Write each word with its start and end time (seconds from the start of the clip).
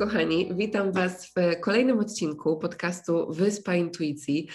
Kochani, 0.00 0.48
witam 0.54 0.92
Was 0.92 1.26
w 1.26 1.60
kolejnym 1.60 1.98
odcinku 1.98 2.56
podcastu 2.56 3.32
Wyspa 3.32 3.74
Intuicji. 3.74 4.48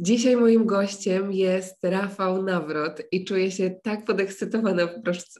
Dzisiaj 0.00 0.36
moim 0.36 0.66
gościem 0.66 1.32
jest 1.32 1.84
Rafał 1.84 2.42
Nawrot 2.42 3.02
i 3.12 3.24
czuję 3.24 3.50
się 3.50 3.70
tak 3.82 4.04
podekscytowana 4.04 4.88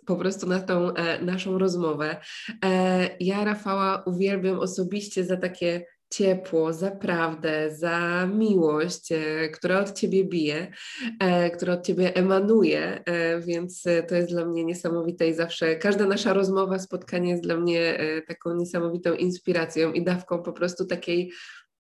po 0.06 0.16
prostu 0.16 0.46
na 0.46 0.60
tą 0.60 0.94
e, 0.94 1.24
naszą 1.24 1.58
rozmowę. 1.58 2.16
E, 2.64 3.10
ja 3.20 3.44
Rafała 3.44 4.02
uwielbiam 4.06 4.58
osobiście 4.58 5.24
za 5.24 5.36
takie 5.36 5.86
ciepło, 6.10 6.72
za 6.72 6.90
prawdę, 6.90 7.76
za 7.76 8.26
miłość, 8.26 9.12
e, 9.12 9.48
która 9.48 9.80
od 9.80 9.92
ciebie 9.92 10.24
bije, 10.24 10.72
e, 11.20 11.50
która 11.50 11.72
od 11.74 11.86
ciebie 11.86 12.14
emanuje, 12.14 13.02
e, 13.04 13.40
więc 13.40 13.84
to 14.08 14.14
jest 14.14 14.28
dla 14.28 14.44
mnie 14.44 14.64
niesamowite 14.64 15.28
i 15.28 15.34
zawsze 15.34 15.76
każda 15.76 16.06
nasza 16.06 16.32
rozmowa, 16.32 16.78
spotkanie 16.78 17.30
jest 17.30 17.42
dla 17.42 17.56
mnie 17.56 17.98
taką 18.28 18.54
niesamowitą 18.54 19.14
inspiracją 19.14 19.92
i 19.92 20.04
dawką 20.04 20.42
po 20.42 20.52
prostu 20.52 20.86
takiej. 20.86 21.32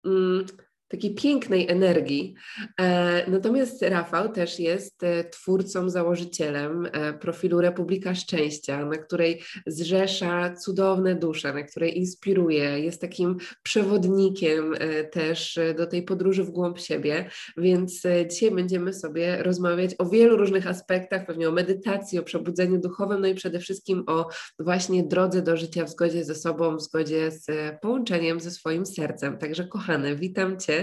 Mm, 0.05 0.47
takiej 0.91 1.15
pięknej 1.15 1.69
energii. 1.69 2.35
E, 2.81 3.31
natomiast 3.31 3.83
Rafał 3.83 4.29
też 4.29 4.59
jest 4.59 5.03
e, 5.03 5.25
twórcą, 5.25 5.91
założycielem 5.91 6.89
e, 6.93 7.13
profilu 7.13 7.61
Republika 7.61 8.15
Szczęścia, 8.15 8.85
na 8.85 8.99
której 8.99 9.43
zrzesza 9.67 10.55
cudowne 10.55 11.15
dusze, 11.15 11.53
na 11.53 11.63
której 11.63 11.99
inspiruje, 11.99 12.81
jest 12.81 13.01
takim 13.01 13.37
przewodnikiem 13.63 14.75
też 15.13 15.59
do 15.77 15.87
tej 15.87 16.03
podróży 16.03 16.45
w 16.45 16.51
głąb 16.51 16.79
siebie. 16.79 17.31
Więc 17.57 18.03
dzisiaj 18.31 18.51
będziemy 18.51 18.93
sobie 18.93 19.43
rozmawiać 19.43 19.91
o 19.99 20.07
wielu 20.07 20.37
różnych 20.37 20.67
aspektach, 20.67 21.27
pewnie 21.27 21.49
o 21.49 21.53
medytacji, 21.53 22.19
o 22.19 22.23
przebudzeniu 22.23 22.81
duchowym, 22.81 23.21
no 23.21 23.27
i 23.27 23.35
przede 23.35 23.59
wszystkim 23.59 24.05
o 24.07 24.29
właśnie 24.59 25.03
drodze 25.03 25.43
do 25.43 25.57
życia 25.57 25.85
w 25.85 25.91
zgodzie 25.91 26.25
ze 26.25 26.35
sobą, 26.35 26.77
w 26.77 26.83
zgodzie 26.83 27.31
z 27.31 27.47
połączeniem 27.83 28.41
ze 28.41 28.51
swoim 28.51 28.87
sercem. 28.87 29.39
Także 29.39 29.65
kochany, 29.65 30.17
witam 30.17 30.61
Cię 30.61 30.80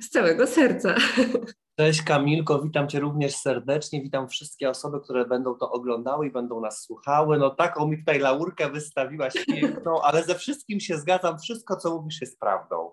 z 0.00 0.08
całego 0.08 0.46
serca. 0.46 0.94
Cześć 1.78 2.02
Kamilko, 2.02 2.62
witam 2.62 2.88
Cię 2.88 3.00
również 3.00 3.36
serdecznie, 3.36 4.02
witam 4.02 4.28
wszystkie 4.28 4.70
osoby, 4.70 5.00
które 5.00 5.26
będą 5.26 5.54
to 5.54 5.70
oglądały 5.70 6.26
i 6.26 6.30
będą 6.30 6.60
nas 6.60 6.82
słuchały. 6.82 7.38
No 7.38 7.50
taką 7.50 7.88
mi 7.88 7.98
tutaj 7.98 8.18
laurkę 8.18 8.70
wystawiłaś 8.70 9.32
piękną, 9.46 10.00
ale 10.02 10.24
ze 10.24 10.34
wszystkim 10.34 10.80
się 10.80 10.98
zgadzam, 10.98 11.38
wszystko 11.38 11.76
co 11.76 11.90
mówisz 11.90 12.20
jest 12.20 12.40
prawdą. 12.40 12.90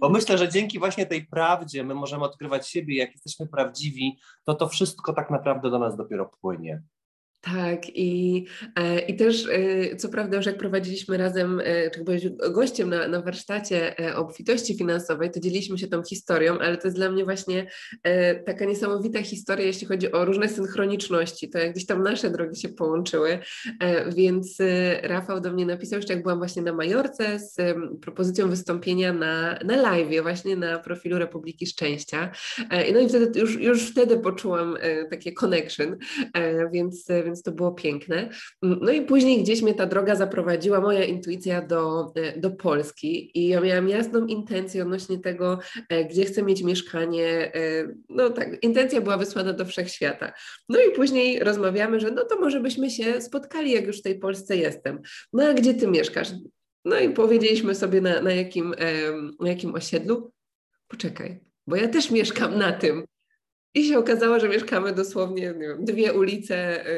Bo 0.00 0.08
myślę, 0.08 0.38
że 0.38 0.48
dzięki 0.48 0.78
właśnie 0.78 1.06
tej 1.06 1.26
prawdzie 1.26 1.84
my 1.84 1.94
możemy 1.94 2.24
odkrywać 2.24 2.68
siebie, 2.68 2.96
jak 2.96 3.12
jesteśmy 3.12 3.46
prawdziwi, 3.46 4.18
to 4.44 4.54
to 4.54 4.68
wszystko 4.68 5.12
tak 5.12 5.30
naprawdę 5.30 5.70
do 5.70 5.78
nas 5.78 5.96
dopiero 5.96 6.30
płynie. 6.40 6.82
Tak, 7.54 7.96
i, 7.96 8.44
e, 8.76 8.98
i 8.98 9.16
też 9.16 9.46
e, 9.46 9.96
co 9.96 10.08
prawda, 10.08 10.36
już 10.36 10.46
jak 10.46 10.58
prowadziliśmy 10.58 11.16
razem, 11.16 11.60
e, 11.64 11.90
czy 11.90 12.04
byłeś 12.04 12.28
gościem 12.28 12.90
na, 12.90 13.08
na 13.08 13.22
warsztacie 13.22 13.94
obfitości 14.14 14.78
finansowej, 14.78 15.30
to 15.30 15.40
dzieliliśmy 15.40 15.78
się 15.78 15.86
tą 15.86 16.02
historią, 16.02 16.58
ale 16.58 16.76
to 16.76 16.88
jest 16.88 16.96
dla 16.96 17.10
mnie 17.10 17.24
właśnie 17.24 17.66
taka 18.46 18.64
niesamowita 18.64 19.22
historia, 19.22 19.66
jeśli 19.66 19.86
chodzi 19.86 20.12
o 20.12 20.24
różne 20.24 20.48
synchroniczności, 20.48 21.50
to 21.50 21.58
jak 21.58 21.72
gdzieś 21.72 21.86
tam 21.86 22.02
nasze 22.02 22.30
drogi 22.30 22.60
się 22.60 22.68
połączyły, 22.68 23.38
więc 24.16 24.58
Rafał 25.02 25.40
do 25.40 25.52
mnie 25.52 25.66
napisał 25.66 25.98
jeszcze 25.98 26.14
jak 26.14 26.22
byłam 26.22 26.38
właśnie 26.38 26.62
na 26.62 26.72
Majorce 26.72 27.38
z 27.38 27.56
propozycją 28.00 28.50
wystąpienia 28.50 29.12
na, 29.12 29.58
na 29.64 29.76
live, 29.76 30.22
właśnie 30.22 30.56
na 30.56 30.78
profilu 30.78 31.18
Republiki 31.18 31.66
Szczęścia. 31.66 32.30
No 32.92 33.00
i 33.00 33.08
wtedy 33.08 33.40
już, 33.40 33.60
już 33.60 33.90
wtedy 33.90 34.16
poczułam 34.18 34.76
takie 35.10 35.32
connection, 35.32 35.96
więc, 36.72 37.06
więc 37.24 37.35
więc 37.36 37.42
to 37.42 37.52
było 37.52 37.72
piękne. 37.72 38.28
No 38.62 38.92
i 38.92 39.02
później 39.02 39.42
gdzieś 39.42 39.62
mnie 39.62 39.74
ta 39.74 39.86
droga 39.86 40.14
zaprowadziła, 40.14 40.80
moja 40.80 41.04
intuicja 41.04 41.62
do, 41.62 42.12
e, 42.14 42.40
do 42.40 42.50
Polski 42.50 43.38
i 43.38 43.48
ja 43.48 43.60
miałam 43.60 43.88
jasną 43.88 44.26
intencję 44.26 44.82
odnośnie 44.82 45.18
tego, 45.18 45.58
e, 45.88 46.04
gdzie 46.04 46.24
chcę 46.24 46.42
mieć 46.42 46.62
mieszkanie. 46.62 47.54
E, 47.54 47.88
no 48.08 48.30
tak, 48.30 48.62
intencja 48.62 49.00
była 49.00 49.16
wysłana 49.16 49.52
do 49.52 49.64
wszechświata. 49.64 50.32
No 50.68 50.78
i 50.80 50.92
później 50.92 51.40
rozmawiamy, 51.40 52.00
że 52.00 52.10
no 52.10 52.24
to 52.24 52.40
może 52.40 52.60
byśmy 52.60 52.90
się 52.90 53.20
spotkali, 53.20 53.72
jak 53.72 53.86
już 53.86 53.98
w 53.98 54.02
tej 54.02 54.18
Polsce 54.18 54.56
jestem. 54.56 55.00
No 55.32 55.44
a 55.44 55.54
gdzie 55.54 55.74
ty 55.74 55.86
mieszkasz? 55.86 56.28
No 56.84 56.98
i 56.98 57.10
powiedzieliśmy 57.10 57.74
sobie 57.74 58.00
na, 58.00 58.22
na, 58.22 58.32
jakim, 58.32 58.74
na 59.40 59.48
jakim 59.48 59.74
osiedlu. 59.74 60.32
Poczekaj, 60.88 61.40
bo 61.66 61.76
ja 61.76 61.88
też 61.88 62.10
mieszkam 62.10 62.58
na 62.58 62.72
tym. 62.72 63.04
I 63.76 63.84
się 63.84 63.98
okazało, 63.98 64.40
że 64.40 64.48
mieszkamy 64.48 64.92
dosłownie 64.92 65.54
wiem, 65.54 65.84
dwie 65.84 66.12
ulice 66.12 66.86
y, 66.86 66.90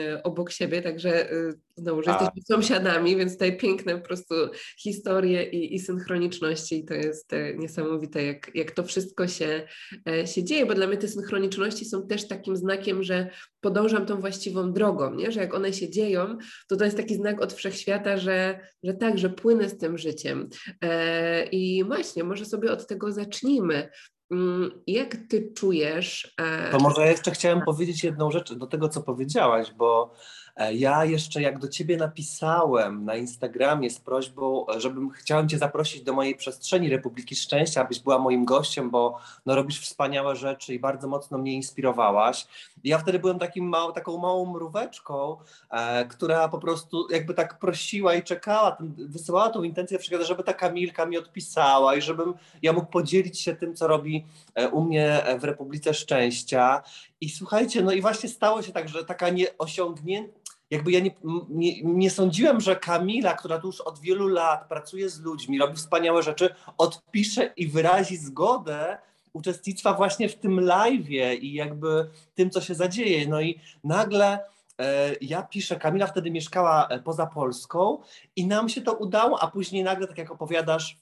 y, 0.00 0.22
obok 0.22 0.50
siebie, 0.50 0.82
także 0.82 1.32
y, 1.32 1.54
znowu, 1.76 2.02
że 2.02 2.10
A. 2.10 2.12
jesteśmy 2.12 2.42
sąsiadami, 2.42 3.16
więc 3.16 3.32
tutaj 3.32 3.56
piękne 3.56 3.98
po 3.98 4.06
prostu 4.06 4.34
historie 4.78 5.50
i, 5.50 5.74
i 5.74 5.78
synchroniczności 5.78 6.78
i 6.78 6.84
to 6.84 6.94
jest 6.94 7.32
e, 7.32 7.54
niesamowite, 7.54 8.24
jak, 8.24 8.50
jak 8.54 8.70
to 8.70 8.84
wszystko 8.84 9.28
się, 9.28 9.66
e, 10.08 10.26
się 10.26 10.44
dzieje, 10.44 10.66
bo 10.66 10.74
dla 10.74 10.86
mnie 10.86 10.96
te 10.96 11.08
synchroniczności 11.08 11.84
są 11.84 12.06
też 12.06 12.28
takim 12.28 12.56
znakiem, 12.56 13.02
że 13.02 13.30
podążam 13.60 14.06
tą 14.06 14.20
właściwą 14.20 14.72
drogą, 14.72 15.14
nie? 15.14 15.32
że 15.32 15.40
jak 15.40 15.54
one 15.54 15.72
się 15.72 15.90
dzieją, 15.90 16.38
to 16.68 16.76
to 16.76 16.84
jest 16.84 16.96
taki 16.96 17.14
znak 17.14 17.40
od 17.40 17.52
wszechświata, 17.52 18.16
że, 18.16 18.60
że 18.82 18.94
tak, 18.94 19.18
że 19.18 19.30
płynę 19.30 19.68
z 19.68 19.78
tym 19.78 19.98
życiem. 19.98 20.48
E, 20.82 21.44
I 21.46 21.84
właśnie, 21.84 22.24
może 22.24 22.44
sobie 22.44 22.72
od 22.72 22.86
tego 22.86 23.12
zacznijmy. 23.12 23.88
Mm, 24.30 24.70
jak 24.86 25.16
ty 25.28 25.52
czujesz? 25.56 26.34
To 26.72 26.78
może 26.78 27.06
jeszcze 27.06 27.30
chciałem 27.30 27.62
powiedzieć 27.62 28.04
jedną 28.04 28.30
rzecz 28.30 28.52
do 28.52 28.66
tego, 28.66 28.88
co 28.88 29.02
powiedziałaś, 29.02 29.72
bo 29.76 30.14
E, 30.14 30.39
ja 30.72 31.04
jeszcze 31.04 31.42
jak 31.42 31.58
do 31.58 31.68
ciebie 31.68 31.96
napisałem 31.96 33.04
na 33.04 33.16
Instagramie 33.16 33.90
z 33.90 34.00
prośbą, 34.00 34.66
żebym 34.76 35.10
chciałem 35.10 35.48
cię 35.48 35.58
zaprosić 35.58 36.02
do 36.02 36.12
mojej 36.12 36.34
przestrzeni 36.34 36.88
Republiki 36.88 37.36
Szczęścia, 37.36 37.80
abyś 37.80 38.00
była 38.00 38.18
moim 38.18 38.44
gościem, 38.44 38.90
bo 38.90 39.18
no, 39.46 39.54
robisz 39.54 39.80
wspaniałe 39.80 40.36
rzeczy 40.36 40.74
i 40.74 40.78
bardzo 40.78 41.08
mocno 41.08 41.38
mnie 41.38 41.52
inspirowałaś. 41.52 42.46
Ja 42.84 42.98
wtedy 42.98 43.18
byłem 43.18 43.38
takim 43.38 43.68
mał, 43.68 43.92
taką 43.92 44.18
małą 44.18 44.52
mróweczką, 44.52 45.36
e, 45.70 46.04
która 46.04 46.48
po 46.48 46.58
prostu 46.58 47.08
jakby 47.10 47.34
tak 47.34 47.58
prosiła 47.58 48.14
i 48.14 48.22
czekała, 48.22 48.70
ten, 48.70 48.94
wysyłała 48.98 49.50
tą 49.50 49.62
intencję 49.62 49.98
żeby 50.22 50.42
ta 50.42 50.54
Kamilka 50.54 51.06
mi 51.06 51.18
odpisała 51.18 51.96
i 51.96 52.02
żebym 52.02 52.34
ja 52.62 52.72
mógł 52.72 52.86
podzielić 52.86 53.40
się 53.40 53.54
tym, 53.54 53.74
co 53.74 53.86
robi 53.86 54.24
e, 54.54 54.68
u 54.68 54.84
mnie 54.84 55.22
w 55.38 55.44
Republice 55.44 55.94
Szczęścia. 55.94 56.82
I 57.20 57.30
słuchajcie, 57.30 57.82
no 57.82 57.92
i 57.92 58.00
właśnie 58.00 58.28
stało 58.28 58.62
się 58.62 58.72
tak, 58.72 58.88
że 58.88 59.04
taka 59.04 59.28
nieosiągnięta 59.30 60.40
jakby 60.70 60.92
ja 60.92 61.00
nie, 61.00 61.10
nie, 61.48 61.82
nie, 61.82 62.10
sądziłem, 62.10 62.60
że 62.60 62.76
Kamila, 62.76 63.34
która 63.34 63.58
tu 63.58 63.66
już 63.66 63.80
od 63.80 63.98
wielu 63.98 64.28
lat 64.28 64.68
pracuje 64.68 65.10
z 65.10 65.20
ludźmi, 65.20 65.58
robi 65.58 65.76
wspaniałe 65.76 66.22
rzeczy, 66.22 66.54
odpisze 66.78 67.52
i 67.56 67.66
wyrazi 67.66 68.16
zgodę 68.16 68.98
uczestnictwa 69.32 69.94
właśnie 69.94 70.28
w 70.28 70.34
tym 70.34 70.60
live'ie 70.60 71.38
i 71.40 71.52
jakby 71.52 72.10
tym, 72.34 72.50
co 72.50 72.60
się 72.60 72.74
zadzieje. 72.74 73.28
No 73.28 73.40
i 73.40 73.60
nagle 73.84 74.44
e, 74.78 75.14
ja 75.20 75.42
piszę, 75.42 75.76
Kamila 75.76 76.06
wtedy 76.06 76.30
mieszkała 76.30 76.88
e, 76.88 76.98
poza 76.98 77.26
Polską 77.26 77.98
i 78.36 78.46
nam 78.46 78.68
się 78.68 78.80
to 78.80 78.92
udało, 78.92 79.42
a 79.42 79.50
później 79.50 79.84
nagle, 79.84 80.06
tak 80.06 80.18
jak 80.18 80.30
opowiadasz, 80.30 80.98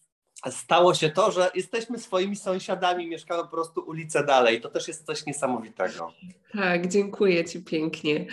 stało 0.51 0.95
się 0.95 1.11
to, 1.11 1.31
że 1.31 1.51
jesteśmy 1.55 1.99
swoimi 1.99 2.37
sąsiadami, 2.37 3.09
mieszkamy 3.09 3.43
po 3.43 3.49
prostu 3.49 3.81
ulicę 3.81 4.25
dalej. 4.25 4.61
To 4.61 4.69
też 4.69 4.89
jest 4.89 5.07
coś 5.07 5.27
niesamowitego. 5.27 6.13
Tak, 6.53 6.87
dziękuję 6.87 7.45
Ci 7.45 7.65
pięknie. 7.65 8.27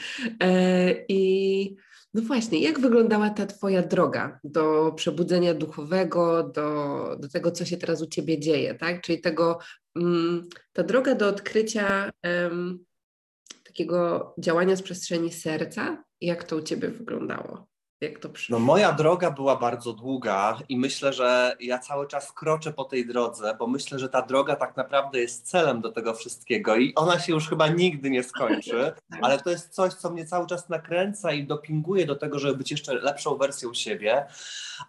E, 0.44 0.92
I 1.08 1.76
no 2.14 2.22
właśnie, 2.22 2.60
jak 2.60 2.80
wyglądała 2.80 3.30
ta 3.30 3.46
Twoja 3.46 3.82
droga 3.82 4.40
do 4.44 4.92
przebudzenia 4.96 5.54
duchowego, 5.54 6.44
do, 6.44 7.18
do 7.20 7.30
tego, 7.30 7.52
co 7.52 7.66
się 7.66 7.78
teraz 7.78 8.02
u 8.02 8.08
Ciebie 8.08 8.40
dzieje, 8.40 8.76
tak? 8.76 9.02
Czyli 9.02 9.22
tego, 9.22 9.60
mm, 9.96 10.50
ta 10.74 10.84
droga 10.84 11.16
do 11.16 11.28
odkrycia 11.28 12.12
takiego 13.64 14.34
działania 14.40 14.76
z 14.76 14.82
przestrzeni 14.82 15.32
serca, 15.32 16.04
jak 16.22 16.44
to 16.44 16.56
u 16.56 16.62
Ciebie 16.62 16.88
wyglądało? 16.88 17.68
Jak 18.02 18.20
to 18.20 18.30
przyszło? 18.30 18.60
No 18.60 18.66
moja 18.66 18.92
droga 18.92 19.32
była 19.32 19.56
bardzo 19.56 19.94
długa 19.94 20.60
i 20.70 20.78
myślę, 20.78 21.14
że 21.14 21.58
ja 21.60 21.80
cały 21.80 22.08
czas 22.08 22.32
kroczę 22.32 22.74
po 22.74 22.84
tej 22.84 23.08
drodze, 23.08 23.56
bo 23.60 23.68
myślę, 23.68 24.00
że 24.00 24.10
ta 24.10 24.22
droga 24.22 24.56
tak 24.56 24.78
naprawdę 24.78 25.20
jest 25.20 25.48
celem 25.48 25.82
do 25.82 25.92
tego 25.92 26.14
wszystkiego 26.14 26.76
i 26.76 26.96
ona 26.96 27.20
się 27.20 27.34
już 27.34 27.50
chyba 27.50 27.68
nigdy 27.68 28.10
nie 28.10 28.24
skończy, 28.24 28.94
ale 29.22 29.40
to 29.40 29.50
jest 29.50 29.70
coś, 29.70 29.94
co 29.94 30.10
mnie 30.10 30.26
cały 30.26 30.48
czas 30.48 30.70
nakręca 30.70 31.32
i 31.32 31.48
dopinguje 31.48 32.06
do 32.06 32.16
tego, 32.16 32.40
żeby 32.40 32.58
być 32.58 32.72
jeszcze 32.72 32.94
lepszą 32.94 33.36
wersją 33.36 33.74
siebie. 33.74 34.26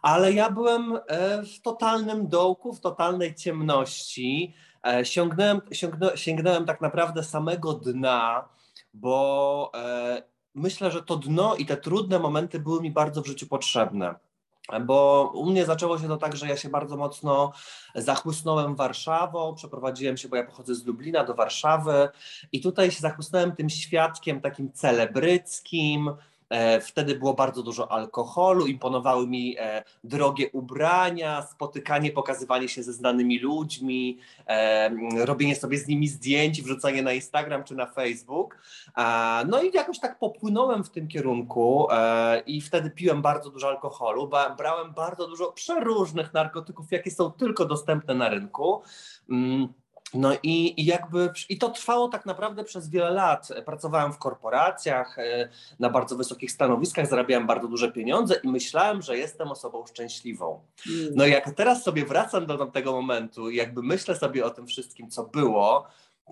Ale 0.03 0.33
ja 0.33 0.51
byłem 0.51 0.99
e, 1.07 1.43
w 1.43 1.61
totalnym 1.63 2.29
dołku, 2.29 2.73
w 2.73 2.81
totalnej 2.81 3.35
ciemności. 3.35 4.55
E, 4.87 5.05
sięgnąłem, 5.05 5.61
sięgnąłem, 5.73 6.17
sięgnąłem 6.17 6.65
tak 6.65 6.81
naprawdę 6.81 7.25
samego 7.25 7.73
dna, 7.73 8.49
bo 8.95 9.71
e, 9.75 10.36
myślę, 10.57 10.91
że 10.91 11.03
to 11.03 11.17
dno 11.17 11.57
i 11.57 11.67
te 11.67 11.77
trudne 11.77 12.19
momenty 12.19 12.61
były 12.61 12.81
mi 12.81 12.91
bardzo 12.91 13.23
w 13.23 13.27
życiu 13.27 13.47
potrzebne. 13.47 14.15
Bo 14.87 15.31
u 15.35 15.51
mnie 15.51 15.65
zaczęło 15.67 15.99
się 15.99 16.09
to 16.09 16.17
tak, 16.17 16.37
że 16.37 16.49
ja 16.49 16.57
się 16.57 16.69
bardzo 16.69 16.97
mocno 16.97 17.53
zachłysnąłem 17.95 18.77
Warszawą, 18.77 19.55
przeprowadziłem 19.55 20.17
się, 20.17 20.29
bo 20.29 20.37
ja 20.37 20.45
pochodzę 20.45 20.75
z 20.75 20.87
Lublina 20.87 21.25
do 21.25 21.35
Warszawy 21.35 22.09
i 22.53 22.61
tutaj 22.61 22.91
się 22.91 23.01
zachłysnąłem 23.01 23.57
tym 23.57 23.71
świadkiem 23.71 24.41
takim 24.41 24.73
celebryckim, 24.73 26.11
wtedy 26.81 27.15
było 27.15 27.35
bardzo 27.35 27.63
dużo 27.63 27.93
alkoholu, 27.93 28.67
imponowały 28.67 29.27
mi 29.27 29.57
e, 29.59 29.85
drogie 30.05 30.51
ubrania, 30.51 31.43
spotykanie, 31.43 32.11
pokazywanie 32.11 32.69
się 32.69 32.83
ze 32.83 32.93
znanymi 32.93 33.39
ludźmi, 33.39 34.19
e, 34.47 34.91
robienie 35.25 35.57
sobie 35.57 35.79
z 35.79 35.89
nimi 35.89 36.09
zdjęć, 36.09 36.63
wrzucanie 36.63 37.03
na 37.03 37.13
Instagram 37.13 37.65
czy 37.65 37.75
na 37.75 37.87
Facebook. 37.87 38.59
No 39.47 39.63
i 39.63 39.73
jakoś 39.73 40.01
tak 40.01 40.19
popłynąłem 40.19 40.85
w 40.85 40.91
tym 40.91 41.09
kierunku 41.09 41.89
i 42.47 42.61
wtedy 42.61 42.91
piłem 42.91 43.23
bardzo 43.23 43.51
dużo 43.51 43.69
alkoholu, 43.69 44.31
brałem 44.59 44.93
bardzo 44.95 45.29
dużo 45.29 45.53
przeróżnych 45.53 46.35
narkotyków, 46.35 46.87
jakie 46.91 47.11
są 47.11 47.31
tylko 47.31 47.65
dostępne 47.65 48.15
na 48.15 48.29
rynku. 48.29 48.83
Mm, 50.17 50.21
no 50.21 50.39
i, 50.43 50.81
i 50.81 50.85
jakby, 50.85 51.31
i 51.49 51.59
to 51.59 51.69
trwało 51.69 52.09
tak 52.09 52.27
naprawdę 52.27 52.65
przez 52.65 52.89
wiele 52.89 53.11
lat. 53.11 53.49
Pracowałem 53.67 54.13
w 54.13 54.19
korporacjach, 54.19 55.19
e, 55.19 55.49
na 55.79 55.91
bardzo 55.91 56.17
wysokich 56.17 56.53
stanowiskach, 56.53 57.07
zarabiałem 57.07 57.47
bardzo 57.47 57.69
duże 57.69 57.93
pieniądze 57.93 58.41
i 58.43 58.49
myślałem, 58.49 59.03
że 59.03 59.19
jestem 59.19 59.51
osobą 59.51 59.87
szczęśliwą. 59.87 60.61
No 61.15 61.27
i 61.27 61.31
jak 61.31 61.51
teraz 61.55 61.83
sobie 61.83 62.05
wracam 62.05 62.47
do 62.47 62.67
tego 62.67 62.93
momentu 62.93 63.51
i 63.51 63.57
jakby 63.57 63.83
myślę 63.83 64.17
sobie 64.17 64.45
o 64.45 64.51
tym 64.51 64.67
wszystkim, 64.67 65.11
co 65.11 65.25
było, 65.25 65.87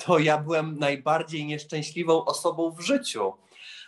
to 0.04 0.19
ja 0.19 0.38
byłem 0.38 0.78
najbardziej 0.78 1.46
nieszczęśliwą 1.46 2.25
osobą 2.25 2.70
w 2.70 2.80
życiu. 2.80 3.32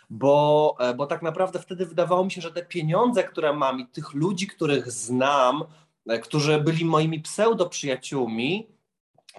Bo, 0.09 0.75
e, 0.79 0.93
bo 0.93 1.07
tak 1.07 1.21
naprawdę 1.21 1.59
wtedy 1.59 1.85
wydawało 1.85 2.25
mi 2.25 2.31
się, 2.31 2.41
że 2.41 2.51
te 2.51 2.65
pieniądze, 2.65 3.23
które 3.23 3.53
mam 3.53 3.79
i 3.79 3.87
tych 3.87 4.13
ludzi, 4.13 4.47
których 4.47 4.91
znam, 4.91 5.63
e, 6.09 6.19
którzy 6.19 6.61
byli 6.61 6.85
moimi 6.85 7.19
pseudo-przyjaciółmi, 7.19 8.67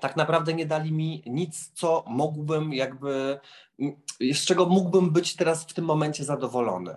tak 0.00 0.16
naprawdę 0.16 0.54
nie 0.54 0.66
dali 0.66 0.92
mi 0.92 1.22
nic, 1.26 1.70
co 1.74 2.04
mógłbym 2.06 2.72
jakby, 2.72 3.40
z 4.32 4.44
czego 4.44 4.66
mógłbym 4.66 5.10
być 5.10 5.36
teraz 5.36 5.64
w 5.64 5.74
tym 5.74 5.84
momencie 5.84 6.24
zadowolony. 6.24 6.96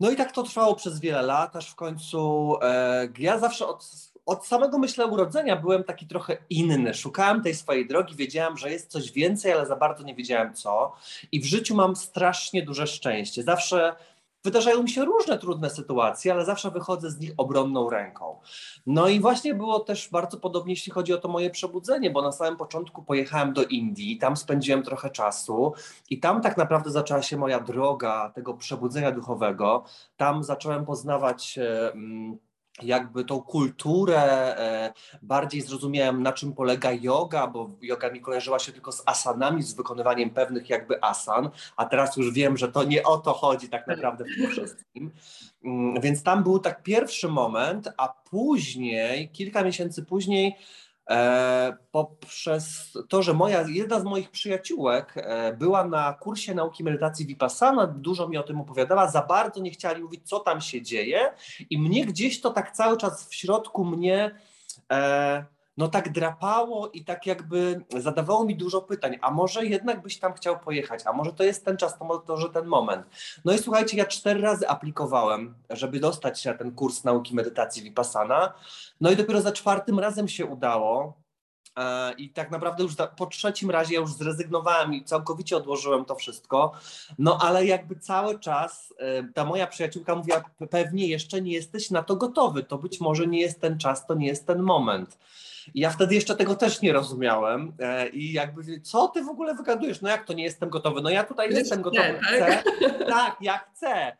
No 0.00 0.10
i 0.10 0.16
tak 0.16 0.32
to 0.32 0.42
trwało 0.42 0.76
przez 0.76 1.00
wiele 1.00 1.22
lat, 1.22 1.56
aż 1.56 1.70
w 1.70 1.74
końcu 1.74 2.54
e, 2.62 3.08
ja 3.18 3.38
zawsze 3.38 3.66
od, 3.66 3.90
od 4.26 4.46
samego 4.46 4.78
myślę 4.78 5.06
urodzenia 5.06 5.56
byłem 5.56 5.84
taki 5.84 6.06
trochę 6.06 6.36
inny. 6.50 6.94
Szukałem 6.94 7.42
tej 7.42 7.54
swojej 7.54 7.88
drogi, 7.88 8.16
wiedziałem, 8.16 8.56
że 8.56 8.70
jest 8.70 8.90
coś 8.90 9.12
więcej, 9.12 9.52
ale 9.52 9.66
za 9.66 9.76
bardzo 9.76 10.04
nie 10.04 10.14
wiedziałem 10.14 10.54
co. 10.54 10.92
I 11.32 11.40
w 11.40 11.44
życiu 11.44 11.74
mam 11.74 11.96
strasznie 11.96 12.62
duże 12.62 12.86
szczęście. 12.86 13.42
Zawsze 13.42 13.96
Wydarzają 14.44 14.82
mi 14.82 14.90
się 14.90 15.04
różne 15.04 15.38
trudne 15.38 15.70
sytuacje, 15.70 16.32
ale 16.32 16.44
zawsze 16.44 16.70
wychodzę 16.70 17.10
z 17.10 17.20
nich 17.20 17.32
obronną 17.36 17.90
ręką. 17.90 18.40
No 18.86 19.08
i 19.08 19.20
właśnie 19.20 19.54
było 19.54 19.80
też 19.80 20.08
bardzo 20.08 20.36
podobnie, 20.36 20.72
jeśli 20.72 20.92
chodzi 20.92 21.12
o 21.12 21.18
to 21.18 21.28
moje 21.28 21.50
przebudzenie, 21.50 22.10
bo 22.10 22.22
na 22.22 22.32
samym 22.32 22.56
początku 22.56 23.02
pojechałem 23.02 23.52
do 23.52 23.64
Indii, 23.64 24.18
tam 24.18 24.36
spędziłem 24.36 24.82
trochę 24.82 25.10
czasu 25.10 25.72
i 26.10 26.20
tam 26.20 26.40
tak 26.40 26.56
naprawdę 26.56 26.90
zaczęła 26.90 27.22
się 27.22 27.36
moja 27.36 27.60
droga 27.60 28.32
tego 28.34 28.54
przebudzenia 28.54 29.12
duchowego. 29.12 29.84
Tam 30.16 30.44
zacząłem 30.44 30.84
poznawać. 30.84 31.58
Jakby 32.82 33.24
tą 33.24 33.42
kulturę, 33.42 34.22
e, 34.58 34.92
bardziej 35.22 35.60
zrozumiałem 35.60 36.22
na 36.22 36.32
czym 36.32 36.52
polega 36.52 36.92
yoga, 36.92 37.46
bo 37.46 37.70
yoga 37.82 38.10
mi 38.10 38.20
kojarzyła 38.20 38.58
się 38.58 38.72
tylko 38.72 38.92
z 38.92 39.02
asanami, 39.06 39.62
z 39.62 39.74
wykonywaniem 39.74 40.30
pewnych 40.30 40.70
jakby 40.70 41.04
asan, 41.04 41.50
a 41.76 41.84
teraz 41.84 42.16
już 42.16 42.32
wiem, 42.32 42.56
że 42.56 42.72
to 42.72 42.84
nie 42.84 43.02
o 43.02 43.18
to 43.18 43.32
chodzi 43.32 43.68
tak 43.68 43.86
naprawdę 43.86 44.24
w 44.24 44.36
tym 44.36 44.50
wszystkim. 44.50 45.10
Mm, 45.64 46.00
więc 46.00 46.22
tam 46.22 46.42
był 46.42 46.58
tak 46.58 46.82
pierwszy 46.82 47.28
moment, 47.28 47.88
a 47.96 48.08
później, 48.08 49.28
kilka 49.28 49.64
miesięcy 49.64 50.04
później, 50.04 50.56
poprzez 51.90 52.92
to, 53.08 53.22
że 53.22 53.34
moja, 53.34 53.64
jedna 53.68 54.00
z 54.00 54.04
moich 54.04 54.30
przyjaciółek 54.30 55.14
e, 55.16 55.52
była 55.52 55.84
na 55.84 56.12
kursie 56.12 56.54
nauki 56.54 56.84
medytacji 56.84 57.26
Vipassana, 57.26 57.86
dużo 57.86 58.28
mi 58.28 58.38
o 58.38 58.42
tym 58.42 58.60
opowiadała, 58.60 59.10
za 59.10 59.22
bardzo 59.22 59.60
nie 59.60 59.70
chcieli 59.70 60.02
mówić, 60.02 60.28
co 60.28 60.40
tam 60.40 60.60
się 60.60 60.82
dzieje 60.82 61.32
i 61.70 61.78
mnie 61.78 62.06
gdzieś 62.06 62.40
to 62.40 62.50
tak 62.50 62.72
cały 62.72 62.96
czas 62.96 63.28
w 63.28 63.34
środku 63.34 63.84
mnie 63.84 64.34
e, 64.92 65.44
no 65.76 65.88
tak 65.88 66.12
drapało 66.12 66.88
i 66.88 67.04
tak 67.04 67.26
jakby 67.26 67.84
zadawało 67.98 68.44
mi 68.44 68.56
dużo 68.56 68.80
pytań, 68.80 69.18
a 69.20 69.30
może 69.30 69.66
jednak 69.66 70.02
byś 70.02 70.18
tam 70.18 70.32
chciał 70.32 70.58
pojechać, 70.58 71.00
a 71.06 71.12
może 71.12 71.32
to 71.32 71.44
jest 71.44 71.64
ten 71.64 71.76
czas, 71.76 71.98
to 71.98 72.04
może 72.28 72.50
ten 72.50 72.66
moment. 72.66 73.06
No 73.44 73.52
i 73.52 73.58
słuchajcie, 73.58 73.96
ja 73.96 74.04
cztery 74.04 74.40
razy 74.40 74.68
aplikowałem, 74.68 75.54
żeby 75.70 76.00
dostać 76.00 76.40
się 76.40 76.50
na 76.50 76.58
ten 76.58 76.72
kurs 76.72 77.04
nauki 77.04 77.34
medytacji 77.34 77.82
Vipassana, 77.82 78.54
no 79.00 79.10
i 79.10 79.16
dopiero 79.16 79.40
za 79.40 79.52
czwartym 79.52 79.98
razem 79.98 80.28
się 80.28 80.46
udało, 80.46 81.22
e, 81.78 82.12
i 82.12 82.30
tak 82.30 82.50
naprawdę 82.50 82.82
już 82.82 82.92
po 83.16 83.26
trzecim 83.26 83.70
razie 83.70 83.94
ja 83.94 84.00
już 84.00 84.12
zrezygnowałem 84.12 84.94
i 84.94 85.04
całkowicie 85.04 85.56
odłożyłem 85.56 86.04
to 86.04 86.14
wszystko. 86.14 86.72
No 87.18 87.38
ale 87.42 87.66
jakby 87.66 87.96
cały 87.96 88.38
czas 88.38 88.94
e, 88.98 89.24
ta 89.24 89.44
moja 89.44 89.66
przyjaciółka 89.66 90.14
mówiła, 90.14 90.44
pewnie 90.70 91.06
jeszcze 91.06 91.42
nie 91.42 91.52
jesteś 91.52 91.90
na 91.90 92.02
to 92.02 92.16
gotowy, 92.16 92.62
to 92.62 92.78
być 92.78 93.00
może 93.00 93.26
nie 93.26 93.40
jest 93.40 93.60
ten 93.60 93.78
czas, 93.78 94.06
to 94.06 94.14
nie 94.14 94.26
jest 94.26 94.46
ten 94.46 94.62
moment. 94.62 95.18
I 95.74 95.80
ja 95.80 95.90
wtedy 95.90 96.14
jeszcze 96.14 96.36
tego 96.36 96.54
też 96.54 96.82
nie 96.82 96.92
rozumiałem 96.92 97.72
e, 97.78 98.08
i 98.08 98.32
jakby, 98.32 98.80
co 98.80 99.08
ty 99.08 99.24
w 99.24 99.28
ogóle 99.28 99.54
wygadujesz? 99.54 100.00
No 100.00 100.08
jak 100.08 100.24
to 100.24 100.32
nie 100.32 100.44
jestem 100.44 100.70
gotowy? 100.70 101.02
No 101.02 101.10
ja 101.10 101.24
tutaj 101.24 101.50
jestem 101.50 101.82
gotowy, 101.82 102.20
chcę. 102.22 102.62
Tak, 103.06 103.36
ja 103.40 103.58
chcę. 103.58 104.16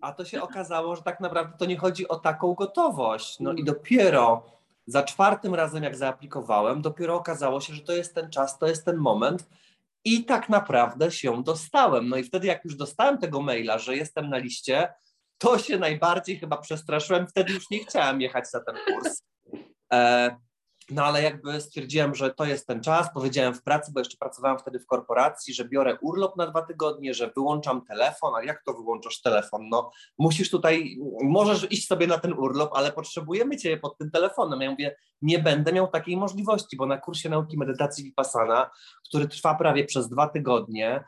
A 0.00 0.12
to 0.12 0.24
się 0.24 0.42
okazało, 0.42 0.96
że 0.96 1.02
tak 1.02 1.20
naprawdę 1.20 1.58
to 1.58 1.64
nie 1.64 1.76
chodzi 1.76 2.08
o 2.08 2.16
taką 2.16 2.54
gotowość. 2.54 3.40
No 3.40 3.50
i 3.50 3.60
mm. 3.60 3.64
dopiero 3.64 4.42
za 4.86 5.02
czwartym 5.02 5.54
razem, 5.54 5.82
jak 5.82 5.96
zaaplikowałem, 5.96 6.82
dopiero 6.82 7.14
okazało 7.14 7.60
się, 7.60 7.74
że 7.74 7.80
to 7.80 7.92
jest 7.92 8.14
ten 8.14 8.30
czas, 8.30 8.58
to 8.58 8.66
jest 8.66 8.84
ten 8.84 8.96
moment. 8.96 9.48
I 10.04 10.24
tak 10.24 10.48
naprawdę 10.48 11.10
się 11.10 11.42
dostałem. 11.42 12.08
No 12.08 12.16
i 12.16 12.24
wtedy, 12.24 12.46
jak 12.46 12.64
już 12.64 12.76
dostałem 12.76 13.18
tego 13.18 13.42
maila, 13.42 13.78
że 13.78 13.96
jestem 13.96 14.30
na 14.30 14.38
liście, 14.38 14.94
to 15.38 15.58
się 15.58 15.78
najbardziej 15.78 16.38
chyba 16.38 16.56
przestraszyłem. 16.56 17.26
Wtedy 17.26 17.52
już 17.52 17.70
nie 17.70 17.78
chciałem 17.78 18.20
jechać 18.20 18.50
za 18.50 18.60
ten 18.60 18.76
kurs. 18.86 19.22
E, 19.92 20.36
no 20.90 21.04
ale 21.04 21.22
jakby 21.22 21.60
stwierdziłem, 21.60 22.14
że 22.14 22.34
to 22.34 22.44
jest 22.44 22.66
ten 22.66 22.82
czas, 22.82 23.12
powiedziałem 23.14 23.54
w 23.54 23.62
pracy, 23.62 23.92
bo 23.94 24.00
jeszcze 24.00 24.16
pracowałem 24.16 24.58
wtedy 24.58 24.78
w 24.80 24.86
korporacji, 24.86 25.54
że 25.54 25.68
biorę 25.68 25.98
urlop 26.02 26.36
na 26.36 26.46
dwa 26.46 26.62
tygodnie, 26.62 27.14
że 27.14 27.30
wyłączam 27.36 27.84
telefon, 27.84 28.34
a 28.34 28.44
jak 28.44 28.62
to 28.64 28.72
wyłączasz 28.72 29.20
telefon? 29.20 29.68
No 29.68 29.90
musisz 30.18 30.50
tutaj, 30.50 30.96
możesz 31.22 31.72
iść 31.72 31.86
sobie 31.86 32.06
na 32.06 32.18
ten 32.18 32.32
urlop, 32.32 32.70
ale 32.74 32.92
potrzebujemy 32.92 33.56
Cię 33.56 33.76
pod 33.76 33.98
tym 33.98 34.10
telefonem. 34.10 34.60
Ja 34.60 34.70
mówię, 34.70 34.96
nie 35.22 35.38
będę 35.38 35.72
miał 35.72 35.88
takiej 35.88 36.16
możliwości, 36.16 36.76
bo 36.76 36.86
na 36.86 36.98
kursie 36.98 37.28
nauki 37.28 37.58
medytacji 37.58 38.04
Vipassana, 38.04 38.70
który 39.08 39.28
trwa 39.28 39.54
prawie 39.54 39.84
przez 39.84 40.08
dwa 40.08 40.28
tygodnie, 40.28 41.04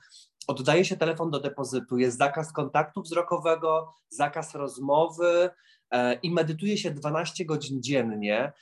oddaje 0.46 0.84
się 0.84 0.96
telefon 0.96 1.30
do 1.30 1.40
depozytu, 1.40 1.98
jest 1.98 2.18
zakaz 2.18 2.52
kontaktu 2.52 3.02
wzrokowego, 3.02 3.94
zakaz 4.08 4.54
rozmowy 4.54 5.50
e, 5.90 6.14
i 6.14 6.30
medytuje 6.30 6.78
się 6.78 6.90
12 6.90 7.44
godzin 7.44 7.82
dziennie, 7.82 8.52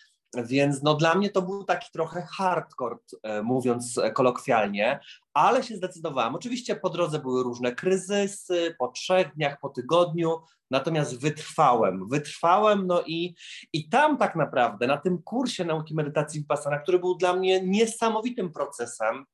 więc 0.42 0.82
no 0.82 0.94
dla 0.94 1.14
mnie 1.14 1.30
to 1.30 1.42
był 1.42 1.64
taki 1.64 1.90
trochę 1.92 2.26
hardcore, 2.32 2.96
e, 3.22 3.42
mówiąc 3.42 4.00
kolokwialnie, 4.14 5.00
ale 5.34 5.62
się 5.62 5.76
zdecydowałem. 5.76 6.34
Oczywiście 6.34 6.76
po 6.76 6.90
drodze 6.90 7.18
były 7.18 7.42
różne 7.42 7.74
kryzysy, 7.74 8.74
po 8.78 8.88
trzech 8.88 9.34
dniach, 9.34 9.60
po 9.60 9.68
tygodniu, 9.68 10.40
natomiast 10.70 11.20
wytrwałem. 11.20 12.08
Wytrwałem, 12.08 12.86
no 12.86 13.02
i, 13.06 13.34
i 13.72 13.88
tam 13.88 14.18
tak 14.18 14.36
naprawdę, 14.36 14.86
na 14.86 14.96
tym 14.96 15.22
kursie 15.22 15.64
nauki 15.64 15.94
medytacji 15.94 16.40
Vipassana, 16.40 16.78
który 16.78 16.98
był 16.98 17.14
dla 17.14 17.36
mnie 17.36 17.66
niesamowitym 17.66 18.52
procesem, 18.52 19.24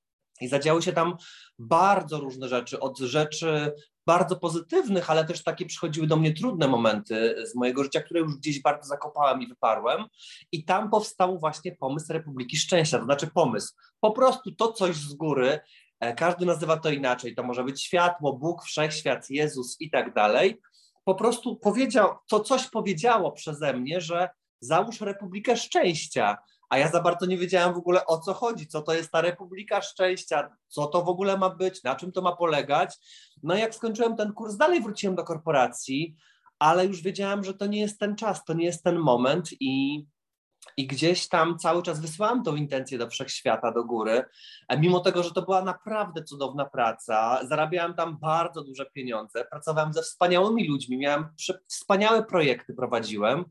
i 0.41 0.49
zadziały 0.49 0.83
się 0.83 0.93
tam 0.93 1.17
bardzo 1.59 2.21
różne 2.21 2.49
rzeczy, 2.49 2.81
od 2.81 2.99
rzeczy 2.99 3.73
bardzo 4.07 4.37
pozytywnych, 4.37 5.11
ale 5.11 5.25
też 5.25 5.45
takie 5.45 5.67
przychodziły 5.67 6.07
do 6.07 6.17
mnie 6.17 6.33
trudne 6.33 6.69
momenty 6.69 7.35
z 7.47 7.55
mojego 7.55 7.85
życia, 7.85 8.01
które 8.01 8.21
już 8.21 8.37
gdzieś 8.37 8.63
bardzo 8.63 8.89
zakopałem 8.89 9.43
i 9.43 9.47
wyparłem. 9.47 10.05
I 10.53 10.65
tam 10.65 10.91
powstał 10.91 11.39
właśnie 11.39 11.77
pomysł 11.77 12.13
Republiki 12.13 12.57
Szczęścia, 12.57 12.99
to 12.99 13.05
znaczy 13.05 13.27
pomysł, 13.27 13.75
po 14.01 14.11
prostu 14.11 14.53
to 14.53 14.73
coś 14.73 14.97
z 14.97 15.15
góry, 15.15 15.61
e, 16.01 16.15
każdy 16.15 16.47
nazywa 16.47 16.77
to 16.77 16.91
inaczej, 16.91 17.35
to 17.35 17.43
może 17.43 17.65
być 17.65 17.83
światło, 17.83 18.33
Bóg, 18.33 18.65
wszechświat, 18.65 19.31
Jezus 19.31 19.77
i 19.81 19.91
tak 19.91 20.15
dalej, 20.15 20.61
po 21.05 21.15
prostu 21.15 21.57
powiedział, 21.57 22.15
to 22.29 22.41
coś 22.41 22.69
powiedziało 22.69 23.33
przeze 23.33 23.73
mnie, 23.73 24.01
że 24.01 24.29
załóż 24.61 25.01
Republikę 25.01 25.57
Szczęścia, 25.57 26.37
a 26.71 26.79
ja 26.79 26.91
za 26.91 27.01
bardzo 27.01 27.27
nie 27.27 27.39
wiedziałam 27.39 27.75
w 27.75 27.79
ogóle 27.79 28.07
o 28.07 28.19
co 28.19 28.35
chodzi, 28.35 28.67
co 28.67 28.83
to 28.83 28.95
jest 28.95 29.11
ta 29.11 29.21
Republika 29.21 29.83
Szczęścia, 29.83 30.57
co 30.69 30.87
to 30.87 31.05
w 31.05 31.09
ogóle 31.09 31.39
ma 31.39 31.51
być, 31.51 31.83
na 31.83 31.97
czym 31.97 32.13
to 32.13 32.23
ma 32.23 32.37
polegać. 32.37 32.97
No 33.43 33.55
jak 33.55 33.75
skończyłem 33.75 34.17
ten 34.17 34.33
kurs, 34.33 34.57
dalej 34.57 34.83
wróciłem 34.83 35.17
do 35.17 35.25
korporacji, 35.25 36.17
ale 36.59 36.87
już 36.87 37.03
wiedziałam, 37.03 37.45
że 37.45 37.55
to 37.55 37.67
nie 37.67 37.81
jest 37.81 38.01
ten 38.01 38.17
czas, 38.17 38.45
to 38.45 38.55
nie 38.55 38.65
jest 38.65 38.85
ten 38.85 38.99
moment 38.99 39.49
i 39.61 40.05
i 40.77 40.87
gdzieś 40.87 41.29
tam 41.29 41.59
cały 41.59 41.83
czas 41.83 42.01
wysyłałam 42.01 42.43
tą 42.43 42.57
intencję 42.57 42.99
do 42.99 43.11
wszechświata, 43.11 43.73
do 43.73 43.85
góry, 43.85 44.25
mimo 44.79 45.01
tego, 45.01 45.23
że 45.23 45.31
to 45.31 45.43
była 45.43 45.65
naprawdę 45.65 46.25
cudowna 46.25 46.65
praca. 46.65 47.41
Zarabiałam 47.49 47.95
tam 47.95 48.19
bardzo 48.19 48.65
duże 48.65 48.87
pieniądze, 48.87 49.45
pracowałam 49.45 49.93
ze 49.93 50.03
wspaniałymi 50.03 50.69
ludźmi, 50.69 50.99
miałam 50.99 51.29
wspaniałe 51.69 52.25
projekty, 52.25 52.75
prowadziłem, 52.75 53.45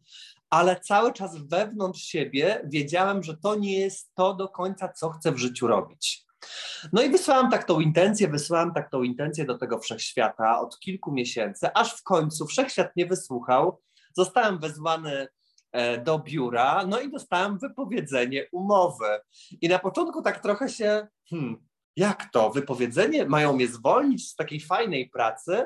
ale 0.49 0.79
cały 0.79 1.13
czas 1.13 1.37
wewnątrz 1.37 2.01
siebie 2.01 2.61
wiedziałem, 2.65 3.23
że 3.23 3.37
to 3.37 3.55
nie 3.55 3.79
jest 3.79 4.11
to 4.15 4.33
do 4.33 4.47
końca, 4.47 4.89
co 4.89 5.09
chcę 5.09 5.31
w 5.31 5.37
życiu 5.37 5.67
robić. 5.67 6.25
No 6.93 7.01
i 7.01 7.09
wysłałam 7.09 7.51
tak 7.51 7.63
tą 7.63 7.79
intencję, 7.79 8.27
wysłałam 8.27 8.73
tak 8.73 8.91
tą 8.91 9.03
intencję 9.03 9.45
do 9.45 9.57
tego 9.57 9.79
wszechświata 9.79 10.59
od 10.59 10.79
kilku 10.79 11.11
miesięcy, 11.11 11.73
aż 11.73 11.93
w 11.93 12.03
końcu 12.03 12.47
wszechświat 12.47 12.95
nie 12.95 13.05
wysłuchał. 13.05 13.81
Zostałem 14.15 14.59
wezwany 14.59 15.27
E, 15.71 15.97
do 15.97 16.19
biura, 16.19 16.85
no 16.87 16.99
i 16.99 17.11
dostałem 17.11 17.57
wypowiedzenie 17.57 18.47
umowy. 18.51 19.19
I 19.61 19.69
na 19.69 19.79
początku 19.79 20.21
tak 20.21 20.39
trochę 20.39 20.69
się, 20.69 21.07
hmm, 21.29 21.67
jak 21.95 22.29
to, 22.31 22.49
wypowiedzenie? 22.49 23.25
Mają 23.25 23.53
mnie 23.53 23.67
zwolnić 23.67 24.29
z 24.29 24.35
takiej 24.35 24.59
fajnej 24.59 25.09
pracy? 25.09 25.65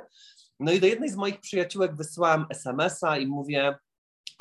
No 0.60 0.72
i 0.72 0.80
do 0.80 0.88
jednej 0.88 1.10
z 1.10 1.16
moich 1.16 1.40
przyjaciółek 1.40 1.96
wysłałem 1.96 2.46
SMS-a 2.50 3.18
i 3.18 3.28
mówię, 3.28 3.78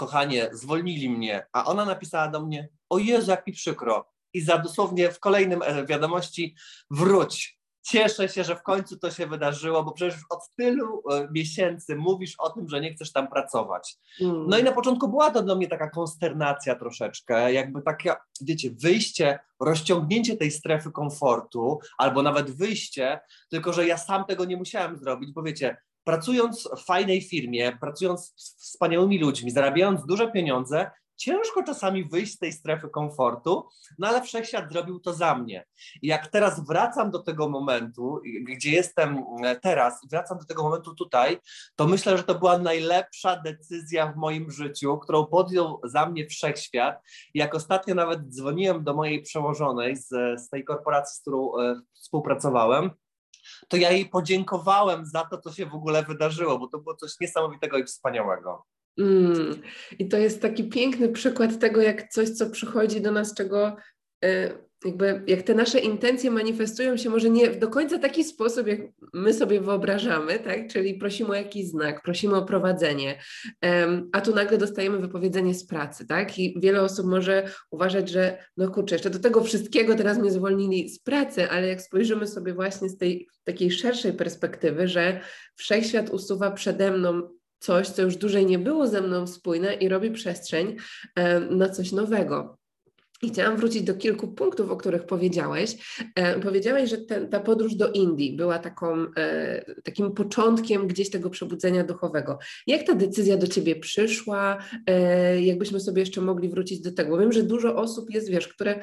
kochanie, 0.03 0.49
zwolnili 0.53 1.11
mnie, 1.11 1.47
a 1.53 1.65
ona 1.65 1.85
napisała 1.85 2.29
do 2.29 2.41
mnie, 2.41 2.69
o 2.91 2.99
Jezu, 2.99 3.31
jak 3.31 3.47
mi 3.47 3.53
przykro. 3.53 4.13
I 4.35 4.41
za 4.41 4.59
dosłownie 4.59 5.11
w 5.11 5.21
kolejnym 5.21 5.63
e, 5.63 5.87
wiadomości, 5.87 6.55
wróć, 6.91 7.59
cieszę 7.83 8.29
się, 8.29 8.45
że 8.45 8.57
w 8.57 8.63
końcu 8.63 8.99
to 8.99 9.11
się 9.11 9.27
wydarzyło, 9.27 9.85
bo 9.85 9.93
przecież 9.93 10.21
od 10.31 10.41
tylu 10.57 11.03
e, 11.11 11.29
miesięcy 11.33 11.97
mówisz 11.97 12.35
o 12.39 12.51
tym, 12.51 12.69
że 12.69 12.81
nie 12.81 12.95
chcesz 12.95 13.13
tam 13.13 13.29
pracować. 13.29 13.97
Mm. 14.21 14.45
No 14.49 14.59
i 14.59 14.63
na 14.63 14.73
początku 14.73 15.09
była 15.09 15.31
to 15.31 15.43
dla 15.43 15.55
mnie 15.55 15.69
taka 15.69 15.91
konsternacja 15.91 16.75
troszeczkę, 16.75 17.53
jakby 17.53 17.83
takie, 17.83 18.15
wiecie, 18.41 18.71
wyjście, 18.71 19.39
rozciągnięcie 19.61 20.37
tej 20.37 20.51
strefy 20.51 20.91
komfortu, 20.91 21.79
albo 21.99 22.23
nawet 22.23 22.51
wyjście, 22.51 23.21
tylko 23.49 23.73
że 23.73 23.87
ja 23.87 23.99
sam 23.99 24.25
tego 24.25 24.45
nie 24.45 24.57
musiałem 24.57 24.97
zrobić, 24.97 25.33
bo 25.33 25.43
wiecie, 25.43 25.77
pracując 26.05 26.69
w 26.77 26.85
fajnej 26.85 27.23
firmie, 27.23 27.79
pracując 27.81 28.35
z 28.37 28.73
wspaniałymi 28.73 29.19
ludźmi, 29.19 29.51
zarabiając 29.51 30.07
duże 30.07 30.31
pieniądze, 30.31 30.91
ciężko 31.23 31.63
czasami 31.63 32.05
wyjść 32.05 32.33
z 32.33 32.39
tej 32.39 32.53
strefy 32.53 32.89
komfortu, 32.89 33.69
no 33.99 34.09
ale 34.09 34.23
wszechświat 34.23 34.73
zrobił 34.73 35.01
to 35.01 35.13
za 35.13 35.35
mnie. 35.35 35.67
I 36.03 36.07
jak 36.07 36.27
teraz 36.27 36.67
wracam 36.67 37.11
do 37.11 37.19
tego 37.19 37.49
momentu, 37.49 38.21
gdzie 38.43 38.71
jestem 38.71 39.25
e, 39.45 39.57
teraz, 39.57 40.01
wracam 40.11 40.39
do 40.39 40.45
tego 40.45 40.63
momentu 40.63 40.95
tutaj, 40.95 41.39
to 41.77 41.87
myślę, 41.87 42.19
że 42.19 42.25
to 42.25 42.35
była 42.35 42.59
najlepsza 42.59 43.37
decyzja 43.37 44.13
w 44.13 44.17
moim 44.17 44.51
życiu, 44.51 44.99
którą 44.99 45.27
podjął 45.27 45.81
za 45.85 46.07
mnie 46.07 46.27
wszechświat. 46.27 47.01
Jak 47.35 47.55
ostatnio 47.55 47.95
nawet 47.95 48.29
dzwoniłem 48.29 48.85
do 48.85 48.95
mojej 48.95 49.23
przełożonej 49.23 49.97
z, 49.97 50.09
z 50.41 50.49
tej 50.49 50.65
korporacji, 50.65 51.17
z 51.17 51.21
którą 51.21 51.59
e, 51.59 51.81
współpracowałem, 51.93 52.91
to 53.69 53.77
ja 53.77 53.91
jej 53.91 54.09
podziękowałem 54.09 55.07
za 55.07 55.25
to, 55.25 55.39
co 55.39 55.53
się 55.53 55.67
w 55.67 55.75
ogóle 55.75 56.03
wydarzyło, 56.03 56.59
bo 56.59 56.67
to 56.69 56.79
było 56.79 56.97
coś 56.97 57.21
niesamowitego 57.21 57.79
i 57.79 57.85
wspaniałego. 57.85 58.65
Mm. 58.99 59.63
I 59.99 60.09
to 60.09 60.17
jest 60.17 60.43
taki 60.43 60.69
piękny 60.69 61.09
przykład 61.09 61.59
tego, 61.59 61.83
jak 61.83 62.09
coś, 62.09 62.31
co 62.31 62.51
przychodzi 62.51 63.01
do 63.01 63.13
nas, 63.13 63.35
czego 63.35 63.77
y, 64.25 64.72
jakby 64.85 65.23
jak 65.27 65.43
te 65.43 65.55
nasze 65.55 65.79
intencje 65.79 66.31
manifestują 66.31 66.97
się 66.97 67.11
może 67.11 67.31
nie 67.31 67.51
do 67.51 67.69
końca 67.69 67.99
taki 67.99 68.25
sposób, 68.25 68.67
jak 68.67 68.81
my 69.15 69.35
sobie 69.35 69.61
wyobrażamy, 69.61 70.39
tak? 70.39 70.69
Czyli 70.69 70.95
prosimy 70.95 71.31
o 71.31 71.35
jakiś 71.35 71.67
znak, 71.67 72.03
prosimy 72.03 72.37
o 72.37 72.45
prowadzenie, 72.45 73.19
um, 73.63 74.09
a 74.13 74.21
tu 74.21 74.35
nagle 74.35 74.59
dostajemy 74.59 74.99
wypowiedzenie 74.99 75.55
z 75.55 75.67
pracy, 75.67 76.07
tak? 76.07 76.39
I 76.39 76.61
wiele 76.61 76.83
osób 76.83 77.07
może 77.07 77.49
uważać, 77.71 78.09
że 78.09 78.45
no 78.57 78.71
kurczę, 78.71 78.95
jeszcze 78.95 79.11
do 79.11 79.19
tego 79.19 79.45
wszystkiego 79.45 79.95
teraz 79.95 80.19
mnie 80.19 80.31
zwolnili 80.31 80.89
z 80.89 80.99
pracy, 80.99 81.51
ale 81.51 81.69
jak 81.69 81.83
spojrzymy 81.83 82.27
sobie 82.27 82.55
właśnie 82.55 82.89
z 82.89 82.97
tej 82.97 83.29
takiej 83.45 83.71
szerszej 83.71 84.13
perspektywy, 84.13 84.89
że 84.89 85.21
wszechświat 85.57 86.11
usuwa 86.11 86.51
przede 86.51 86.91
mną 86.91 87.23
coś, 87.59 87.89
co 87.89 88.03
już 88.03 88.17
dłużej 88.17 88.47
nie 88.47 88.59
było 88.59 88.87
ze 88.87 89.01
mną 89.01 89.27
spójne 89.27 89.75
i 89.75 89.89
robi 89.89 90.11
przestrzeń 90.11 90.77
na 91.51 91.69
coś 91.69 91.93
nowego. 91.93 92.62
I 93.23 93.29
chciałam 93.29 93.57
wrócić 93.57 93.83
do 93.83 93.95
kilku 93.95 94.29
punktów, 94.29 94.71
o 94.71 94.77
których 94.77 95.07
powiedziałeś. 95.07 96.01
E, 96.15 96.41
powiedziałeś, 96.41 96.91
że 96.91 96.99
ten, 96.99 97.29
ta 97.29 97.41
podróż 97.41 97.75
do 97.75 97.93
Indii 97.93 98.37
była 98.37 98.59
taką, 98.59 99.07
e, 99.17 99.65
takim 99.83 100.13
początkiem 100.13 100.87
gdzieś 100.87 101.11
tego 101.11 101.31
przebudzenia 101.31 101.85
duchowego. 101.85 102.39
Jak 102.67 102.87
ta 102.87 102.95
decyzja 102.95 103.37
do 103.37 103.47
ciebie 103.47 103.77
przyszła? 103.77 104.59
E, 104.87 105.43
jakbyśmy 105.43 105.81
sobie 105.81 106.01
jeszcze 106.01 106.21
mogli 106.21 106.49
wrócić 106.49 106.81
do 106.81 106.93
tego? 106.93 107.19
Wiem, 107.19 107.33
że 107.33 107.43
dużo 107.43 107.77
osób 107.77 108.11
jest, 108.11 108.31
wiesz, 108.31 108.49
które 108.49 108.83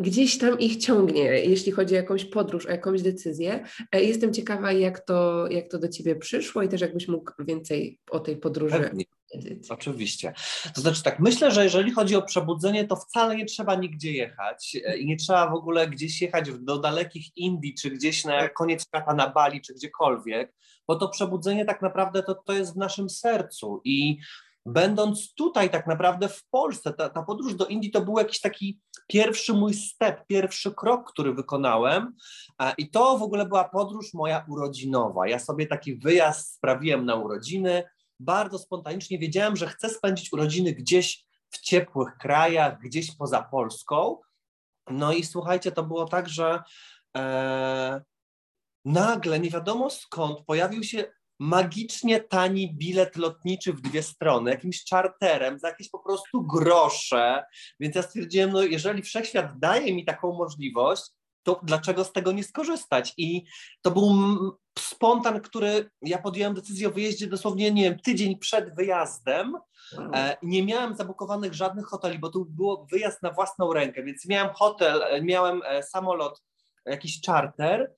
gdzieś 0.00 0.38
tam 0.38 0.58
ich 0.58 0.76
ciągnie, 0.76 1.22
jeśli 1.24 1.72
chodzi 1.72 1.94
o 1.94 1.96
jakąś 1.96 2.24
podróż, 2.24 2.66
o 2.66 2.70
jakąś 2.70 3.02
decyzję. 3.02 3.64
E, 3.92 4.04
jestem 4.04 4.32
ciekawa, 4.32 4.72
jak 4.72 5.00
to, 5.00 5.46
jak 5.50 5.68
to 5.68 5.78
do 5.78 5.88
Ciebie 5.88 6.16
przyszło 6.16 6.62
i 6.62 6.68
też 6.68 6.80
jakbyś 6.80 7.08
mógł 7.08 7.32
więcej 7.38 7.98
o 8.10 8.20
tej 8.20 8.36
podróży 8.36 8.80
Pewnie. 8.80 9.04
Oczywiście. 9.68 10.32
To 10.74 10.80
znaczy 10.80 11.02
tak, 11.02 11.20
myślę, 11.20 11.50
że 11.50 11.64
jeżeli 11.64 11.92
chodzi 11.92 12.16
o 12.16 12.22
przebudzenie, 12.22 12.86
to 12.86 12.96
wcale 12.96 13.36
nie 13.36 13.46
trzeba 13.46 13.74
nigdzie 13.74 14.12
jechać 14.12 14.76
e, 14.84 14.98
i 14.98 15.06
nie 15.06 15.16
trzeba 15.16 15.50
w 15.50 15.54
ogóle 15.54 15.88
gdzieś 15.88 16.22
jechać 16.22 16.50
do 16.60 16.78
dalekich 16.78 17.36
Indii, 17.36 17.74
czy 17.74 17.90
gdzieś 17.90 18.24
na 18.24 18.40
tak. 18.40 18.54
koniec 18.54 18.86
świata 18.86 19.14
na 19.14 19.30
Bali, 19.30 19.60
czy 19.60 19.74
gdziekolwiek, 19.74 20.54
bo 20.88 20.96
to 20.96 21.08
przebudzenie 21.08 21.64
tak 21.64 21.82
naprawdę 21.82 22.22
to, 22.22 22.34
to 22.34 22.52
jest 22.52 22.74
w 22.74 22.76
naszym 22.76 23.10
sercu 23.10 23.80
i 23.84 24.18
będąc 24.66 25.34
tutaj 25.34 25.70
tak 25.70 25.86
naprawdę 25.86 26.28
w 26.28 26.44
Polsce, 26.50 26.92
ta, 26.92 27.08
ta 27.08 27.22
podróż 27.22 27.54
do 27.54 27.66
Indii 27.66 27.90
to 27.90 28.00
był 28.00 28.18
jakiś 28.18 28.40
taki 28.40 28.80
pierwszy 29.06 29.52
mój 29.52 29.74
step, 29.74 30.26
pierwszy 30.26 30.74
krok, 30.74 31.12
który 31.12 31.34
wykonałem 31.34 32.14
i 32.78 32.90
to 32.90 33.18
w 33.18 33.22
ogóle 33.22 33.46
była 33.46 33.68
podróż 33.68 34.14
moja 34.14 34.44
urodzinowa. 34.48 35.28
Ja 35.28 35.38
sobie 35.38 35.66
taki 35.66 35.96
wyjazd 35.96 36.54
sprawiłem 36.54 37.04
na 37.06 37.14
urodziny, 37.14 37.84
bardzo 38.20 38.58
spontanicznie 38.58 39.18
wiedziałem, 39.18 39.56
że 39.56 39.66
chcę 39.66 39.88
spędzić 39.88 40.32
urodziny 40.32 40.72
gdzieś 40.72 41.24
w 41.50 41.60
ciepłych 41.60 42.16
krajach, 42.18 42.80
gdzieś 42.80 43.16
poza 43.16 43.42
Polską. 43.42 44.18
No 44.90 45.12
i 45.12 45.24
słuchajcie, 45.24 45.72
to 45.72 45.82
było 45.82 46.04
tak, 46.04 46.28
że 46.28 46.62
e, 47.16 48.02
nagle 48.84 49.40
nie 49.40 49.50
wiadomo 49.50 49.90
skąd 49.90 50.44
pojawił 50.46 50.84
się 50.84 51.04
magicznie 51.38 52.20
tani 52.20 52.74
bilet 52.74 53.16
lotniczy 53.16 53.72
w 53.72 53.80
dwie 53.80 54.02
strony, 54.02 54.50
jakimś 54.50 54.84
czarterem 54.84 55.58
za 55.58 55.68
jakieś 55.68 55.90
po 55.90 55.98
prostu 55.98 56.46
grosze. 56.46 57.44
Więc 57.80 57.96
ja 57.96 58.02
stwierdziłem, 58.02 58.50
no 58.50 58.62
jeżeli 58.62 59.02
wszechświat 59.02 59.58
daje 59.58 59.94
mi 59.94 60.04
taką 60.04 60.32
możliwość, 60.32 61.02
to 61.42 61.60
dlaczego 61.62 62.04
z 62.04 62.12
tego 62.12 62.32
nie 62.32 62.44
skorzystać? 62.44 63.14
I 63.16 63.44
to 63.82 63.90
był 63.90 64.12
spontan, 64.78 65.40
który 65.40 65.90
ja 66.02 66.18
podjąłem 66.18 66.54
decyzję 66.54 66.88
o 66.88 66.90
wyjeździe 66.90 67.26
dosłownie, 67.26 67.70
nie 67.70 67.82
wiem, 67.82 67.98
tydzień 67.98 68.38
przed 68.38 68.74
wyjazdem. 68.74 69.56
E, 70.14 70.36
nie 70.42 70.64
miałem 70.64 70.96
zabukowanych 70.96 71.54
żadnych 71.54 71.86
hoteli, 71.86 72.18
bo 72.18 72.28
to 72.28 72.44
było 72.48 72.86
wyjazd 72.92 73.22
na 73.22 73.30
własną 73.30 73.72
rękę, 73.72 74.02
więc 74.02 74.26
miałem 74.26 74.54
hotel, 74.54 75.02
e, 75.02 75.22
miałem 75.22 75.62
e, 75.64 75.82
samolot, 75.82 76.42
jakiś 76.86 77.20
charter 77.26 77.94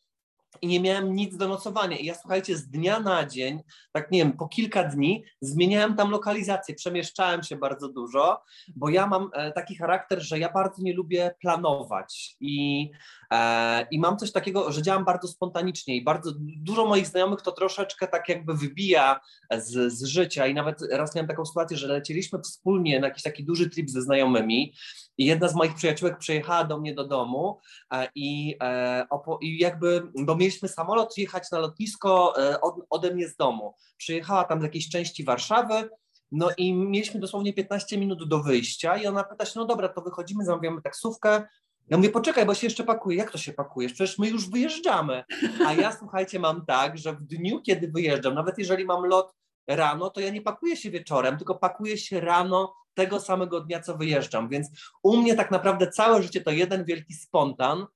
i 0.61 0.67
nie 0.67 0.81
miałem 0.81 1.15
nic 1.15 1.37
do 1.37 1.49
nocowania. 1.49 1.97
I 1.97 2.05
ja 2.05 2.15
słuchajcie, 2.15 2.57
z 2.57 2.69
dnia 2.69 3.01
na 3.01 3.27
dzień, 3.27 3.61
tak 3.93 4.11
nie 4.11 4.19
wiem, 4.19 4.33
po 4.33 4.49
kilka 4.49 4.85
dni 4.85 5.25
zmieniałem 5.41 5.97
tam 5.97 6.11
lokalizację, 6.11 6.75
przemieszczałem 6.75 7.43
się 7.43 7.57
bardzo 7.57 7.89
dużo, 7.89 8.43
bo 8.77 8.89
ja 8.89 9.07
mam 9.07 9.31
e, 9.33 9.53
taki 9.53 9.77
charakter, 9.77 10.23
że 10.23 10.39
ja 10.39 10.53
bardzo 10.53 10.83
nie 10.83 10.95
lubię 10.95 11.35
planować. 11.41 12.37
I, 12.41 12.91
e, 13.31 13.87
i 13.91 13.99
mam 13.99 14.17
coś 14.17 14.33
takiego, 14.33 14.73
że 14.73 14.83
działam 14.83 15.05
bardzo 15.05 15.29
spontanicznie. 15.29 15.97
I 15.97 16.05
bardzo 16.05 16.33
dużo 16.39 16.87
moich 16.87 17.07
znajomych 17.07 17.43
to 17.43 17.53
troszeczkę 17.53 18.09
tak 18.09 18.29
jakby 18.29 18.55
wybija 18.55 19.21
z, 19.59 19.93
z 19.93 20.05
życia. 20.05 20.47
I 20.47 20.55
nawet 20.55 20.83
raz 20.91 21.15
miałem 21.15 21.29
taką 21.29 21.47
sytuację, 21.47 21.77
że 21.77 21.87
lecieliśmy 21.87 22.41
wspólnie 22.41 23.01
na 23.01 23.07
jakiś 23.07 23.23
taki 23.23 23.45
duży 23.45 23.71
trip 23.71 23.91
ze 23.91 24.03
znajomymi 24.03 24.75
i 25.19 25.25
jedna 25.25 25.49
z 25.49 25.55
moich 25.55 25.75
przyjaciółek 25.75 26.19
przyjechała 26.19 26.65
do 26.65 26.79
mnie 26.79 26.95
do 26.95 27.05
domu 27.05 27.59
e, 27.93 28.09
i, 28.15 28.57
e, 28.63 29.07
i 29.41 29.59
jakby, 29.59 30.03
bo 30.15 30.37
mieliśmy 30.37 30.69
samolot 30.69 31.19
jechać 31.19 31.51
na 31.51 31.59
lotnisko 31.59 32.35
e, 32.39 32.61
od, 32.61 32.75
ode 32.91 33.15
mnie 33.15 33.29
z 33.29 33.37
domu. 33.37 33.75
Przyjechała 33.97 34.45
tam 34.45 34.61
z 34.61 34.63
jakiejś 34.63 34.89
części 34.89 35.25
Warszawy, 35.25 35.89
no 36.33 36.51
i 36.57 36.75
mieliśmy 36.75 37.21
dosłownie 37.21 37.53
15 37.53 37.99
minut 37.99 38.29
do 38.29 38.43
wyjścia 38.43 38.97
i 38.97 39.07
ona 39.07 39.25
pyta 39.25 39.47
się, 39.47 39.53
no 39.57 39.65
dobra, 39.67 39.89
to 39.89 40.01
wychodzimy, 40.01 40.45
zamawiamy 40.45 40.83
taksówkę. 40.83 41.43
Ja 41.89 41.97
mówię, 41.97 42.11
poczekaj, 42.11 42.47
bo 42.47 42.55
się 42.55 42.67
jeszcze 42.67 42.85
pakuje. 42.85 43.19
Jak 43.19 43.31
to 43.31 43.39
się 43.39 43.53
pakujesz? 43.53 43.93
Przecież 43.93 44.19
my 44.19 44.29
już 44.29 44.51
wyjeżdżamy. 44.51 45.25
A 45.67 45.73
ja, 45.73 45.97
słuchajcie, 45.99 46.39
mam 46.39 46.67
tak, 46.67 46.99
że 46.99 47.13
w 47.13 47.23
dniu, 47.23 47.63
kiedy 47.63 47.89
wyjeżdżam, 47.89 48.35
nawet 48.35 48.59
jeżeli 48.59 48.85
mam 48.85 49.07
lot 49.07 49.35
rano, 49.67 50.11
to 50.11 50.21
ja 50.21 50.31
nie 50.31 50.43
pakuję 50.43 50.77
się 50.77 50.91
wieczorem, 50.91 51.37
tylko 51.37 51.55
pakuję 51.55 51.99
się 51.99 52.21
rano 52.21 52.75
tego 52.95 53.21
samego 53.21 53.61
dnia, 53.61 53.81
co 53.81 53.97
wyjeżdżam. 53.97 54.49
Więc 54.49 54.69
u 55.03 55.17
mnie 55.17 55.35
tak 55.35 55.51
naprawdę 55.51 55.91
całe 55.91 56.23
życie 56.23 56.41
to 56.41 56.51
jeden 56.51 56.85
wielki 56.85 57.15
spontan, 57.15 57.87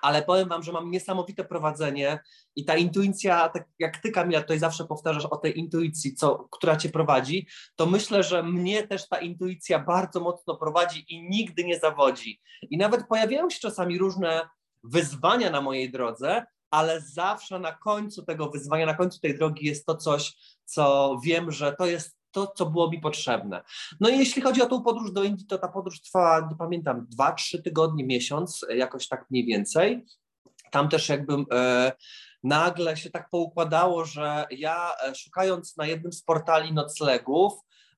ale 0.00 0.22
powiem 0.22 0.48
Wam, 0.48 0.62
że 0.62 0.72
mam 0.72 0.90
niesamowite 0.90 1.44
prowadzenie 1.44 2.20
i 2.56 2.64
ta 2.64 2.76
intuicja, 2.76 3.48
tak 3.48 3.68
jak 3.78 3.96
Ty 3.96 4.10
Kamila 4.10 4.40
tutaj 4.40 4.58
zawsze 4.58 4.84
powtarzasz 4.84 5.26
o 5.26 5.36
tej 5.36 5.58
intuicji, 5.58 6.14
co, 6.14 6.48
która 6.50 6.76
Cię 6.76 6.88
prowadzi, 6.88 7.46
to 7.76 7.86
myślę, 7.86 8.22
że 8.22 8.42
mnie 8.42 8.86
też 8.86 9.08
ta 9.08 9.18
intuicja 9.18 9.78
bardzo 9.78 10.20
mocno 10.20 10.56
prowadzi 10.56 11.04
i 11.08 11.22
nigdy 11.28 11.64
nie 11.64 11.78
zawodzi. 11.78 12.40
I 12.70 12.78
nawet 12.78 13.06
pojawiają 13.06 13.50
się 13.50 13.60
czasami 13.60 13.98
różne 13.98 14.48
wyzwania 14.84 15.50
na 15.50 15.60
mojej 15.60 15.90
drodze, 15.90 16.46
ale 16.72 17.00
zawsze 17.00 17.58
na 17.58 17.72
końcu 17.72 18.22
tego 18.22 18.50
wyzwania, 18.50 18.86
na 18.86 18.94
końcu 18.94 19.20
tej 19.20 19.38
drogi 19.38 19.66
jest 19.66 19.86
to 19.86 19.96
coś, 19.96 20.36
co 20.64 21.16
wiem, 21.24 21.50
że 21.50 21.72
to 21.72 21.86
jest 21.86 22.16
to, 22.30 22.46
co 22.46 22.66
było 22.66 22.90
mi 22.90 23.00
potrzebne. 23.00 23.62
No 24.00 24.08
i 24.08 24.18
jeśli 24.18 24.42
chodzi 24.42 24.62
o 24.62 24.66
tą 24.66 24.82
podróż 24.82 25.12
do 25.12 25.24
Indii, 25.24 25.46
to 25.46 25.58
ta 25.58 25.68
podróż 25.68 26.00
trwa, 26.00 26.48
nie 26.50 26.56
pamiętam, 26.56 27.06
dwa, 27.10 27.32
trzy 27.32 27.62
tygodnie, 27.62 28.04
miesiąc, 28.04 28.66
jakoś 28.68 29.08
tak 29.08 29.26
mniej 29.30 29.44
więcej. 29.44 30.04
Tam 30.70 30.88
też 30.88 31.08
jakby 31.08 31.34
e, 31.52 31.92
nagle 32.42 32.96
się 32.96 33.10
tak 33.10 33.30
poukładało, 33.30 34.04
że 34.04 34.46
ja 34.50 34.92
e, 35.04 35.14
szukając 35.14 35.76
na 35.76 35.86
jednym 35.86 36.12
z 36.12 36.22
portali 36.22 36.72
noclegów, 36.72 37.52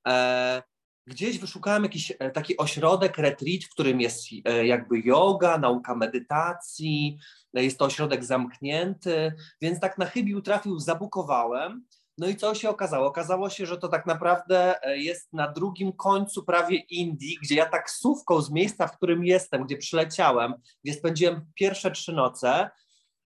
e, 0.08 0.62
gdzieś 1.06 1.38
wyszukałem 1.38 1.82
jakiś 1.82 2.12
e, 2.18 2.30
taki 2.30 2.56
ośrodek, 2.56 3.18
retreat, 3.18 3.64
w 3.64 3.70
którym 3.70 4.00
jest 4.00 4.26
e, 4.44 4.66
jakby 4.66 5.00
yoga, 5.00 5.58
nauka 5.58 5.94
medytacji, 5.94 7.18
jest 7.62 7.78
to 7.78 7.84
ośrodek 7.84 8.24
zamknięty, 8.24 9.32
więc 9.60 9.80
tak 9.80 9.98
na 9.98 10.06
chybił 10.06 10.42
trafił, 10.42 10.78
zabukowałem. 10.78 11.84
No 12.18 12.28
i 12.28 12.36
co 12.36 12.54
się 12.54 12.70
okazało? 12.70 13.06
Okazało 13.06 13.50
się, 13.50 13.66
że 13.66 13.78
to 13.78 13.88
tak 13.88 14.06
naprawdę 14.06 14.82
e, 14.82 14.98
jest 14.98 15.32
na 15.32 15.52
drugim 15.52 15.92
końcu 15.92 16.44
prawie 16.44 16.76
Indii, 16.76 17.38
gdzie 17.42 17.54
ja 17.54 17.66
taksówką 17.66 18.40
z 18.40 18.50
miejsca, 18.50 18.86
w 18.86 18.96
którym 18.96 19.24
jestem, 19.24 19.64
gdzie 19.64 19.76
przyleciałem, 19.76 20.54
gdzie 20.84 20.94
spędziłem 20.94 21.46
pierwsze 21.54 21.90
trzy 21.90 22.12
noce, 22.12 22.70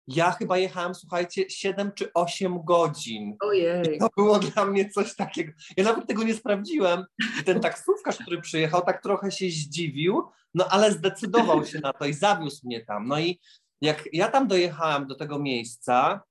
ja 0.07 0.31
chyba 0.31 0.57
jechałem, 0.57 0.95
słuchajcie, 0.95 1.49
7 1.49 1.91
czy 1.95 2.13
8 2.13 2.63
godzin. 2.63 3.35
Ojej. 3.39 3.95
I 3.95 3.99
to 3.99 4.09
było 4.17 4.39
dla 4.39 4.65
mnie 4.65 4.89
coś 4.89 5.15
takiego. 5.15 5.51
Ja 5.77 5.83
nawet 5.83 6.07
tego 6.07 6.23
nie 6.23 6.33
sprawdziłem. 6.33 7.05
I 7.41 7.43
ten 7.43 7.59
taksówkarz, 7.59 8.17
który 8.17 8.41
przyjechał, 8.41 8.81
tak 8.81 9.03
trochę 9.03 9.31
się 9.31 9.45
zdziwił, 9.49 10.23
no 10.53 10.65
ale 10.69 10.91
zdecydował 10.91 11.65
się 11.65 11.79
na 11.79 11.93
to 11.93 12.05
i 12.05 12.13
zawiózł 12.13 12.67
mnie 12.67 12.85
tam. 12.85 13.07
No 13.07 13.19
i 13.19 13.39
jak 13.81 14.09
ja 14.13 14.27
tam 14.27 14.47
dojechałem 14.47 15.07
do 15.07 15.15
tego 15.15 15.39
miejsca, 15.39 16.21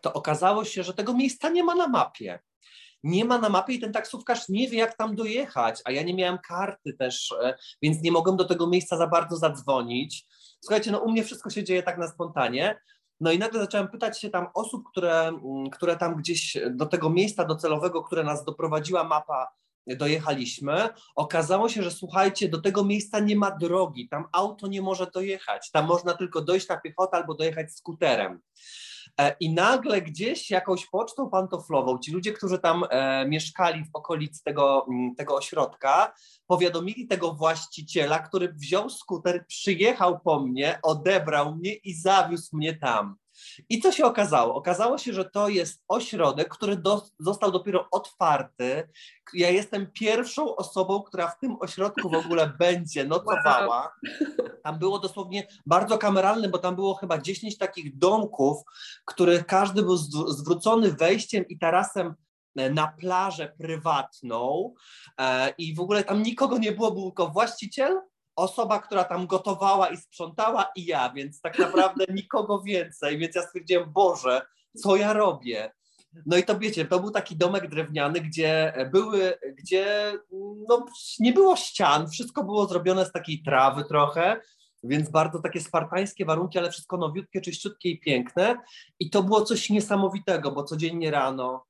to 0.00 0.12
okazało 0.12 0.64
się, 0.64 0.82
że 0.82 0.94
tego 0.94 1.14
miejsca 1.14 1.48
nie 1.48 1.64
ma 1.64 1.74
na 1.74 1.88
mapie. 1.88 2.38
Nie 3.02 3.24
ma 3.24 3.38
na 3.38 3.48
mapie 3.48 3.74
i 3.74 3.80
ten 3.80 3.92
taksówkarz 3.92 4.48
nie 4.48 4.68
wie, 4.68 4.78
jak 4.78 4.96
tam 4.96 5.16
dojechać, 5.16 5.80
a 5.84 5.90
ja 5.90 6.02
nie 6.02 6.14
miałem 6.14 6.38
karty 6.38 6.94
też, 6.94 7.34
e, 7.42 7.54
więc 7.82 8.02
nie 8.02 8.12
mogłem 8.12 8.36
do 8.36 8.44
tego 8.44 8.66
miejsca 8.66 8.96
za 8.96 9.06
bardzo 9.06 9.36
zadzwonić. 9.36 10.26
Słuchajcie, 10.60 10.90
no 10.90 10.98
u 10.98 11.10
mnie 11.10 11.24
wszystko 11.24 11.50
się 11.50 11.64
dzieje 11.64 11.82
tak 11.82 11.98
na 11.98 12.08
spontanie. 12.08 12.80
No 13.20 13.32
i 13.32 13.38
nagle 13.38 13.60
zacząłem 13.60 13.88
pytać 13.88 14.20
się 14.20 14.30
tam 14.30 14.46
osób, 14.54 14.88
które, 14.90 15.20
mm, 15.20 15.70
które 15.70 15.96
tam 15.96 16.16
gdzieś 16.16 16.56
do 16.70 16.86
tego 16.86 17.10
miejsca 17.10 17.44
docelowego, 17.44 18.02
które 18.02 18.24
nas 18.24 18.44
doprowadziła 18.44 19.04
mapa, 19.04 19.48
dojechaliśmy. 19.96 20.88
Okazało 21.16 21.68
się, 21.68 21.82
że 21.82 21.90
słuchajcie, 21.90 22.48
do 22.48 22.60
tego 22.60 22.84
miejsca 22.84 23.18
nie 23.18 23.36
ma 23.36 23.50
drogi, 23.50 24.08
tam 24.08 24.24
auto 24.32 24.66
nie 24.66 24.82
może 24.82 25.06
dojechać, 25.14 25.70
tam 25.70 25.86
można 25.86 26.14
tylko 26.14 26.40
dojść 26.40 26.68
na 26.68 26.80
piechotę 26.80 27.16
albo 27.16 27.34
dojechać 27.34 27.72
skuterem. 27.72 28.40
E, 29.20 29.36
I 29.40 29.54
nagle 29.54 30.02
gdzieś 30.02 30.50
jakąś 30.50 30.86
pocztą 30.86 31.30
pantoflową 31.30 31.98
ci 31.98 32.12
ludzie, 32.12 32.32
którzy 32.32 32.58
tam 32.58 32.84
e, 32.90 33.28
mieszkali 33.28 33.84
w 33.84 33.90
okolicy 33.92 34.44
tego, 34.44 34.86
mm, 34.88 35.14
tego 35.14 35.36
ośrodka, 35.36 36.14
powiadomili 36.46 37.06
tego 37.06 37.34
właściciela, 37.34 38.18
który 38.18 38.52
wziął 38.52 38.90
skuter, 38.90 39.46
przyjechał 39.46 40.20
po 40.20 40.40
mnie, 40.40 40.78
odebrał 40.82 41.54
mnie 41.54 41.74
i 41.74 41.94
zawiózł 41.94 42.56
mnie 42.56 42.76
tam. 42.76 43.16
I 43.68 43.80
co 43.80 43.92
się 43.92 44.04
okazało? 44.04 44.54
Okazało 44.54 44.98
się, 44.98 45.12
że 45.12 45.24
to 45.24 45.48
jest 45.48 45.84
ośrodek, 45.88 46.48
który 46.48 46.76
do, 46.76 47.02
został 47.18 47.52
dopiero 47.52 47.88
otwarty. 47.90 48.88
Ja 49.34 49.50
jestem 49.50 49.90
pierwszą 49.92 50.56
osobą, 50.56 51.02
która 51.02 51.28
w 51.28 51.38
tym 51.38 51.56
ośrodku 51.60 52.10
w 52.10 52.14
ogóle 52.14 52.52
będzie 52.58 53.04
nocowała. 53.04 53.92
Tam 54.64 54.78
było 54.78 54.98
dosłownie 54.98 55.46
bardzo 55.66 55.98
kameralne, 55.98 56.48
bo 56.48 56.58
tam 56.58 56.74
było 56.74 56.94
chyba 56.94 57.18
10 57.18 57.58
takich 57.58 57.98
domków, 57.98 58.62
których 59.04 59.46
każdy 59.46 59.82
był 59.82 59.96
zwrócony 60.28 60.92
wejściem 60.92 61.48
i 61.48 61.58
tarasem 61.58 62.14
e, 62.56 62.70
na 62.70 62.88
plażę 62.88 63.52
prywatną 63.58 64.74
e, 65.18 65.54
i 65.58 65.74
w 65.74 65.80
ogóle 65.80 66.04
tam 66.04 66.22
nikogo 66.22 66.58
nie 66.58 66.72
było, 66.72 66.90
był 66.90 67.02
tylko 67.02 67.28
właściciel, 67.28 68.00
osoba, 68.38 68.78
która 68.78 69.04
tam 69.04 69.26
gotowała 69.26 69.88
i 69.88 69.96
sprzątała 69.96 70.70
i 70.76 70.86
ja, 70.86 71.12
więc 71.12 71.40
tak 71.40 71.58
naprawdę 71.58 72.04
nikogo 72.14 72.62
więcej, 72.62 73.18
więc 73.18 73.36
ja 73.36 73.42
stwierdziłem, 73.42 73.92
Boże, 73.92 74.42
co 74.76 74.96
ja 74.96 75.12
robię? 75.12 75.72
No 76.26 76.36
i 76.36 76.44
to 76.44 76.58
wiecie, 76.58 76.84
to 76.84 77.00
był 77.00 77.10
taki 77.10 77.36
domek 77.36 77.68
drewniany, 77.68 78.20
gdzie 78.20 78.72
były, 78.92 79.38
gdzie 79.58 80.12
no, 80.68 80.86
nie 81.18 81.32
było 81.32 81.56
ścian, 81.56 82.10
wszystko 82.10 82.44
było 82.44 82.66
zrobione 82.66 83.06
z 83.06 83.12
takiej 83.12 83.42
trawy 83.42 83.84
trochę, 83.84 84.40
więc 84.82 85.10
bardzo 85.10 85.38
takie 85.38 85.60
spartańskie 85.60 86.24
warunki, 86.24 86.58
ale 86.58 86.70
wszystko 86.70 86.96
nowiutkie, 86.96 87.40
czyściutkie 87.40 87.88
i 87.88 88.00
piękne. 88.00 88.56
I 88.98 89.10
to 89.10 89.22
było 89.22 89.42
coś 89.42 89.70
niesamowitego, 89.70 90.52
bo 90.52 90.64
codziennie 90.64 91.10
rano 91.10 91.64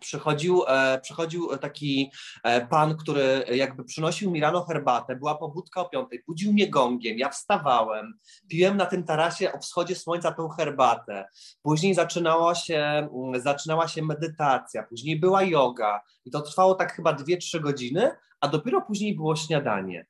przychodził, 0.00 0.64
e, 0.68 1.00
przychodził 1.00 1.56
taki 1.56 2.10
e, 2.42 2.66
pan, 2.66 2.96
który 2.96 3.44
jakby 3.52 3.84
przynosił 3.84 4.30
mi 4.30 4.40
rano 4.40 4.64
herbatę, 4.64 5.16
była 5.16 5.34
pobudka 5.34 5.80
o 5.80 5.88
piątej, 5.88 6.22
budził 6.26 6.52
mnie 6.52 6.70
gongiem, 6.70 7.18
ja 7.18 7.28
wstawałem, 7.28 8.18
piłem 8.48 8.76
na 8.76 8.86
tym 8.86 9.04
tarasie 9.04 9.52
o 9.52 9.58
wschodzie 9.58 9.94
słońca 9.94 10.32
tą 10.32 10.48
herbatę, 10.48 11.28
później 11.62 11.94
zaczynała 11.94 12.54
się, 12.54 12.78
mm, 12.78 13.40
zaczynała 13.40 13.88
się 13.88 14.02
medytacja, 14.02 14.82
później 14.82 15.20
była 15.20 15.42
yoga 15.42 16.00
i 16.24 16.30
to 16.30 16.42
trwało 16.42 16.74
tak 16.74 16.92
chyba 16.92 17.12
2-3 17.12 17.60
godziny, 17.60 18.10
a 18.40 18.48
dopiero 18.48 18.82
później 18.82 19.16
było 19.16 19.36
śniadanie. 19.36 20.06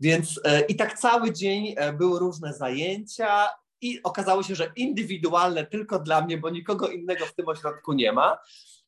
Więc 0.00 0.40
e, 0.44 0.60
i 0.60 0.76
tak 0.76 0.98
cały 0.98 1.32
dzień 1.32 1.74
były 1.98 2.18
różne 2.18 2.54
zajęcia, 2.54 3.48
i 3.80 4.02
okazało 4.02 4.42
się, 4.42 4.54
że 4.54 4.72
indywidualne 4.76 5.66
tylko 5.66 5.98
dla 5.98 6.20
mnie, 6.20 6.38
bo 6.38 6.50
nikogo 6.50 6.88
innego 6.88 7.26
w 7.26 7.34
tym 7.34 7.48
ośrodku 7.48 7.92
nie 7.92 8.12
ma. 8.12 8.38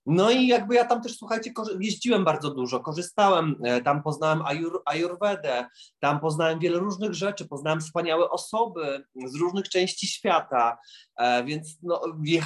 No 0.06 0.30
i 0.30 0.46
jakby 0.46 0.74
ja 0.74 0.84
tam 0.84 1.02
też, 1.02 1.16
słuchajcie, 1.16 1.52
jeździłem 1.80 2.24
bardzo 2.24 2.50
dużo, 2.50 2.80
korzystałem, 2.80 3.56
e, 3.64 3.80
tam 3.80 4.02
poznałem 4.02 4.42
ajur, 4.42 4.82
ajurwedę, 4.86 5.66
tam 5.98 6.20
poznałem 6.20 6.58
wiele 6.58 6.78
różnych 6.78 7.14
rzeczy, 7.14 7.48
poznałem 7.48 7.80
wspaniałe 7.80 8.30
osoby 8.30 9.04
z 9.26 9.34
różnych 9.34 9.68
części 9.68 10.06
świata, 10.06 10.78
e, 11.16 11.44
więc 11.44 11.78
no, 11.82 12.02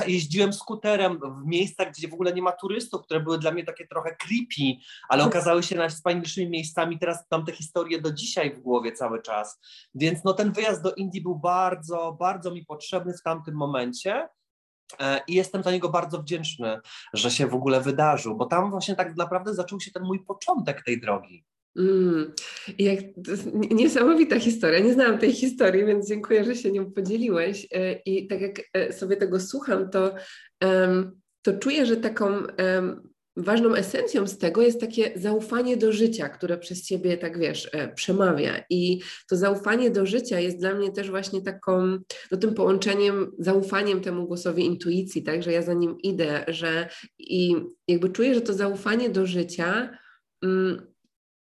jeździłem 0.06 0.52
skuterem 0.52 1.20
w 1.42 1.46
miejscach, 1.46 1.90
gdzie 1.90 2.08
w 2.08 2.14
ogóle 2.14 2.32
nie 2.32 2.42
ma 2.42 2.52
turystów, 2.52 3.02
które 3.02 3.20
były 3.20 3.38
dla 3.38 3.50
mnie 3.50 3.64
takie 3.64 3.86
trochę 3.86 4.16
creepy, 4.16 4.80
ale 5.08 5.24
okazały 5.24 5.62
się 5.62 5.76
najwspanialszymi 5.76 6.50
miejscami. 6.50 6.98
Teraz 6.98 7.24
mam 7.30 7.44
te 7.44 7.52
historie 7.52 8.00
do 8.00 8.12
dzisiaj 8.12 8.54
w 8.54 8.60
głowie 8.60 8.92
cały 8.92 9.22
czas. 9.22 9.60
Więc 9.94 10.24
no, 10.24 10.32
ten 10.32 10.52
wyjazd 10.52 10.82
do 10.82 10.94
Indii 10.94 11.22
był 11.22 11.36
bardzo, 11.36 12.16
bardzo 12.20 12.50
mi 12.50 12.64
potrzebny 12.64 13.14
w 13.14 13.22
tamtym 13.22 13.54
momencie. 13.54 14.28
E, 15.00 15.20
I 15.28 15.34
jestem 15.34 15.62
za 15.62 15.72
niego 15.72 15.88
bardzo 15.88 16.22
wdzięczny, 16.22 16.78
że 17.12 17.30
się 17.30 17.46
w 17.46 17.54
ogóle 17.54 17.80
wydarzył, 17.80 18.36
bo 18.36 18.46
tam 18.46 18.70
właśnie 18.70 18.96
tak 18.96 19.16
naprawdę 19.16 19.54
zaczął 19.54 19.80
się 19.80 19.90
ten 19.90 20.02
mój 20.02 20.24
początek 20.24 20.82
tej 20.82 21.00
drogi. 21.00 21.44
Mm, 21.76 22.32
jak, 22.78 22.98
niesamowita 23.54 24.40
historia. 24.40 24.78
Nie 24.78 24.92
znałam 24.92 25.18
tej 25.18 25.32
historii, 25.32 25.86
więc 25.86 26.08
dziękuję, 26.08 26.44
że 26.44 26.56
się 26.56 26.72
nią 26.72 26.92
podzieliłeś. 26.92 27.66
E, 27.72 27.92
I 27.92 28.26
tak 28.26 28.40
jak 28.40 28.60
e, 28.72 28.92
sobie 28.92 29.16
tego 29.16 29.40
słucham, 29.40 29.90
to, 29.90 30.14
to 31.42 31.58
czuję, 31.58 31.86
że 31.86 31.96
taką 31.96 32.42
ważną 33.36 33.74
esencją 33.74 34.26
z 34.26 34.38
tego 34.38 34.62
jest 34.62 34.80
takie 34.80 35.12
zaufanie 35.16 35.76
do 35.76 35.92
życia, 35.92 36.28
które 36.28 36.58
przez 36.58 36.86
ciebie, 36.86 37.16
tak 37.18 37.38
wiesz, 37.38 37.68
e, 37.72 37.94
przemawia. 37.94 38.64
I 38.70 39.00
to 39.28 39.36
zaufanie 39.36 39.90
do 39.90 40.06
życia 40.06 40.40
jest 40.40 40.58
dla 40.58 40.74
mnie 40.74 40.92
też 40.92 41.10
właśnie 41.10 41.42
taką, 41.42 41.98
no 42.30 42.38
tym 42.38 42.54
połączeniem, 42.54 43.32
zaufaniem 43.38 44.00
temu 44.00 44.26
głosowi 44.26 44.64
intuicji, 44.64 45.22
tak, 45.22 45.42
że 45.42 45.52
ja 45.52 45.62
za 45.62 45.74
nim 45.74 45.96
idę, 46.02 46.44
że 46.48 46.88
i 47.18 47.56
jakby 47.88 48.08
czuję, 48.08 48.34
że 48.34 48.40
to 48.40 48.54
zaufanie 48.54 49.10
do 49.10 49.26
życia. 49.26 49.98
Mm, 50.42 50.94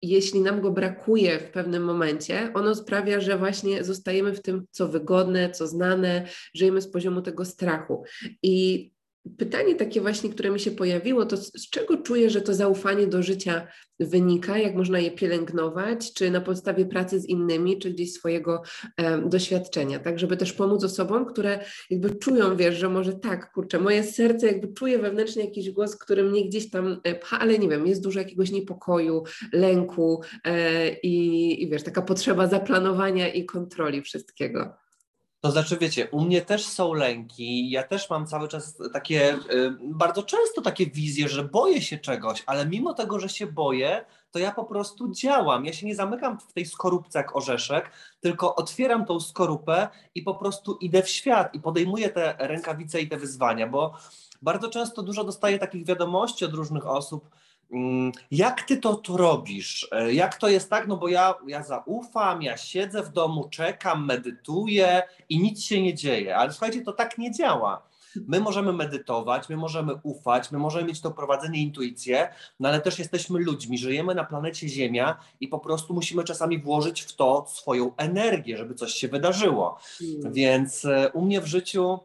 jeśli 0.01 0.41
nam 0.41 0.61
go 0.61 0.71
brakuje 0.71 1.39
w 1.39 1.51
pewnym 1.51 1.83
momencie, 1.83 2.51
ono 2.53 2.75
sprawia, 2.75 3.19
że 3.19 3.37
właśnie 3.37 3.83
zostajemy 3.83 4.33
w 4.33 4.41
tym, 4.41 4.65
co 4.71 4.87
wygodne, 4.87 5.51
co 5.51 5.67
znane, 5.67 6.27
żyjemy 6.53 6.81
z 6.81 6.87
poziomu 6.87 7.21
tego 7.21 7.45
strachu. 7.45 8.03
I 8.43 8.91
pytanie 9.37 9.75
takie 9.75 10.01
właśnie, 10.01 10.29
które 10.29 10.49
mi 10.49 10.59
się 10.59 10.71
pojawiło, 10.71 11.25
to 11.25 11.37
z 11.37 11.69
czego 11.69 11.97
czuję, 11.97 12.29
że 12.29 12.41
to 12.41 12.53
zaufanie 12.53 13.07
do 13.07 13.23
życia 13.23 13.67
wynika, 13.99 14.57
jak 14.57 14.75
można 14.75 14.99
je 14.99 15.11
pielęgnować, 15.11 16.13
czy 16.13 16.31
na 16.31 16.41
podstawie 16.41 16.85
pracy 16.85 17.19
z 17.19 17.25
innymi, 17.25 17.79
czy 17.79 17.91
gdzieś 17.91 18.13
swojego 18.13 18.61
doświadczenia, 19.25 19.99
tak, 19.99 20.19
żeby 20.19 20.37
też 20.37 20.53
pomóc 20.53 20.83
osobom, 20.83 21.25
które 21.25 21.59
jakby 21.89 22.15
czują, 22.15 22.57
wiesz, 22.57 22.75
że 22.75 22.89
może 22.89 23.13
tak, 23.13 23.51
kurczę, 23.51 23.79
moje 23.79 24.03
serce 24.03 24.47
jakby 24.47 24.73
czuje 24.73 24.99
wewnętrznie 24.99 25.45
jakiś 25.45 25.71
głos, 25.71 25.95
który 25.95 26.23
mnie 26.23 26.45
gdzieś 26.45 26.69
tam 26.69 27.01
e, 27.03 27.15
pcha, 27.15 27.39
ale 27.39 27.59
nie 27.59 27.69
wiem, 27.69 27.87
jest 27.87 28.03
dużo 28.03 28.19
jakiegoś 28.19 28.51
niepokoju, 28.51 29.23
lęku 29.53 30.21
e, 30.43 30.89
i, 30.93 31.63
i 31.63 31.69
wiesz, 31.69 31.83
taka 31.83 32.01
potrzeba 32.01 32.47
zaplanowania 32.47 33.27
i 33.33 33.45
kontroli 33.45 34.01
wszystkiego. 34.01 34.84
To 35.45 35.51
znaczy, 35.51 35.77
wiecie, 35.77 36.07
u 36.11 36.21
mnie 36.21 36.41
też 36.41 36.65
są 36.65 36.93
lęki. 36.93 37.69
Ja 37.69 37.83
też 37.83 38.09
mam 38.09 38.27
cały 38.27 38.47
czas 38.47 38.77
takie, 38.93 39.33
y, 39.33 39.77
bardzo 39.81 40.23
często 40.23 40.61
takie 40.61 40.85
wizje, 40.85 41.29
że 41.29 41.43
boję 41.43 41.81
się 41.81 41.97
czegoś, 41.97 42.43
ale 42.45 42.65
mimo 42.65 42.93
tego, 42.93 43.19
że 43.19 43.29
się 43.29 43.47
boję, 43.47 44.05
to 44.31 44.39
ja 44.39 44.51
po 44.51 44.63
prostu 44.63 45.11
działam. 45.11 45.65
Ja 45.65 45.73
się 45.73 45.87
nie 45.87 45.95
zamykam 45.95 46.39
w 46.39 46.53
tej 46.53 46.65
skorupce 46.65 47.19
jak 47.19 47.35
orzeszek, 47.35 47.91
tylko 48.19 48.55
otwieram 48.55 49.05
tą 49.05 49.19
skorupę 49.19 49.87
i 50.15 50.21
po 50.21 50.35
prostu 50.35 50.77
idę 50.81 51.03
w 51.03 51.09
świat 51.09 51.55
i 51.55 51.59
podejmuję 51.59 52.09
te 52.09 52.35
rękawice 52.39 53.01
i 53.01 53.09
te 53.09 53.17
wyzwania, 53.17 53.67
bo 53.67 53.93
bardzo 54.41 54.69
często 54.69 55.03
dużo 55.03 55.23
dostaję 55.23 55.59
takich 55.59 55.85
wiadomości 55.85 56.45
od 56.45 56.53
różnych 56.53 56.87
osób, 56.87 57.29
jak 58.31 58.61
ty 58.61 58.77
to, 58.77 58.95
to 58.95 59.17
robisz? 59.17 59.87
E, 59.91 60.13
jak 60.13 60.37
to 60.37 60.47
jest 60.47 60.69
tak? 60.69 60.87
No 60.87 60.97
bo 60.97 61.07
ja, 61.07 61.35
ja 61.47 61.63
zaufam, 61.63 62.41
ja 62.41 62.57
siedzę 62.57 63.03
w 63.03 63.09
domu, 63.09 63.49
czekam, 63.49 64.05
medytuję 64.05 65.03
i 65.29 65.39
nic 65.39 65.63
się 65.63 65.81
nie 65.81 65.93
dzieje. 65.93 66.37
Ale 66.37 66.51
słuchajcie, 66.51 66.81
to 66.81 66.93
tak 66.93 67.17
nie 67.17 67.31
działa. 67.31 67.81
My 68.27 68.39
możemy 68.39 68.73
medytować, 68.73 69.49
my 69.49 69.57
możemy 69.57 69.93
ufać, 70.03 70.51
my 70.51 70.57
możemy 70.57 70.87
mieć 70.87 71.01
to 71.01 71.11
prowadzenie, 71.11 71.61
intuicję, 71.61 72.29
no 72.59 72.69
ale 72.69 72.81
też 72.81 72.99
jesteśmy 72.99 73.39
ludźmi, 73.39 73.77
żyjemy 73.77 74.15
na 74.15 74.23
planecie 74.23 74.69
Ziemia 74.69 75.19
i 75.39 75.47
po 75.47 75.59
prostu 75.59 75.93
musimy 75.93 76.23
czasami 76.23 76.59
włożyć 76.59 77.01
w 77.01 77.15
to 77.15 77.45
swoją 77.49 77.95
energię, 77.95 78.57
żeby 78.57 78.75
coś 78.75 78.93
się 78.93 79.07
wydarzyło. 79.07 79.79
Hmm. 79.99 80.33
Więc 80.33 80.85
e, 80.85 81.11
u 81.13 81.21
mnie 81.21 81.41
w 81.41 81.45
życiu 81.45 81.99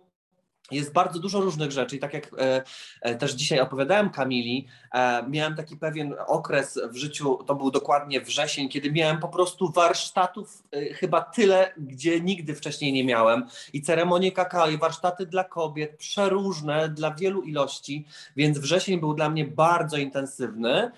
jest 0.70 0.92
bardzo 0.92 1.18
dużo 1.18 1.40
różnych 1.40 1.72
rzeczy 1.72 1.96
i 1.96 1.98
tak 1.98 2.14
jak 2.14 2.30
e, 2.38 2.62
e, 3.00 3.14
też 3.14 3.32
dzisiaj 3.32 3.60
opowiadałem 3.60 4.10
Kamili, 4.10 4.66
e, 4.92 5.22
miałem 5.28 5.54
taki 5.54 5.76
pewien 5.76 6.14
okres 6.26 6.80
w 6.90 6.96
życiu, 6.96 7.38
to 7.46 7.54
był 7.54 7.70
dokładnie 7.70 8.20
wrzesień, 8.20 8.68
kiedy 8.68 8.92
miałem 8.92 9.18
po 9.18 9.28
prostu 9.28 9.72
warsztatów 9.72 10.62
e, 10.72 10.94
chyba 10.94 11.20
tyle, 11.20 11.72
gdzie 11.76 12.20
nigdy 12.20 12.54
wcześniej 12.54 12.92
nie 12.92 13.04
miałem 13.04 13.46
i 13.72 13.82
ceremonie 13.82 14.32
kakao 14.32 14.70
i 14.70 14.78
warsztaty 14.78 15.26
dla 15.26 15.44
kobiet, 15.44 15.96
przeróżne 15.98 16.88
dla 16.88 17.14
wielu 17.14 17.42
ilości, 17.42 18.06
więc 18.36 18.58
wrzesień 18.58 19.00
był 19.00 19.14
dla 19.14 19.30
mnie 19.30 19.44
bardzo 19.44 19.96
intensywny 19.96 20.90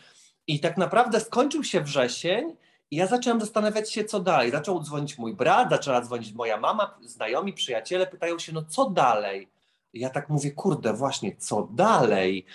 i 0.47 0.61
tak 0.61 0.77
naprawdę 0.77 1.21
skończył 1.21 1.65
się 1.65 1.81
wrzesień 1.81 2.57
ja 2.93 3.07
zacząłem 3.07 3.41
zastanawiać 3.41 3.93
się, 3.93 4.05
co 4.05 4.21
dalej. 4.21 4.51
Zaczął 4.51 4.83
dzwonić 4.83 5.19
mój 5.19 5.35
brat, 5.35 5.71
zaczęła 5.71 6.01
dzwonić 6.01 6.33
moja 6.33 6.57
mama, 6.57 6.99
znajomi, 7.05 7.53
przyjaciele, 7.53 8.07
pytają 8.07 8.39
się, 8.39 8.53
no 8.53 8.63
co 8.63 8.91
dalej? 8.91 9.49
Ja 9.95 10.11
tak 10.11 10.29
mówię, 10.29 10.51
kurde, 10.51 10.93
właśnie, 10.93 11.37
co 11.37 11.69
dalej? 11.71 12.47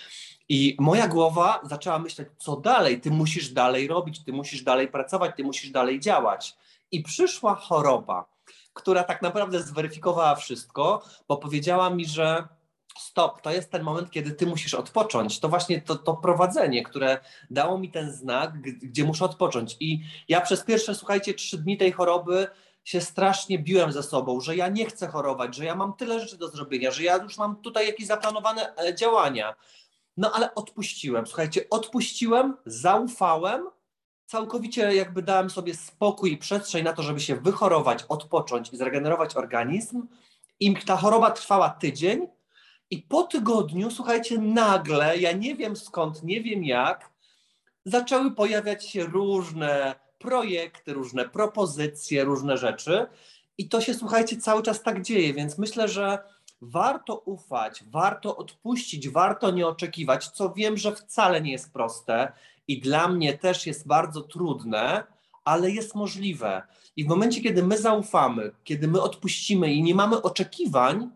I 0.48 0.76
moja 0.78 1.08
głowa 1.08 1.60
zaczęła 1.62 1.98
myśleć, 1.98 2.28
co 2.38 2.56
dalej? 2.56 3.00
Ty 3.00 3.10
musisz 3.10 3.48
dalej 3.48 3.88
robić, 3.88 4.24
ty 4.24 4.32
musisz 4.32 4.62
dalej 4.62 4.88
pracować, 4.88 5.36
ty 5.36 5.44
musisz 5.44 5.70
dalej 5.70 6.00
działać. 6.00 6.56
I 6.90 7.02
przyszła 7.02 7.54
choroba, 7.54 8.26
która 8.72 9.04
tak 9.04 9.22
naprawdę 9.22 9.62
zweryfikowała 9.62 10.34
wszystko, 10.34 11.02
bo 11.28 11.36
powiedziała 11.36 11.90
mi, 11.90 12.06
że 12.06 12.48
stop, 12.98 13.40
to 13.40 13.50
jest 13.50 13.70
ten 13.70 13.82
moment, 13.82 14.10
kiedy 14.10 14.30
ty 14.30 14.46
musisz 14.46 14.74
odpocząć. 14.74 15.40
To 15.40 15.48
właśnie 15.48 15.82
to, 15.82 15.96
to 15.96 16.16
prowadzenie, 16.16 16.82
które 16.82 17.18
dało 17.50 17.78
mi 17.78 17.90
ten 17.90 18.12
znak, 18.12 18.60
gdzie 18.62 19.04
muszę 19.04 19.24
odpocząć. 19.24 19.76
I 19.80 20.00
ja 20.28 20.40
przez 20.40 20.64
pierwsze, 20.64 20.94
słuchajcie, 20.94 21.34
trzy 21.34 21.58
dni 21.58 21.76
tej 21.76 21.92
choroby 21.92 22.46
się 22.88 23.00
strasznie 23.00 23.58
biłem 23.58 23.92
ze 23.92 24.02
sobą, 24.02 24.40
że 24.40 24.56
ja 24.56 24.68
nie 24.68 24.86
chcę 24.86 25.08
chorować, 25.08 25.54
że 25.54 25.64
ja 25.64 25.74
mam 25.74 25.92
tyle 25.92 26.20
rzeczy 26.20 26.36
do 26.38 26.48
zrobienia, 26.48 26.90
że 26.90 27.02
ja 27.02 27.16
już 27.16 27.38
mam 27.38 27.56
tutaj 27.56 27.86
jakieś 27.86 28.06
zaplanowane 28.06 28.76
e, 28.76 28.94
działania. 28.94 29.54
No 30.16 30.32
ale 30.32 30.54
odpuściłem, 30.54 31.26
słuchajcie, 31.26 31.64
odpuściłem, 31.70 32.56
zaufałem, 32.66 33.66
całkowicie 34.26 34.94
jakby 34.94 35.22
dałem 35.22 35.50
sobie 35.50 35.74
spokój 35.74 36.32
i 36.32 36.38
przestrzeń 36.38 36.84
na 36.84 36.92
to, 36.92 37.02
żeby 37.02 37.20
się 37.20 37.36
wychorować, 37.36 38.04
odpocząć 38.08 38.72
i 38.72 38.76
zregenerować 38.76 39.36
organizm. 39.36 40.06
I 40.60 40.76
ta 40.76 40.96
choroba 40.96 41.30
trwała 41.30 41.70
tydzień, 41.70 42.28
i 42.90 42.98
po 42.98 43.22
tygodniu, 43.22 43.90
słuchajcie, 43.90 44.38
nagle, 44.38 45.18
ja 45.18 45.32
nie 45.32 45.54
wiem 45.56 45.76
skąd, 45.76 46.22
nie 46.22 46.40
wiem 46.40 46.64
jak, 46.64 47.10
zaczęły 47.84 48.30
pojawiać 48.30 48.86
się 48.86 49.04
różne 49.04 49.94
projekty, 50.18 50.92
różne 50.92 51.28
propozycje, 51.28 52.24
różne 52.24 52.56
rzeczy. 52.56 53.06
I 53.58 53.68
to 53.68 53.80
się, 53.80 53.94
słuchajcie, 53.94 54.36
cały 54.36 54.62
czas 54.62 54.82
tak 54.82 55.02
dzieje, 55.02 55.34
więc 55.34 55.58
myślę, 55.58 55.88
że 55.88 56.18
warto 56.60 57.18
ufać, 57.18 57.84
warto 57.90 58.36
odpuścić, 58.36 59.08
warto 59.08 59.50
nie 59.50 59.66
oczekiwać, 59.66 60.28
co 60.28 60.52
wiem, 60.52 60.76
że 60.76 60.96
wcale 60.96 61.40
nie 61.40 61.52
jest 61.52 61.72
proste 61.72 62.32
i 62.68 62.80
dla 62.80 63.08
mnie 63.08 63.38
też 63.38 63.66
jest 63.66 63.86
bardzo 63.86 64.20
trudne, 64.20 65.04
ale 65.44 65.70
jest 65.70 65.94
możliwe. 65.94 66.62
I 66.96 67.04
w 67.04 67.08
momencie, 67.08 67.40
kiedy 67.40 67.62
my 67.62 67.78
zaufamy, 67.78 68.50
kiedy 68.64 68.88
my 68.88 69.02
odpuścimy 69.02 69.72
i 69.72 69.82
nie 69.82 69.94
mamy 69.94 70.22
oczekiwań, 70.22 71.10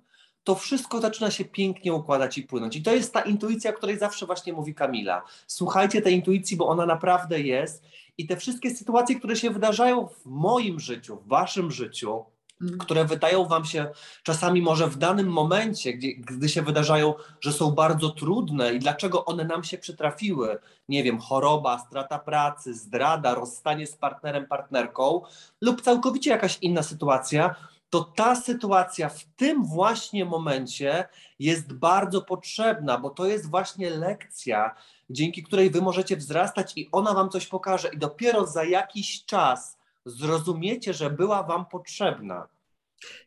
to 0.45 0.55
wszystko 0.55 1.01
zaczyna 1.01 1.31
się 1.31 1.45
pięknie 1.45 1.95
układać 1.95 2.39
i 2.39 2.43
płynąć. 2.43 2.77
I 2.77 2.83
to 2.83 2.95
jest 2.95 3.13
ta 3.13 3.21
intuicja, 3.21 3.71
o 3.71 3.75
której 3.75 3.99
zawsze 3.99 4.27
właśnie 4.27 4.53
mówi 4.53 4.75
Kamila. 4.75 5.23
Słuchajcie 5.47 6.03
tej 6.03 6.15
intuicji, 6.15 6.57
bo 6.57 6.69
ona 6.69 6.87
naprawdę 6.87 7.41
jest 7.41 7.85
i 8.19 8.27
te 8.27 8.37
wszystkie 8.37 8.71
sytuacje, 8.71 9.17
które 9.17 9.37
się 9.37 9.51
wydarzają 9.51 10.07
w 10.07 10.27
moim 10.27 10.81
życiu, 10.81 11.17
w 11.17 11.29
waszym 11.29 11.71
życiu, 11.71 12.25
mhm. 12.63 12.79
które 12.79 13.05
wydają 13.05 13.45
wam 13.45 13.65
się 13.65 13.91
czasami 14.23 14.63
może 14.63 14.87
w 14.87 14.97
danym 14.97 15.27
momencie, 15.27 15.93
gdzie, 15.93 16.15
gdy 16.15 16.49
się 16.49 16.63
wydarzają, 16.63 17.15
że 17.41 17.53
są 17.53 17.71
bardzo 17.71 18.11
trudne 18.11 18.75
i 18.75 18.79
dlaczego 18.79 19.25
one 19.25 19.45
nam 19.45 19.65
się 19.65 19.79
przytrafiły, 19.79 20.59
nie 20.89 21.03
wiem, 21.03 21.19
choroba, 21.19 21.79
strata 21.79 22.19
pracy, 22.19 22.75
zdrada, 22.75 23.35
rozstanie 23.35 23.87
z 23.87 23.97
partnerem, 23.97 24.47
partnerką 24.47 25.23
lub 25.61 25.83
całkowicie 25.83 26.31
jakaś 26.31 26.59
inna 26.63 26.83
sytuacja, 26.83 27.55
to 27.93 28.01
ta 28.17 28.37
sytuacja 28.37 29.09
w 29.09 29.25
tym 29.37 29.65
właśnie 29.65 30.25
momencie 30.25 31.09
jest 31.39 31.73
bardzo 31.73 32.23
potrzebna, 32.23 32.99
bo 32.99 33.11
to 33.11 33.27
jest 33.27 33.51
właśnie 33.51 33.91
lekcja, 33.91 34.75
dzięki 35.11 35.43
której 35.43 35.71
wy 35.71 35.83
możecie 35.83 36.17
wzrastać 36.17 36.73
i 36.77 36.89
ona 36.93 37.15
wam 37.15 37.31
coś 37.31 37.47
pokaże 37.47 37.89
i 37.89 37.99
dopiero 37.99 38.47
za 38.47 38.65
jakiś 38.65 39.25
czas 39.25 39.79
zrozumiecie, 40.05 40.95
że 40.95 41.11
była 41.11 41.43
wam 41.43 41.67
potrzebna. 41.67 42.49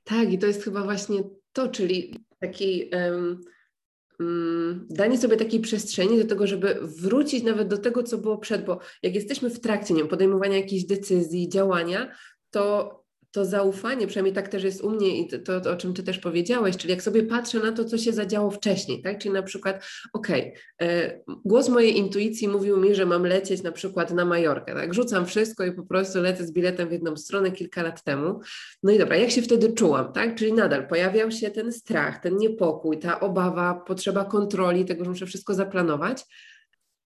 Tak, 0.03 0.33
i 0.33 0.39
to 0.39 0.47
jest 0.47 0.63
chyba 0.63 0.83
właśnie 0.83 1.23
to, 1.53 1.67
czyli 1.67 2.15
taki 2.39 2.89
um, 2.93 4.85
danie 4.89 5.17
sobie 5.17 5.37
takiej 5.37 5.59
przestrzeni 5.59 6.17
do 6.17 6.29
tego, 6.29 6.47
żeby 6.47 6.79
wrócić 6.81 7.43
nawet 7.43 7.67
do 7.67 7.77
tego, 7.77 8.03
co 8.03 8.17
było 8.17 8.37
przed, 8.37 8.65
bo 8.65 8.79
jak 9.03 9.15
jesteśmy 9.15 9.49
w 9.49 9.59
trakcie 9.59 9.93
nie, 9.93 10.05
podejmowania 10.05 10.57
jakichś 10.57 10.83
decyzji, 10.83 11.49
działania, 11.49 12.11
to 12.51 13.04
to 13.35 13.45
zaufanie, 13.45 14.07
przynajmniej 14.07 14.33
tak 14.33 14.47
też 14.47 14.63
jest 14.63 14.81
u 14.81 14.89
mnie 14.89 15.19
i 15.19 15.27
to, 15.27 15.61
to, 15.61 15.71
o 15.71 15.75
czym 15.75 15.93
Ty 15.93 16.03
też 16.03 16.19
powiedziałeś, 16.19 16.77
czyli 16.77 16.91
jak 16.91 17.01
sobie 17.01 17.23
patrzę 17.23 17.59
na 17.59 17.71
to, 17.71 17.85
co 17.85 17.97
się 17.97 18.13
zadziało 18.13 18.51
wcześniej, 18.51 19.01
tak? 19.01 19.17
Czyli 19.17 19.33
na 19.33 19.43
przykład, 19.43 19.83
okej, 20.13 20.53
okay, 20.79 21.23
głos 21.45 21.69
mojej 21.69 21.97
intuicji 21.97 22.47
mówił 22.47 22.77
mi, 22.77 22.95
że 22.95 23.05
mam 23.05 23.25
lecieć 23.25 23.63
na 23.63 23.71
przykład 23.71 24.11
na 24.11 24.25
Majorkę, 24.25 24.73
tak? 24.73 24.93
Rzucam 24.93 25.25
wszystko 25.25 25.65
i 25.65 25.71
po 25.71 25.83
prostu 25.83 26.21
lecę 26.21 26.45
z 26.45 26.51
biletem 26.51 26.89
w 26.89 26.91
jedną 26.91 27.17
stronę 27.17 27.51
kilka 27.51 27.83
lat 27.83 28.03
temu. 28.03 28.39
No 28.83 28.91
i 28.91 28.97
dobra, 28.97 29.15
jak 29.15 29.31
się 29.31 29.41
wtedy 29.41 29.73
czułam, 29.73 30.13
tak? 30.13 30.35
Czyli 30.35 30.53
nadal 30.53 30.87
pojawiał 30.87 31.31
się 31.31 31.51
ten 31.51 31.71
strach, 31.71 32.19
ten 32.19 32.37
niepokój, 32.37 32.99
ta 32.99 33.19
obawa, 33.19 33.73
potrzeba 33.87 34.25
kontroli, 34.25 34.85
tego, 34.85 35.03
że 35.03 35.09
muszę 35.09 35.25
wszystko 35.25 35.53
zaplanować, 35.53 36.23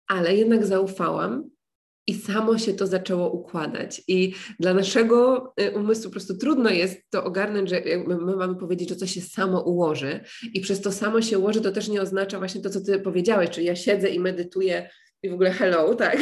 ale 0.07 0.35
jednak 0.35 0.65
zaufałam 0.65 1.49
i 2.08 2.13
samo 2.13 2.58
się 2.58 2.74
to 2.74 2.88
zaczęło 2.88 3.32
układać. 3.32 4.02
I 4.08 4.34
dla 4.60 4.74
naszego 4.74 5.54
y, 5.62 5.72
umysłu 5.72 6.06
po 6.06 6.12
prostu 6.12 6.38
trudno 6.38 6.70
jest 6.70 7.02
to 7.10 7.24
ogarnąć, 7.24 7.70
że 7.70 7.82
my 8.08 8.36
mamy 8.36 8.56
powiedzieć, 8.56 8.89
że 8.89 8.96
coś 8.96 9.12
się 9.12 9.22
samo 9.22 9.62
ułoży 9.62 10.20
i 10.54 10.62
przez 10.62 10.82
to 10.82 10.91
samo 10.91 11.22
się 11.22 11.39
ułoży, 11.39 11.62
to 11.62 11.72
też 11.72 11.88
nie 11.88 12.02
oznacza 12.02 12.39
właśnie 12.39 12.62
to, 12.62 12.70
co 12.70 12.82
ty 12.82 13.00
powiedziałeś, 13.00 13.50
czyli 13.50 13.65
ja 13.65 13.76
siedzę 13.76 14.10
i 14.10 14.20
medytuję 14.20 14.89
i 15.24 15.30
w 15.30 15.34
ogóle 15.34 15.52
hello, 15.52 15.96
tak? 15.96 16.18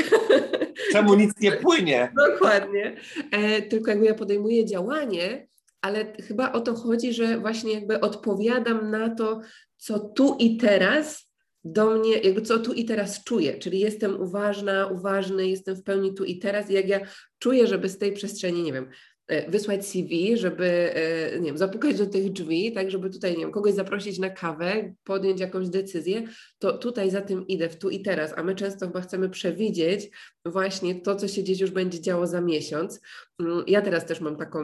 Czemu 0.91 1.13
nic 1.13 1.31
nie 1.41 1.51
płynie? 1.51 2.11
Dokładnie. 2.29 2.97
E, 3.31 3.61
tylko 3.61 3.89
jakby 3.89 4.05
ja 4.05 4.13
podejmuję 4.13 4.65
działanie, 4.65 5.47
ale 5.81 6.13
chyba 6.27 6.51
o 6.51 6.61
to 6.61 6.75
chodzi, 6.75 7.13
że 7.13 7.39
właśnie 7.39 7.73
jakby 7.73 7.99
odpowiadam 7.99 8.91
na 8.91 9.15
to, 9.15 9.41
co 9.77 9.99
tu 9.99 10.35
i 10.39 10.57
teraz 10.57 11.32
do 11.63 11.91
mnie, 11.91 12.17
jakby 12.17 12.41
co 12.41 12.59
tu 12.59 12.73
i 12.73 12.85
teraz 12.85 13.23
czuję, 13.23 13.59
czyli 13.59 13.79
jestem 13.79 14.21
uważna, 14.21 14.87
uważny, 14.87 15.47
jestem 15.47 15.75
w 15.75 15.83
pełni 15.83 16.13
tu 16.13 16.23
i 16.23 16.39
teraz. 16.39 16.69
I 16.69 16.73
jak 16.73 16.87
ja 16.87 16.99
czuję, 17.39 17.67
żeby 17.67 17.89
z 17.89 17.97
tej 17.97 18.13
przestrzeni, 18.13 18.63
nie 18.63 18.73
wiem, 18.73 18.89
e, 19.27 19.51
wysłać 19.51 19.85
CV, 19.85 20.37
żeby, 20.37 20.95
e, 20.95 21.39
nie 21.39 21.45
wiem, 21.45 21.57
zapukać 21.57 21.97
do 21.97 22.05
tych 22.05 22.31
drzwi, 22.31 22.71
tak, 22.71 22.91
żeby 22.91 23.09
tutaj, 23.09 23.31
nie 23.31 23.39
wiem, 23.39 23.51
kogoś 23.51 23.73
zaprosić 23.73 24.19
na 24.19 24.29
kawę, 24.29 24.93
podjąć 25.03 25.39
jakąś 25.39 25.69
decyzję, 25.69 26.23
to 26.59 26.77
tutaj 26.77 27.11
za 27.11 27.21
tym 27.21 27.47
idę, 27.47 27.69
w 27.69 27.77
tu 27.77 27.89
i 27.89 28.01
teraz, 28.01 28.33
a 28.35 28.43
my 28.43 28.55
często 28.55 28.87
chyba 28.87 29.01
chcemy 29.01 29.29
przewidzieć 29.29 30.09
właśnie 30.45 30.95
to, 30.95 31.15
co 31.15 31.27
się 31.27 31.41
gdzieś 31.41 31.59
już 31.59 31.71
będzie 31.71 32.01
działo 32.01 32.27
za 32.27 32.41
miesiąc. 32.41 33.01
Mm, 33.39 33.63
ja 33.67 33.81
teraz 33.81 34.05
też 34.05 34.21
mam 34.21 34.37
taką 34.37 34.63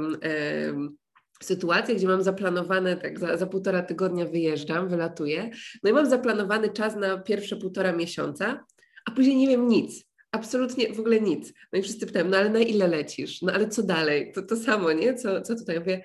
sytuację, 1.43 1.95
gdzie 1.95 2.07
mam 2.07 2.23
zaplanowane, 2.23 2.97
tak 2.97 3.19
za, 3.19 3.37
za 3.37 3.47
półtora 3.47 3.81
tygodnia 3.81 4.25
wyjeżdżam, 4.25 4.89
wylatuję, 4.89 5.49
no 5.83 5.89
i 5.89 5.93
mam 5.93 6.09
zaplanowany 6.09 6.69
czas 6.69 6.95
na 6.95 7.17
pierwsze 7.17 7.55
półtora 7.55 7.91
miesiąca, 7.91 8.65
a 9.05 9.11
później 9.11 9.35
nie 9.35 9.47
wiem 9.47 9.67
nic. 9.67 10.05
Absolutnie 10.31 10.93
w 10.93 10.99
ogóle 10.99 11.21
nic. 11.21 11.53
No 11.73 11.79
i 11.79 11.81
wszyscy 11.81 12.07
pytają, 12.07 12.25
no 12.25 12.37
ale 12.37 12.49
na 12.49 12.59
ile 12.59 12.87
lecisz? 12.87 13.41
No 13.41 13.53
ale 13.53 13.67
co 13.67 13.83
dalej? 13.83 14.31
To 14.35 14.41
to 14.41 14.55
samo, 14.55 14.91
nie? 14.91 15.15
Co, 15.15 15.41
co 15.41 15.55
tutaj? 15.55 15.79
Mówię, 15.79 16.03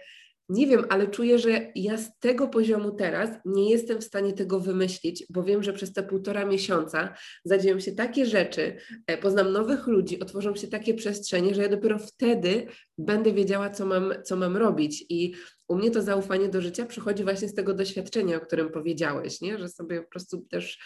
nie 0.49 0.67
wiem, 0.67 0.85
ale 0.89 1.09
czuję, 1.09 1.39
że 1.39 1.73
ja 1.75 1.99
z 1.99 2.19
tego 2.19 2.49
poziomu 2.49 2.91
teraz 2.91 3.31
nie 3.45 3.71
jestem 3.71 4.01
w 4.01 4.05
stanie 4.05 4.33
tego 4.33 4.61
wymyślić, 4.61 5.27
bo 5.31 5.43
wiem, 5.43 5.63
że 5.63 5.73
przez 5.73 5.93
te 5.93 6.03
półtora 6.03 6.45
miesiąca 6.45 7.15
zadzieją 7.45 7.81
się 7.81 7.93
takie 7.93 8.27
rzeczy, 8.27 8.77
e, 9.07 9.19
poznam 9.19 9.53
nowych 9.53 9.87
ludzi, 9.87 10.21
otworzą 10.21 10.57
się 10.57 10.69
takie 10.69 10.95
przestrzenie, 10.95 11.55
że 11.55 11.63
ja 11.63 11.69
dopiero 11.69 11.99
wtedy 11.99 12.67
będę 12.99 13.33
wiedziała, 13.33 13.71
co 13.71 13.87
mam, 13.87 14.13
co 14.25 14.37
mam 14.37 14.57
robić. 14.57 15.05
I 15.09 15.35
u 15.69 15.77
mnie 15.77 15.91
to 15.91 16.03
zaufanie 16.03 16.49
do 16.49 16.61
życia 16.61 16.87
przychodzi 16.87 17.25
właśnie 17.25 17.49
z 17.49 17.55
tego 17.55 17.75
doświadczenia, 17.75 18.37
o 18.37 18.41
którym 18.41 18.71
powiedziałeś, 18.71 19.41
nie? 19.41 19.59
że 19.59 19.69
sobie 19.69 20.03
po 20.03 20.09
prostu 20.09 20.47
też 20.51 20.79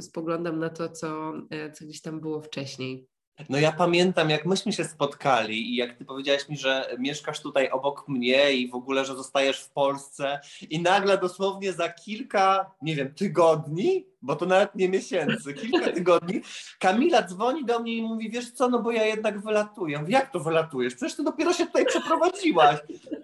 spoglądam 0.00 0.58
na 0.58 0.70
to, 0.70 0.88
co, 0.88 1.32
e, 1.50 1.72
co 1.72 1.84
gdzieś 1.84 2.00
tam 2.00 2.20
było 2.20 2.42
wcześniej. 2.42 3.11
No 3.48 3.58
ja 3.58 3.72
pamiętam, 3.72 4.30
jak 4.30 4.46
myśmy 4.46 4.72
się 4.72 4.84
spotkali 4.84 5.72
i 5.72 5.76
jak 5.76 5.98
ty 5.98 6.04
powiedziałaś 6.04 6.48
mi, 6.48 6.56
że 6.56 6.96
mieszkasz 6.98 7.40
tutaj 7.40 7.70
obok 7.70 8.08
mnie 8.08 8.52
i 8.52 8.68
w 8.68 8.74
ogóle, 8.74 9.04
że 9.04 9.16
zostajesz 9.16 9.60
w 9.60 9.70
Polsce 9.70 10.40
i 10.70 10.82
nagle 10.82 11.18
dosłownie 11.18 11.72
za 11.72 11.88
kilka, 11.88 12.70
nie 12.82 12.96
wiem, 12.96 13.14
tygodni, 13.14 14.11
bo 14.22 14.36
to 14.36 14.46
nawet 14.46 14.74
nie 14.74 14.88
miesięcy, 14.88 15.54
kilka 15.54 15.92
tygodni, 15.92 16.40
Kamila 16.78 17.22
dzwoni 17.22 17.64
do 17.64 17.78
mnie 17.78 17.94
i 17.94 18.02
mówi, 18.02 18.30
wiesz 18.30 18.50
co, 18.50 18.68
no 18.68 18.82
bo 18.82 18.92
ja 18.92 19.04
jednak 19.04 19.40
wylatuję. 19.40 19.98
Mówię, 19.98 20.12
jak 20.12 20.32
to 20.32 20.40
wylatujesz? 20.40 20.94
Przecież 20.94 21.16
ty 21.16 21.22
dopiero 21.22 21.52
się 21.52 21.66
tutaj 21.66 21.86
przeprowadziłaś. 21.86 22.78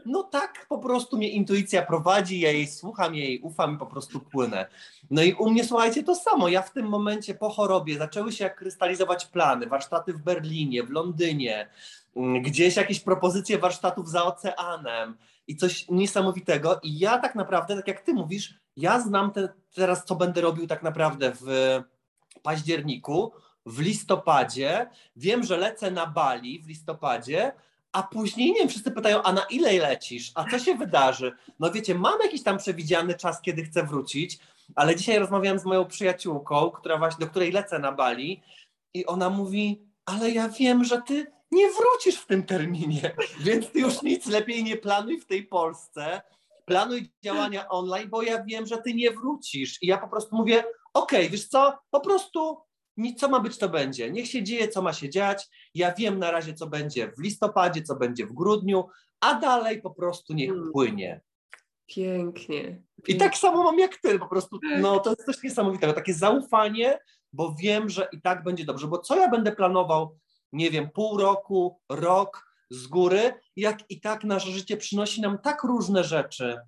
No 0.07 0.23
tak 0.23 0.67
po 0.69 0.79
prostu 0.79 1.17
mnie 1.17 1.31
intuicja 1.31 1.83
prowadzi, 1.83 2.41
ja 2.41 2.53
jej 2.53 2.67
słucham, 2.67 3.15
jej 3.15 3.41
ufam 3.41 3.75
i 3.75 3.79
po 3.79 3.87
prostu 3.87 4.21
płynę. 4.21 4.67
No 5.11 5.23
i 5.23 5.33
u 5.33 5.51
mnie, 5.51 5.65
słuchajcie, 5.65 6.03
to 6.03 6.15
samo. 6.15 6.49
Ja 6.49 6.63
w 6.63 6.73
tym 6.73 6.87
momencie 6.87 7.35
po 7.35 7.51
chorobie 7.51 7.99
zaczęły 7.99 8.33
się 8.33 8.51
krystalizować 8.51 9.27
plany, 9.27 9.67
warsztaty 9.67 10.13
w 10.13 10.19
Berlinie, 10.19 10.83
w 10.83 10.91
Londynie, 10.91 11.69
mm, 12.17 12.43
gdzieś 12.43 12.77
jakieś 12.77 13.01
propozycje 13.01 13.59
warsztatów 13.59 14.11
za 14.11 14.25
oceanem 14.25 15.17
i 15.49 15.57
coś 15.57 15.89
niesamowitego. 15.89 16.81
I 16.83 16.99
ja 16.99 17.19
tak 17.19 17.35
naprawdę, 17.35 17.77
tak 17.77 17.89
jak 17.89 18.01
ty 18.01 18.15
mówisz, 18.15 18.55
ja 18.79 19.01
znam 19.01 19.31
te, 19.31 19.49
teraz, 19.75 20.05
co 20.05 20.15
będę 20.15 20.41
robił 20.41 20.67
tak 20.67 20.83
naprawdę 20.83 21.33
w 21.41 21.47
październiku, 22.43 23.33
w 23.67 23.81
listopadzie. 23.81 24.87
Wiem, 25.17 25.43
że 25.43 25.57
lecę 25.57 25.91
na 25.91 26.07
Bali 26.07 26.63
w 26.63 26.69
listopadzie, 26.69 27.53
a 27.93 28.03
później, 28.03 28.53
nie 28.53 28.59
wiem, 28.59 28.69
wszyscy 28.69 28.91
pytają, 28.91 29.23
a 29.23 29.33
na 29.33 29.43
ile 29.51 29.73
lecisz? 29.73 30.33
A 30.35 30.45
co 30.51 30.59
się 30.59 30.75
wydarzy? 30.75 31.33
No 31.61 31.71
wiecie, 31.71 31.95
mam 31.95 32.21
jakiś 32.23 32.43
tam 32.43 32.59
przewidziany 32.59 33.15
czas, 33.15 33.43
kiedy 33.43 33.65
chcę 33.65 33.83
wrócić, 33.83 34.39
ale 34.75 34.97
dzisiaj 34.97 35.19
rozmawiałam 35.19 35.59
z 35.59 35.65
moją 35.65 35.85
przyjaciółką, 35.85 36.71
która 36.71 36.99
właśnie, 36.99 37.27
do 37.27 37.31
której 37.31 37.53
lecę 37.53 37.79
na 37.79 37.93
Bali 37.93 38.43
i 38.95 39.07
ona 39.07 39.31
mówi, 39.31 39.83
ale 40.05 40.31
ja 40.31 40.49
wiem, 40.49 40.85
że 40.85 41.03
ty 41.03 41.27
nie 41.51 41.67
wrócisz 41.71 42.21
w 42.21 42.27
tym 42.27 42.43
terminie, 42.43 43.17
więc 43.47 43.71
ty 43.71 43.81
już 43.81 44.03
nic 44.03 44.27
lepiej 44.27 44.65
nie 44.65 44.77
planuj 44.77 45.21
w 45.21 45.27
tej 45.27 45.43
Polsce, 45.43 46.21
planuj 46.69 47.13
działania 47.25 47.69
online, 47.69 48.09
bo 48.11 48.23
ja 48.23 48.45
wiem, 48.45 48.67
że 48.67 48.79
ty 48.79 48.95
nie 48.95 49.11
wrócisz. 49.11 49.83
I 49.83 49.87
ja 49.87 49.99
po 49.99 50.09
prostu 50.09 50.37
mówię, 50.37 50.65
okej, 50.95 51.21
okay, 51.21 51.29
wiesz 51.29 51.49
co, 51.49 51.79
po 51.91 52.01
prostu 52.01 52.59
co 53.17 53.29
ma 53.29 53.41
być, 53.41 53.59
to 53.59 53.69
będzie. 53.69 54.11
Niech 54.11 54.29
się 54.29 54.43
dzieje, 54.43 54.69
co 54.69 54.83
ma 54.83 54.93
się 54.93 55.11
dziać. 55.11 55.49
Ja 55.75 55.95
wiem 55.95 56.19
na 56.19 56.31
razie, 56.31 56.55
co 56.55 56.67
będzie 56.67 57.13
w 57.17 57.23
listopadzie, 57.23 57.83
co 57.83 57.97
będzie 57.97 58.27
w 58.27 58.33
grudniu, 58.33 58.85
a 59.21 59.35
dalej 59.35 59.83
po 59.83 59.91
prostu 59.91 60.35
niech 60.35 60.51
hmm. 60.51 60.73
płynie. 60.73 61.21
Pięknie. 61.87 62.83
I 63.09 63.17
tak 63.17 63.37
samo 63.37 63.65
mam 63.65 63.79
jak 63.79 63.97
ty, 63.97 64.19
po 64.19 64.29
prostu, 64.29 64.59
no 64.81 65.01
to 65.01 65.11
jest 65.11 65.25
coś 65.25 65.43
niesamowitego, 65.43 65.93
takie 65.93 66.15
zaufanie, 66.15 66.99
bo 67.33 67.55
wiem, 67.61 67.89
że 67.89 68.09
i 68.13 68.21
tak 68.21 68.45
będzie 68.45 68.65
dobrze, 68.65 68.87
bo 68.87 68.99
co 68.99 69.17
ja 69.17 69.31
będę 69.31 69.53
planował, 69.53 70.19
nie 70.53 70.71
wiem, 70.71 70.91
pół 70.91 71.19
roku, 71.19 71.81
rok 71.89 72.48
z 72.71 72.87
góry, 72.87 73.35
jak 73.57 73.91
i 73.91 74.01
tak 74.01 74.25
nasze 74.25 74.51
życie 74.51 74.77
przynosi 74.77 75.21
nam 75.21 75.39
tak 75.39 75.63
różne 75.63 76.05
rzeczy, 76.05 76.59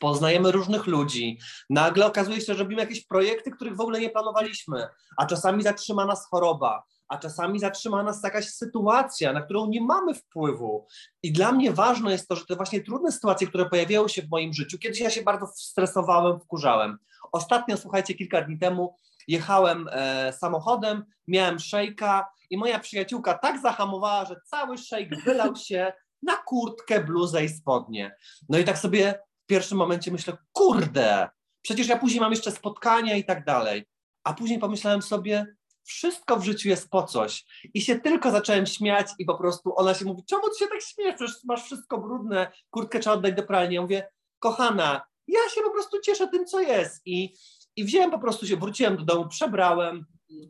poznajemy 0.00 0.52
różnych 0.52 0.86
ludzi, 0.86 1.38
nagle 1.70 2.06
okazuje 2.06 2.40
się, 2.40 2.54
że 2.54 2.62
robimy 2.62 2.80
jakieś 2.80 3.06
projekty, 3.06 3.50
których 3.50 3.76
w 3.76 3.80
ogóle 3.80 4.00
nie 4.00 4.10
planowaliśmy, 4.10 4.88
a 5.16 5.26
czasami 5.26 5.62
zatrzyma 5.62 6.06
nas 6.06 6.26
choroba, 6.26 6.82
a 7.08 7.18
czasami 7.18 7.58
zatrzyma 7.58 8.02
nas 8.02 8.22
jakaś 8.24 8.48
sytuacja, 8.48 9.32
na 9.32 9.42
którą 9.42 9.66
nie 9.66 9.80
mamy 9.80 10.14
wpływu. 10.14 10.86
I 11.22 11.32
dla 11.32 11.52
mnie 11.52 11.72
ważne 11.72 12.12
jest 12.12 12.28
to, 12.28 12.36
że 12.36 12.46
te 12.46 12.56
właśnie 12.56 12.80
trudne 12.80 13.12
sytuacje, 13.12 13.46
które 13.46 13.66
pojawiały 13.66 14.08
się 14.08 14.22
w 14.22 14.30
moim 14.30 14.52
życiu, 14.52 14.78
kiedyś 14.78 15.00
ja 15.00 15.10
się 15.10 15.22
bardzo 15.22 15.46
stresowałem, 15.46 16.40
wkurzałem. 16.40 16.98
Ostatnio, 17.32 17.76
słuchajcie, 17.76 18.14
kilka 18.14 18.42
dni 18.42 18.58
temu 18.58 18.96
jechałem 19.28 19.88
e, 19.92 20.32
samochodem, 20.32 21.04
miałem 21.28 21.58
szejka 21.58 22.28
i 22.50 22.58
moja 22.58 22.78
przyjaciółka 22.78 23.38
tak 23.38 23.60
zahamowała, 23.60 24.24
że 24.24 24.36
cały 24.44 24.78
szejk 24.78 25.24
wylał 25.24 25.56
się 25.56 25.92
na 26.22 26.36
kurtkę, 26.36 27.04
bluzę 27.04 27.44
i 27.44 27.48
spodnie. 27.48 28.16
No 28.48 28.58
i 28.58 28.64
tak 28.64 28.78
sobie 28.78 29.22
w 29.44 29.46
pierwszym 29.46 29.78
momencie 29.78 30.10
myślę, 30.10 30.36
kurde, 30.52 31.28
przecież 31.62 31.88
ja 31.88 31.98
później 31.98 32.20
mam 32.20 32.32
jeszcze 32.32 32.50
spotkania 32.50 33.16
i 33.16 33.24
tak 33.24 33.44
dalej. 33.44 33.86
A 34.24 34.34
później 34.34 34.58
pomyślałem 34.58 35.02
sobie, 35.02 35.46
wszystko 35.84 36.36
w 36.36 36.44
życiu 36.44 36.68
jest 36.68 36.90
po 36.90 37.02
coś. 37.02 37.44
I 37.74 37.80
się 37.80 38.00
tylko 38.00 38.30
zacząłem 38.30 38.66
śmiać 38.66 39.08
i 39.18 39.24
po 39.24 39.38
prostu 39.38 39.72
ona 39.76 39.94
się 39.94 40.04
mówi, 40.04 40.24
czemu 40.24 40.42
ty 40.42 40.58
się 40.58 40.66
tak 40.66 40.82
śmiesz, 40.82 41.14
przecież 41.14 41.44
masz 41.44 41.64
wszystko 41.64 41.98
brudne, 41.98 42.52
kurtkę 42.70 43.00
trzeba 43.00 43.16
oddać 43.16 43.34
do 43.34 43.42
pralni. 43.42 43.74
Ja 43.74 43.82
mówię, 43.82 44.08
kochana, 44.38 45.02
ja 45.26 45.40
się 45.54 45.60
po 45.60 45.70
prostu 45.70 46.00
cieszę 46.00 46.28
tym, 46.28 46.46
co 46.46 46.60
jest. 46.60 47.02
I, 47.06 47.34
i 47.76 47.84
wziąłem 47.84 48.10
po 48.10 48.18
prostu 48.18 48.46
się, 48.46 48.56
wróciłem 48.56 48.96
do 48.96 49.04
domu, 49.04 49.28
przebrałem, 49.28 50.06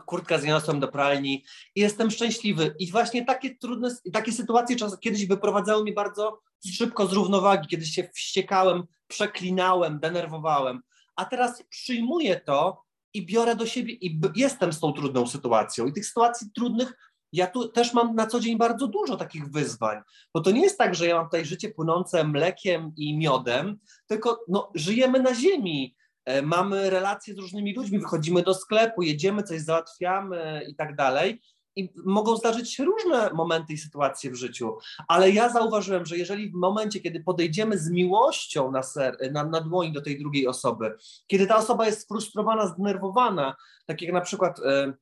kurtkę 0.07 0.38
zniosłem 0.38 0.81
do 0.81 0.88
pralni 0.88 1.45
i 1.75 1.81
jestem 1.81 2.11
szczęśliwy. 2.11 2.75
I 2.79 2.90
właśnie 2.90 3.25
takie 3.25 3.57
trudne, 3.57 3.97
takie 4.12 4.33
sytuacje 4.33 4.77
czas, 4.77 4.99
kiedyś 5.01 5.27
wyprowadzały 5.27 5.83
mnie 5.83 5.93
bardzo 5.93 6.40
szybko 6.73 7.07
z 7.07 7.12
równowagi, 7.12 7.69
kiedyś 7.69 7.90
się 7.90 8.09
wściekałem, 8.14 8.83
przeklinałem, 9.07 10.01
denerwowałem. 10.01 10.81
A 11.16 11.25
teraz 11.25 11.62
przyjmuję 11.69 12.40
to 12.40 12.83
i 13.14 13.27
biorę 13.27 13.57
do 13.57 13.66
siebie 13.66 13.93
i 13.93 14.21
jestem 14.37 14.73
z 14.73 14.81
tą 14.81 14.93
trudną 14.93 15.27
sytuacją. 15.27 15.87
I 15.87 15.93
tych 15.93 16.07
sytuacji 16.07 16.51
trudnych 16.55 16.95
ja 17.33 17.47
tu 17.47 17.69
też 17.69 17.95
mam 17.95 18.14
na 18.14 18.27
co 18.27 18.40
dzień 18.40 18.59
bardzo 18.59 18.87
dużo 18.87 19.16
takich 19.16 19.51
wyzwań, 19.51 19.99
bo 20.35 20.40
to 20.40 20.51
nie 20.51 20.62
jest 20.62 20.79
tak, 20.79 20.95
że 20.95 21.07
ja 21.07 21.14
mam 21.14 21.25
tutaj 21.25 21.45
życie 21.45 21.71
płynące 21.71 22.25
mlekiem 22.25 22.93
i 22.97 23.19
miodem, 23.19 23.79
tylko 24.07 24.45
no, 24.49 24.71
żyjemy 24.75 25.21
na 25.21 25.35
ziemi, 25.35 25.97
mamy 26.42 26.90
relacje 26.90 27.35
z 27.35 27.38
różnymi 27.38 27.74
ludźmi, 27.74 27.98
wychodzimy 27.98 28.42
do 28.42 28.54
sklepu, 28.54 29.02
jedziemy, 29.02 29.42
coś 29.42 29.61
załatwiamy 29.61 30.62
i 30.68 30.74
tak 30.74 30.96
dalej. 30.96 31.42
I 31.76 31.92
mogą 32.04 32.37
zdarzyć 32.37 32.74
się 32.74 32.85
różne 32.85 33.30
momenty 33.33 33.72
i 33.72 33.78
sytuacje 33.78 34.30
w 34.30 34.35
życiu, 34.35 34.78
ale 35.09 35.30
ja 35.30 35.48
zauważyłem, 35.48 36.06
że 36.06 36.16
jeżeli 36.16 36.50
w 36.50 36.54
momencie, 36.54 37.00
kiedy 37.00 37.20
podejdziemy 37.20 37.78
z 37.78 37.90
miłością 37.90 38.70
na, 38.70 38.83
ser, 38.83 39.16
na, 39.33 39.44
na 39.44 39.61
dłoni 39.61 39.92
do 39.92 40.02
tej 40.02 40.18
drugiej 40.18 40.46
osoby, 40.46 40.94
kiedy 41.26 41.46
ta 41.46 41.56
osoba 41.56 41.87
jest 41.87 42.02
sfrustrowana, 42.02 42.66
zdenerwowana, 42.66 43.56
tak 43.87 44.02
jak 44.02 44.12
na 44.12 44.20
przykład 44.20 44.61
e, 44.61 44.92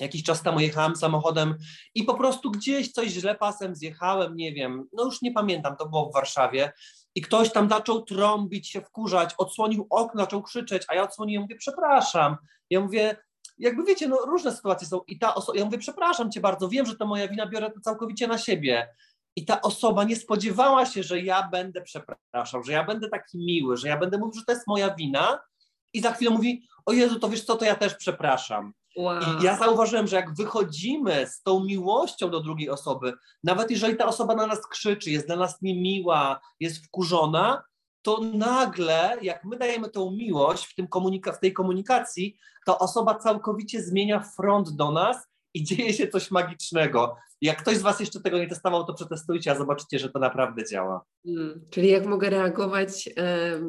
jakiś 0.00 0.22
czas 0.22 0.42
temu 0.42 0.60
jechałem 0.60 0.96
samochodem 0.96 1.54
i 1.94 2.04
po 2.04 2.14
prostu 2.14 2.50
gdzieś 2.50 2.92
coś 2.92 3.08
źle 3.08 3.34
pasem 3.34 3.74
zjechałem, 3.74 4.36
nie 4.36 4.52
wiem, 4.52 4.88
no 4.92 5.04
już 5.04 5.22
nie 5.22 5.32
pamiętam, 5.32 5.76
to 5.76 5.88
było 5.88 6.10
w 6.10 6.14
Warszawie 6.14 6.72
i 7.14 7.22
ktoś 7.22 7.52
tam 7.52 7.68
zaczął 7.68 8.02
trąbić 8.02 8.70
się, 8.70 8.80
wkurzać, 8.80 9.34
odsłonił 9.38 9.86
okno, 9.90 10.20
zaczął 10.20 10.42
krzyczeć, 10.42 10.82
a 10.88 10.94
ja 10.94 11.02
odsłoniłem, 11.02 11.42
mówię, 11.42 11.56
przepraszam. 11.56 12.36
Ja 12.70 12.80
mówię, 12.80 13.16
jakby 13.58 13.84
wiecie, 13.84 14.08
no 14.08 14.16
różne 14.16 14.52
sytuacje 14.52 14.88
są 14.88 15.00
i 15.06 15.18
ta 15.18 15.34
osoba, 15.34 15.58
ja 15.58 15.64
mówię, 15.64 15.78
przepraszam 15.78 16.30
cię 16.30 16.40
bardzo, 16.40 16.68
wiem, 16.68 16.86
że 16.86 16.96
to 16.96 17.06
moja 17.06 17.28
wina, 17.28 17.46
biorę 17.46 17.70
to 17.70 17.80
całkowicie 17.80 18.26
na 18.26 18.38
siebie. 18.38 18.88
I 19.36 19.44
ta 19.44 19.60
osoba 19.60 20.04
nie 20.04 20.16
spodziewała 20.16 20.86
się, 20.86 21.02
że 21.02 21.20
ja 21.20 21.48
będę 21.48 21.82
przepraszał, 21.82 22.62
że 22.64 22.72
ja 22.72 22.84
będę 22.84 23.08
taki 23.08 23.38
miły, 23.38 23.76
że 23.76 23.88
ja 23.88 23.96
będę 23.96 24.18
mówił, 24.18 24.40
że 24.40 24.44
to 24.44 24.52
jest 24.52 24.66
moja 24.66 24.94
wina 24.94 25.38
i 25.92 26.00
za 26.00 26.12
chwilę 26.12 26.30
mówi, 26.30 26.66
o 26.86 26.92
Jezu, 26.92 27.18
to 27.18 27.28
wiesz 27.28 27.44
co, 27.44 27.56
to 27.56 27.64
ja 27.64 27.74
też 27.74 27.94
przepraszam. 27.94 28.72
Wow. 28.96 29.20
I 29.40 29.44
ja 29.44 29.58
zauważyłem, 29.58 30.06
że 30.06 30.16
jak 30.16 30.34
wychodzimy 30.34 31.26
z 31.26 31.42
tą 31.42 31.64
miłością 31.64 32.30
do 32.30 32.40
drugiej 32.40 32.70
osoby, 32.70 33.12
nawet 33.44 33.70
jeżeli 33.70 33.96
ta 33.96 34.06
osoba 34.06 34.34
na 34.34 34.46
nas 34.46 34.66
krzyczy, 34.66 35.10
jest 35.10 35.26
dla 35.26 35.36
nas 35.36 35.62
niemiła, 35.62 36.40
jest 36.60 36.86
wkurzona, 36.86 37.64
to 38.02 38.20
nagle, 38.20 39.16
jak 39.22 39.44
my 39.44 39.56
dajemy 39.56 39.90
tą 39.90 40.10
miłość 40.10 40.64
w, 40.64 40.74
tym 40.74 40.86
komunika- 40.86 41.32
w 41.32 41.40
tej 41.40 41.52
komunikacji, 41.52 42.36
to 42.66 42.78
osoba 42.78 43.14
całkowicie 43.14 43.82
zmienia 43.82 44.20
front 44.20 44.70
do 44.70 44.90
nas 44.90 45.16
i 45.54 45.64
dzieje 45.64 45.92
się 45.92 46.08
coś 46.08 46.30
magicznego. 46.30 47.16
Jak 47.44 47.62
ktoś 47.62 47.76
z 47.76 47.82
Was 47.82 48.00
jeszcze 48.00 48.20
tego 48.20 48.38
nie 48.38 48.48
testował, 48.48 48.84
to 48.84 48.94
przetestujcie, 48.94 49.50
a 49.50 49.54
zobaczycie, 49.54 49.98
że 49.98 50.10
to 50.10 50.18
naprawdę 50.18 50.64
działa. 50.64 51.04
Hmm, 51.26 51.60
czyli 51.70 51.88
jak 51.88 52.06
mogę 52.06 52.30
reagować, 52.30 53.08
e, 53.16 53.60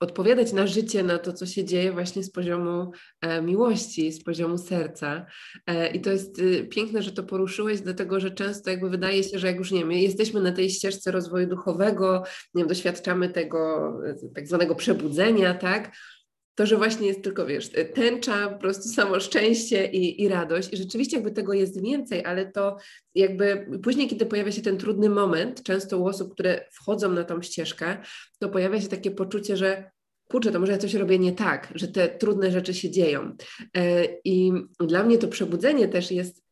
odpowiadać 0.00 0.52
na 0.52 0.66
życie, 0.66 1.02
na 1.02 1.18
to, 1.18 1.32
co 1.32 1.46
się 1.46 1.64
dzieje 1.64 1.92
właśnie 1.92 2.22
z 2.22 2.30
poziomu 2.30 2.92
e, 3.20 3.42
miłości, 3.42 4.12
z 4.12 4.24
poziomu 4.24 4.58
serca. 4.58 5.26
E, 5.66 5.90
I 5.90 6.00
to 6.00 6.10
jest 6.10 6.38
y, 6.38 6.64
piękne, 6.64 7.02
że 7.02 7.12
to 7.12 7.22
poruszyłeś, 7.22 7.80
dlatego 7.80 8.20
że 8.20 8.30
często 8.30 8.70
jakby 8.70 8.90
wydaje 8.90 9.22
się, 9.24 9.38
że 9.38 9.46
jak 9.46 9.56
już 9.56 9.72
nie 9.72 9.80
wiem, 9.80 9.92
jesteśmy 9.92 10.40
na 10.40 10.52
tej 10.52 10.70
ścieżce 10.70 11.10
rozwoju 11.10 11.46
duchowego, 11.46 12.22
nie 12.54 12.62
wiem, 12.62 12.68
doświadczamy 12.68 13.28
tego 13.28 13.92
e, 14.06 14.14
tak 14.34 14.48
zwanego 14.48 14.74
przebudzenia, 14.74 15.54
tak? 15.54 15.96
To, 16.54 16.66
że 16.66 16.76
właśnie 16.76 17.06
jest 17.06 17.22
tylko, 17.22 17.46
wiesz, 17.46 17.70
tęcza, 17.94 18.48
po 18.48 18.58
prostu 18.58 18.88
samo 18.88 19.20
szczęście 19.20 19.86
i, 19.86 20.22
i 20.22 20.28
radość. 20.28 20.72
I 20.72 20.76
rzeczywiście 20.76 21.16
jakby 21.16 21.30
tego 21.30 21.52
jest 21.52 21.82
więcej, 21.82 22.24
ale 22.24 22.52
to 22.52 22.76
jakby 23.14 23.66
później, 23.82 24.08
kiedy 24.08 24.26
pojawia 24.26 24.52
się 24.52 24.62
ten 24.62 24.78
trudny 24.78 25.08
moment, 25.08 25.62
często 25.62 25.98
u 25.98 26.06
osób, 26.06 26.32
które 26.32 26.64
wchodzą 26.72 27.12
na 27.12 27.24
tą 27.24 27.42
ścieżkę, 27.42 27.96
to 28.38 28.48
pojawia 28.48 28.80
się 28.80 28.88
takie 28.88 29.10
poczucie, 29.10 29.56
że 29.56 29.90
kurczę, 30.28 30.52
to 30.52 30.60
może 30.60 30.72
ja 30.72 30.78
coś 30.78 30.94
robię 30.94 31.18
nie 31.18 31.32
tak, 31.32 31.72
że 31.74 31.88
te 31.88 32.08
trudne 32.08 32.50
rzeczy 32.50 32.74
się 32.74 32.90
dzieją. 32.90 33.36
E, 33.76 34.04
I 34.24 34.52
dla 34.80 35.04
mnie 35.04 35.18
to 35.18 35.28
przebudzenie 35.28 35.88
też 35.88 36.10
jest 36.10 36.44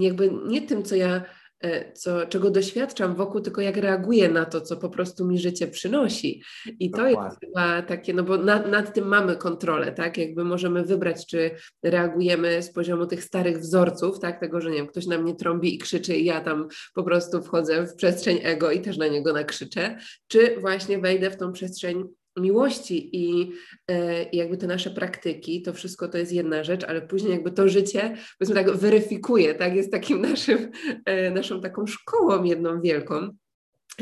jakby 0.00 0.30
nie 0.46 0.62
tym, 0.62 0.82
co 0.82 0.96
ja 0.96 1.24
E, 1.24 1.47
co, 1.94 2.26
czego 2.26 2.50
doświadczam 2.50 3.14
wokół, 3.14 3.40
tylko 3.40 3.60
jak 3.60 3.76
reaguję 3.76 4.28
na 4.28 4.44
to, 4.44 4.60
co 4.60 4.76
po 4.76 4.88
prostu 4.88 5.26
mi 5.26 5.38
życie 5.38 5.68
przynosi. 5.68 6.42
I 6.80 6.90
to 6.90 6.96
Dokładnie. 6.96 7.24
jest 7.24 7.40
chyba 7.40 7.82
takie, 7.82 8.14
no 8.14 8.22
bo 8.22 8.36
nad, 8.36 8.70
nad 8.70 8.94
tym 8.94 9.08
mamy 9.08 9.36
kontrolę, 9.36 9.92
tak? 9.92 10.18
Jakby 10.18 10.44
możemy 10.44 10.84
wybrać, 10.84 11.26
czy 11.26 11.50
reagujemy 11.82 12.62
z 12.62 12.72
poziomu 12.72 13.06
tych 13.06 13.24
starych 13.24 13.58
wzorców, 13.58 14.20
tak? 14.20 14.40
Tego, 14.40 14.60
że 14.60 14.70
nie 14.70 14.76
wiem, 14.76 14.86
ktoś 14.86 15.06
na 15.06 15.18
mnie 15.18 15.34
trąbi 15.34 15.74
i 15.74 15.78
krzyczy 15.78 16.16
i 16.16 16.24
ja 16.24 16.40
tam 16.40 16.68
po 16.94 17.02
prostu 17.02 17.42
wchodzę 17.42 17.86
w 17.86 17.94
przestrzeń 17.94 18.40
ego 18.42 18.70
i 18.70 18.80
też 18.80 18.96
na 18.96 19.08
niego 19.08 19.32
nakrzyczę, 19.32 19.98
czy 20.26 20.60
właśnie 20.60 20.98
wejdę 20.98 21.30
w 21.30 21.36
tą 21.36 21.52
przestrzeń 21.52 22.04
miłości 22.40 23.16
i 23.16 23.52
e, 23.88 24.22
jakby 24.32 24.56
te 24.56 24.66
nasze 24.66 24.90
praktyki, 24.90 25.62
to 25.62 25.72
wszystko 25.72 26.08
to 26.08 26.18
jest 26.18 26.32
jedna 26.32 26.64
rzecz, 26.64 26.84
ale 26.84 27.02
później 27.02 27.32
jakby 27.32 27.50
to 27.50 27.68
życie, 27.68 28.16
powiedzmy 28.38 28.64
tak, 28.64 28.76
weryfikuje, 28.76 29.54
tak, 29.54 29.74
jest 29.74 29.92
takim 29.92 30.20
naszym, 30.30 30.70
e, 31.04 31.30
naszą 31.30 31.60
taką 31.60 31.86
szkołą 31.86 32.44
jedną 32.44 32.80
wielką. 32.80 33.36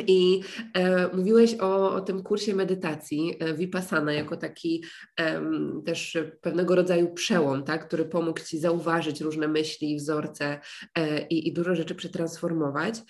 I 0.06 0.40
e, 0.74 1.08
mówiłeś 1.16 1.54
o, 1.60 1.94
o 1.94 2.00
tym 2.00 2.22
kursie 2.22 2.54
medytacji 2.54 3.34
e, 3.38 3.54
Vipassana 3.54 4.12
jako 4.12 4.36
taki 4.36 4.84
e, 5.20 5.42
też 5.84 6.18
pewnego 6.40 6.74
rodzaju 6.74 7.14
przełom, 7.14 7.64
tak, 7.64 7.86
który 7.86 8.04
pomógł 8.04 8.40
Ci 8.40 8.58
zauważyć 8.58 9.20
różne 9.20 9.48
myśli, 9.48 9.96
wzorce 9.96 10.60
e, 10.94 11.26
i, 11.26 11.48
i 11.48 11.52
dużo 11.52 11.74
rzeczy 11.74 11.94
przetransformować. 11.94 13.00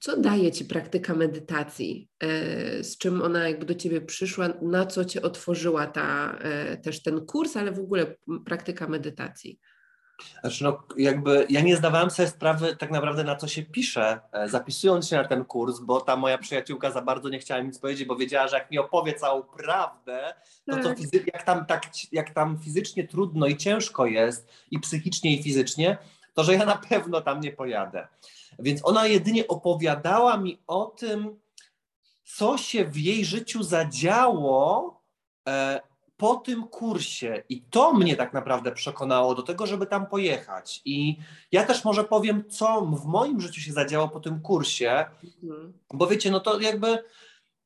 Co 0.00 0.16
daje 0.16 0.52
Ci 0.52 0.64
praktyka 0.64 1.14
medytacji? 1.14 2.08
E, 2.20 2.84
z 2.84 2.98
czym 2.98 3.22
ona 3.22 3.48
jakby 3.48 3.66
do 3.66 3.74
Ciebie 3.74 4.00
przyszła? 4.00 4.48
Na 4.62 4.86
co 4.86 5.04
Cię 5.04 5.22
otworzyła 5.22 5.86
ta, 5.86 6.38
e, 6.38 6.76
też 6.76 7.02
ten 7.02 7.26
kurs, 7.26 7.56
ale 7.56 7.72
w 7.72 7.78
ogóle 7.78 8.16
praktyka 8.44 8.88
medytacji? 8.88 9.60
Znaczy 10.40 10.64
no, 10.64 10.82
jakby 10.96 11.46
ja 11.48 11.60
nie 11.60 11.76
zdawałem 11.76 12.10
sobie 12.10 12.28
sprawy 12.28 12.76
tak 12.76 12.90
naprawdę 12.90 13.24
na 13.24 13.36
co 13.36 13.48
się 13.48 13.62
pisze, 13.62 14.20
e, 14.32 14.48
zapisując 14.48 15.08
się 15.08 15.16
na 15.16 15.24
ten 15.24 15.44
kurs, 15.44 15.78
bo 15.80 16.00
ta 16.00 16.16
moja 16.16 16.38
przyjaciółka 16.38 16.90
za 16.90 17.02
bardzo 17.02 17.28
nie 17.28 17.38
chciała 17.38 17.60
nic 17.60 17.78
powiedzieć, 17.78 18.08
bo 18.08 18.16
wiedziała, 18.16 18.48
że 18.48 18.56
jak 18.58 18.70
mi 18.70 18.78
opowie 18.78 19.14
całą 19.14 19.42
prawdę, 19.42 20.34
to, 20.66 20.76
tak. 20.76 20.98
fizy- 20.98 21.24
jak, 21.34 21.42
tam, 21.42 21.66
tak, 21.66 21.82
jak 22.12 22.34
tam 22.34 22.58
fizycznie 22.64 23.08
trudno 23.08 23.46
i 23.46 23.56
ciężko 23.56 24.06
jest 24.06 24.52
i 24.70 24.80
psychicznie 24.80 25.34
i 25.34 25.42
fizycznie, 25.42 25.98
to 26.34 26.44
że 26.44 26.54
ja 26.54 26.64
na 26.64 26.76
pewno 26.76 27.20
tam 27.20 27.40
nie 27.40 27.52
pojadę. 27.52 28.08
Więc 28.58 28.80
ona 28.84 29.06
jedynie 29.06 29.48
opowiadała 29.48 30.36
mi 30.36 30.58
o 30.66 30.84
tym, 30.84 31.40
co 32.24 32.58
się 32.58 32.84
w 32.84 32.96
jej 32.96 33.24
życiu 33.24 33.62
zadziało 33.62 35.00
e, 35.48 35.80
po 36.16 36.34
tym 36.34 36.68
kursie. 36.68 37.42
I 37.48 37.62
to 37.62 37.92
mnie 37.92 38.16
tak 38.16 38.32
naprawdę 38.32 38.72
przekonało 38.72 39.34
do 39.34 39.42
tego, 39.42 39.66
żeby 39.66 39.86
tam 39.86 40.06
pojechać. 40.06 40.82
I 40.84 41.16
ja 41.52 41.64
też 41.64 41.84
może 41.84 42.04
powiem, 42.04 42.44
co 42.50 42.80
w 42.80 43.06
moim 43.06 43.40
życiu 43.40 43.60
się 43.60 43.72
zadziało 43.72 44.08
po 44.08 44.20
tym 44.20 44.40
kursie, 44.40 45.04
mhm. 45.42 45.72
bo 45.94 46.06
wiecie, 46.06 46.30
no 46.30 46.40
to 46.40 46.60
jakby 46.60 47.04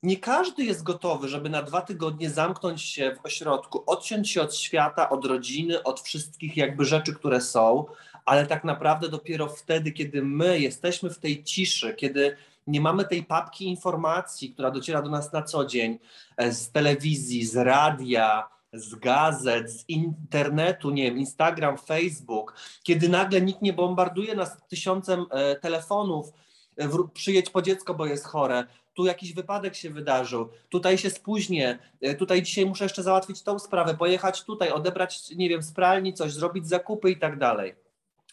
nie 0.03 0.17
każdy 0.17 0.65
jest 0.65 0.83
gotowy, 0.83 1.29
żeby 1.29 1.49
na 1.49 1.63
dwa 1.63 1.81
tygodnie 1.83 2.31
zamknąć 2.31 2.83
się 2.83 3.17
w 3.17 3.27
ośrodku, 3.27 3.83
odciąć 3.87 4.31
się 4.31 4.43
od 4.43 4.57
świata, 4.57 5.09
od 5.11 5.25
rodziny, 5.25 5.83
od 5.83 6.01
wszystkich 6.01 6.57
jakby 6.57 6.85
rzeczy, 6.85 7.15
które 7.15 7.41
są, 7.41 7.85
ale 8.25 8.47
tak 8.47 8.65
naprawdę 8.65 9.09
dopiero 9.09 9.49
wtedy, 9.49 9.93
kiedy 9.93 10.23
my 10.23 10.61
jesteśmy 10.61 11.11
w 11.11 11.19
tej 11.19 11.45
ciszy, 11.45 11.95
kiedy 11.95 12.37
nie 12.67 12.81
mamy 12.81 13.05
tej 13.05 13.25
papki 13.25 13.65
informacji, 13.65 14.51
która 14.51 14.71
dociera 14.71 15.03
do 15.03 15.11
nas 15.11 15.33
na 15.33 15.43
co 15.43 15.65
dzień 15.65 15.99
e, 16.37 16.53
z 16.53 16.71
telewizji, 16.71 17.47
z 17.47 17.57
radia, 17.57 18.49
z 18.73 18.95
gazet, 18.95 19.71
z 19.71 19.89
internetu, 19.89 20.91
nie 20.91 21.05
wiem, 21.05 21.19
Instagram, 21.19 21.79
Facebook, 21.79 22.55
kiedy 22.83 23.09
nagle 23.09 23.41
nikt 23.41 23.63
nie 23.63 23.73
bombarduje 23.73 24.35
nas 24.35 24.57
tysiącem 24.69 25.27
e, 25.31 25.57
telefonów, 25.57 26.33
e, 26.77 26.89
przyjedź 27.15 27.51
po 27.51 27.63
dziecko, 27.63 27.95
bo 27.95 28.07
jest 28.07 28.25
chore, 28.25 28.65
tu 28.95 29.07
jakiś 29.07 29.33
wypadek 29.33 29.75
się 29.75 29.91
wydarzył, 29.91 30.49
tutaj 30.69 30.99
się 30.99 31.11
spóźnię, 31.11 31.79
tutaj 32.19 32.43
dzisiaj 32.43 32.67
muszę 32.67 32.85
jeszcze 32.85 33.03
załatwić 33.03 33.43
tą 33.43 33.59
sprawę, 33.59 33.95
pojechać 33.95 34.45
tutaj, 34.45 34.71
odebrać, 34.71 35.31
nie 35.37 35.49
wiem, 35.49 35.63
z 35.63 35.73
pralni 35.73 36.15
coś, 36.15 36.33
zrobić 36.33 36.69
zakupy 36.69 37.11
i 37.11 37.17
tak 37.17 37.39
dalej 37.39 37.84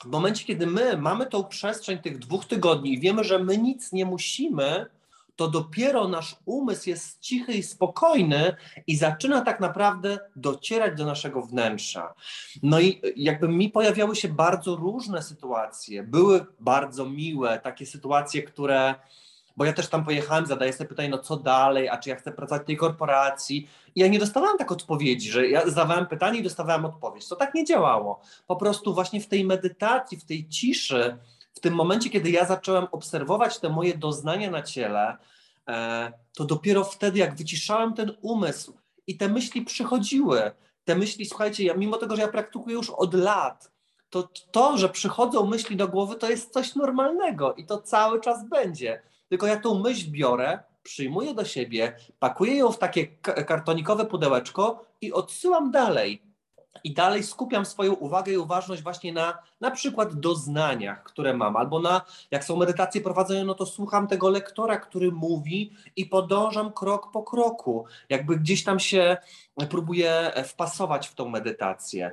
w 0.04 0.06
momencie, 0.06 0.46
kiedy 0.46 0.68
my 0.68 0.98
mamy 0.98 1.26
tą 1.26 1.44
przestrzeń 1.44 1.98
tych 1.98 2.20
dwóch 2.20 2.46
tygodni 2.46 2.94
i 2.94 3.00
wiemy, 3.00 3.24
że 3.24 3.40
my 3.40 3.58
nic 3.58 3.92
nie 3.92 4.06
musimy, 4.06 4.86
to 5.36 5.48
dopiero 5.48 6.08
nasz 6.08 6.36
umysł 6.46 6.90
jest 6.90 7.20
cichy 7.20 7.54
i 7.54 7.64
spokojny 7.64 8.56
i 8.88 8.98
zaczyna 8.98 9.42
tak 9.42 9.60
naprawdę 9.60 10.20
docierać 10.36 10.98
do 10.98 11.06
naszego 11.06 11.42
wnętrza. 11.42 12.14
No 12.64 12.80
i 12.80 13.02
jakby 13.16 13.48
mi 13.48 13.70
pojawiały 13.70 14.16
się 14.16 14.28
bardzo 14.28 14.76
różne 14.76 15.22
sytuacje. 15.22 16.04
Były 16.04 16.46
bardzo 16.60 17.06
miłe, 17.06 17.60
takie 17.60 17.86
sytuacje, 17.86 18.44
które 18.44 18.96
bo 19.58 19.66
ja 19.66 19.74
też 19.74 19.88
tam 19.88 20.06
pojechałem, 20.06 20.46
zadaję 20.46 20.74
sobie 20.74 20.90
pytanie, 20.90 21.10
no 21.10 21.18
co 21.18 21.38
dalej, 21.38 21.90
a 21.90 21.98
czy 21.98 22.10
ja 22.10 22.16
chcę 22.16 22.32
pracować 22.32 22.62
w 22.62 22.66
tej 22.66 22.78
korporacji. 22.78 23.70
I 23.96 24.00
ja 24.00 24.08
nie 24.08 24.20
dostawałem 24.20 24.58
tak 24.58 24.72
odpowiedzi, 24.72 25.32
że 25.32 25.48
ja 25.48 25.70
zadawałem 25.70 26.08
pytanie 26.08 26.40
i 26.40 26.44
dostawałem 26.44 26.86
odpowiedź. 26.86 27.28
To 27.28 27.36
tak 27.36 27.54
nie 27.54 27.66
działało. 27.66 28.22
Po 28.48 28.56
prostu 28.56 28.94
właśnie 28.94 29.22
w 29.22 29.28
tej 29.28 29.46
medytacji, 29.46 30.18
w 30.18 30.26
tej 30.26 30.48
ciszy, 30.48 31.18
w 31.54 31.60
tym 31.60 31.74
momencie, 31.74 32.10
kiedy 32.10 32.32
ja 32.32 32.46
zacząłem 32.46 32.88
obserwować 32.92 33.60
te 33.60 33.70
moje 33.70 33.98
doznania 33.98 34.52
na 34.52 34.62
ciele, 34.62 35.18
e, 35.68 36.12
to 36.36 36.46
dopiero 36.46 36.84
wtedy, 36.84 37.20
jak 37.20 37.36
wyciszałem 37.36 37.94
ten 37.94 38.18
umysł 38.22 38.78
i 39.08 39.18
te 39.18 39.30
myśli 39.30 39.62
przychodziły, 39.62 40.52
te 40.84 40.96
myśli, 40.96 41.26
słuchajcie, 41.26 41.64
ja 41.64 41.74
mimo 41.74 41.98
tego, 41.98 42.16
że 42.16 42.22
ja 42.22 42.28
praktykuję 42.28 42.76
już 42.76 42.90
od 42.90 43.14
lat, 43.14 43.72
to 44.10 44.30
to, 44.52 44.78
że 44.78 44.90
przychodzą 44.90 45.46
myśli 45.46 45.76
do 45.76 45.88
głowy, 45.88 46.16
to 46.16 46.30
jest 46.30 46.54
coś 46.54 46.76
normalnego 46.76 47.54
i 47.54 47.66
to 47.66 47.82
cały 47.82 48.22
czas 48.22 48.50
będzie 48.50 49.02
tylko 49.32 49.48
ja 49.48 49.60
tą 49.60 49.80
myśl 49.80 50.12
biorę, 50.12 50.60
przyjmuję 50.84 51.34
do 51.34 51.46
siebie, 51.46 51.96
pakuję 52.20 52.56
ją 52.56 52.72
w 52.72 52.78
takie 52.78 53.08
kartonikowe 53.48 54.06
pudełeczko 54.06 54.86
i 55.02 55.14
odsyłam 55.14 55.72
dalej. 55.72 56.22
I 56.84 56.94
dalej 56.94 57.24
skupiam 57.24 57.66
swoją 57.66 57.94
uwagę 57.94 58.34
i 58.34 58.38
uważność 58.38 58.82
właśnie 58.82 59.14
na 59.14 59.38
na 59.62 59.72
przykład 59.72 60.20
doznaniach, 60.20 61.04
które 61.04 61.34
mam, 61.34 61.56
albo 61.56 61.80
na, 61.80 62.02
jak 62.32 62.44
są 62.44 62.58
medytacje 62.58 63.02
prowadzone, 63.02 63.44
no 63.44 63.54
to 63.54 63.66
słucham 63.66 64.08
tego 64.08 64.30
lektora, 64.30 64.78
który 64.78 65.12
mówi 65.12 65.74
i 65.96 66.06
podążam 66.06 66.74
krok 66.74 67.12
po 67.12 67.24
kroku, 67.24 67.86
jakby 68.10 68.38
gdzieś 68.38 68.64
tam 68.64 68.80
się 68.80 69.18
próbuję 69.68 70.32
wpasować 70.46 71.08
w 71.08 71.16
tą 71.16 71.30
medytację. 71.30 72.12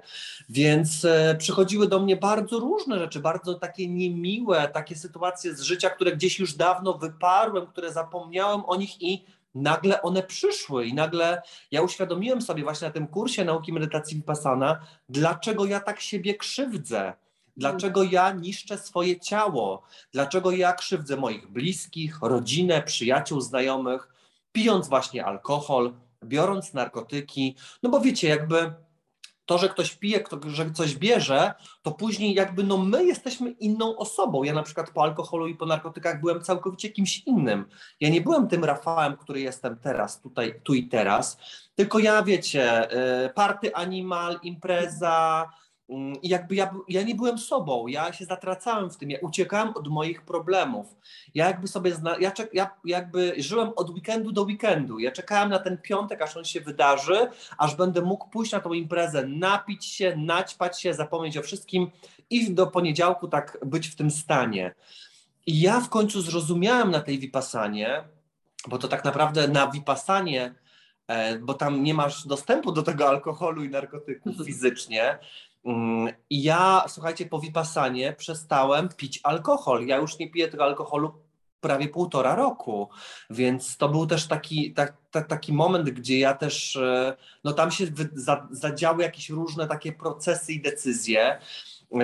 Więc 0.49 1.05
e, 1.05 1.37
przychodziły 1.39 1.89
do 1.89 2.01
mnie 2.01 2.17
bardzo 2.17 2.59
różne 2.59 2.99
rzeczy, 2.99 3.21
bardzo 3.21 3.55
takie 3.55 3.89
niemiłe, 3.89 4.69
takie 4.69 4.97
sytuacje 4.97 5.55
z 5.55 5.61
życia, 5.61 5.91
które 5.91 6.13
gdzieś 6.13 6.39
już 6.39 6.55
dawno 6.55 6.95
wyparłem, 6.95 7.67
które 7.67 7.93
zapomniałem 7.93 8.65
o 8.65 8.77
nich 8.77 9.03
i 9.03 9.25
nagle 9.55 10.03
one 10.03 10.23
przyszły 10.23 10.87
i 10.87 10.95
nagle 10.95 11.43
ja 11.71 11.83
uświadomiłem 11.83 12.43
sobie 12.43 12.63
właśnie 12.63 12.89
na 12.89 12.95
tym 12.95 13.07
kursie 13.07 13.45
nauki 13.45 13.73
medytacji 13.73 14.17
Vipassana, 14.17 14.81
dlaczego 15.09 15.65
ja 15.65 15.81
tak 15.81 16.01
siebie 16.01 16.35
krzywdzę. 16.35 17.13
Dlaczego 17.57 18.03
ja 18.03 18.33
niszczę 18.33 18.79
swoje 18.79 19.21
ciało? 19.21 19.83
Dlaczego 20.13 20.51
ja 20.51 20.73
krzywdzę 20.73 21.17
moich 21.17 21.51
bliskich, 21.51 22.19
rodzinę, 22.23 22.83
przyjaciół, 22.83 23.41
znajomych, 23.41 24.09
pijąc 24.53 24.89
właśnie 24.89 25.25
alkohol, 25.25 25.93
biorąc 26.25 26.75
narkotyki? 26.75 27.57
No 27.83 27.91
bo 27.91 28.01
wiecie, 28.01 28.29
jakby 28.29 28.73
to, 29.49 29.59
że 29.59 29.69
ktoś 29.69 29.97
pije, 29.97 30.21
kto, 30.21 30.41
że 30.47 30.71
coś 30.71 30.97
bierze, 30.97 31.55
to 31.83 31.91
później 31.91 32.35
jakby 32.35 32.65
no 32.65 32.79
my 32.79 33.05
jesteśmy 33.05 33.51
inną 33.51 33.97
osobą. 33.97 34.43
Ja 34.43 34.53
na 34.53 34.63
przykład 34.63 34.91
po 34.91 35.03
alkoholu 35.03 35.47
i 35.47 35.55
po 35.55 35.67
narkotykach 35.67 36.21
byłem 36.21 36.41
całkowicie 36.41 36.91
kimś 36.91 37.23
innym. 37.27 37.65
Ja 38.01 38.09
nie 38.09 38.21
byłem 38.21 38.49
tym 38.49 38.65
Rafałem, 38.65 39.17
który 39.17 39.41
jestem 39.41 39.79
teraz, 39.79 40.21
tutaj, 40.21 40.61
tu 40.65 40.75
i 40.75 40.89
teraz, 40.89 41.39
tylko 41.75 41.99
ja 41.99 42.23
wiecie, 42.23 42.93
y, 43.27 43.31
party 43.35 43.75
animal, 43.75 44.39
impreza, 44.43 45.51
I 46.23 46.29
jakby 46.29 46.55
ja, 46.55 46.75
ja 46.89 47.03
nie 47.03 47.15
byłem 47.15 47.39
sobą, 47.39 47.87
ja 47.87 48.13
się 48.13 48.25
zatracałem 48.25 48.91
w 48.91 48.97
tym, 48.97 49.11
ja 49.11 49.19
uciekałem 49.23 49.75
od 49.77 49.89
moich 49.89 50.23
problemów. 50.23 50.97
Ja 51.35 51.47
jakby 51.47 51.69
sobie, 51.69 51.95
zna, 51.95 52.17
ja, 52.19 52.31
czek, 52.31 52.51
ja 52.55 52.71
jakby 52.85 53.35
żyłem 53.39 53.71
od 53.77 53.91
weekendu 53.91 54.33
do 54.33 54.43
weekendu. 54.43 54.99
Ja 54.99 55.13
czekałem 55.13 55.51
na 55.51 55.59
ten 55.59 55.79
piątek, 55.79 56.23
aż 56.23 56.37
on 56.37 56.45
się 56.45 56.61
wydarzy, 56.61 57.31
aż 57.59 57.77
będę 57.77 58.03
mógł 58.03 58.29
pójść 58.29 58.53
na 58.53 58.61
tą 58.61 58.73
imprezę, 58.73 59.27
napić 59.27 59.85
się, 59.85 60.17
naćpać 60.17 60.81
się, 60.81 60.95
zapomnieć 60.95 61.39
o 61.39 61.43
wszystkim 61.43 61.91
i 62.31 62.55
do 62.55 62.67
poniedziałku 62.67 63.29
tak 63.29 63.59
być 63.67 63.89
w 63.89 63.97
tym 63.97 64.11
stanie. 64.11 64.75
I 65.47 65.61
ja 65.61 65.81
w 65.81 65.89
końcu 65.89 66.23
zrozumiałem 66.23 66.91
na 66.91 67.01
tej 67.01 67.19
Vipassanie, 67.19 68.05
bo 68.67 68.79
to 68.79 68.89
tak 68.89 69.05
naprawdę 69.05 69.49
na 69.49 69.71
Vipassanie, 69.71 70.55
e, 71.07 71.39
bo 71.39 71.55
tam 71.55 71.83
nie 71.83 71.95
masz 71.95 72.27
dostępu 72.27 72.73
do 72.73 72.83
tego 72.83 73.09
alkoholu 73.09 73.65
i 73.65 73.69
narkotyków 73.69 74.37
fizycznie, 74.47 75.03
Mm, 75.13 75.19
I 76.31 76.43
ja, 76.43 76.85
słuchajcie, 76.89 77.27
po 77.27 77.41
Vipassanie 77.41 78.13
przestałem 78.13 78.89
pić 78.89 79.21
alkohol. 79.23 79.87
Ja 79.87 79.97
już 79.97 80.19
nie 80.19 80.31
piję 80.31 80.49
tego 80.49 80.65
alkoholu 80.65 81.13
prawie 81.61 81.89
półtora 81.89 82.35
roku, 82.35 82.89
więc 83.31 83.77
to 83.77 83.89
był 83.89 84.07
też 84.07 84.27
taki, 84.27 84.73
tak, 84.73 84.97
tak, 85.11 85.27
taki 85.27 85.53
moment, 85.53 85.91
gdzie 85.91 86.19
ja 86.19 86.35
też, 86.35 86.77
e, 86.77 87.17
no 87.45 87.53
tam 87.53 87.71
się 87.71 87.87
zadziały 88.51 89.03
jakieś 89.03 89.31
różne 89.31 89.67
takie 89.67 89.93
procesy 89.93 90.53
i 90.53 90.63
decyzje. 90.63 91.39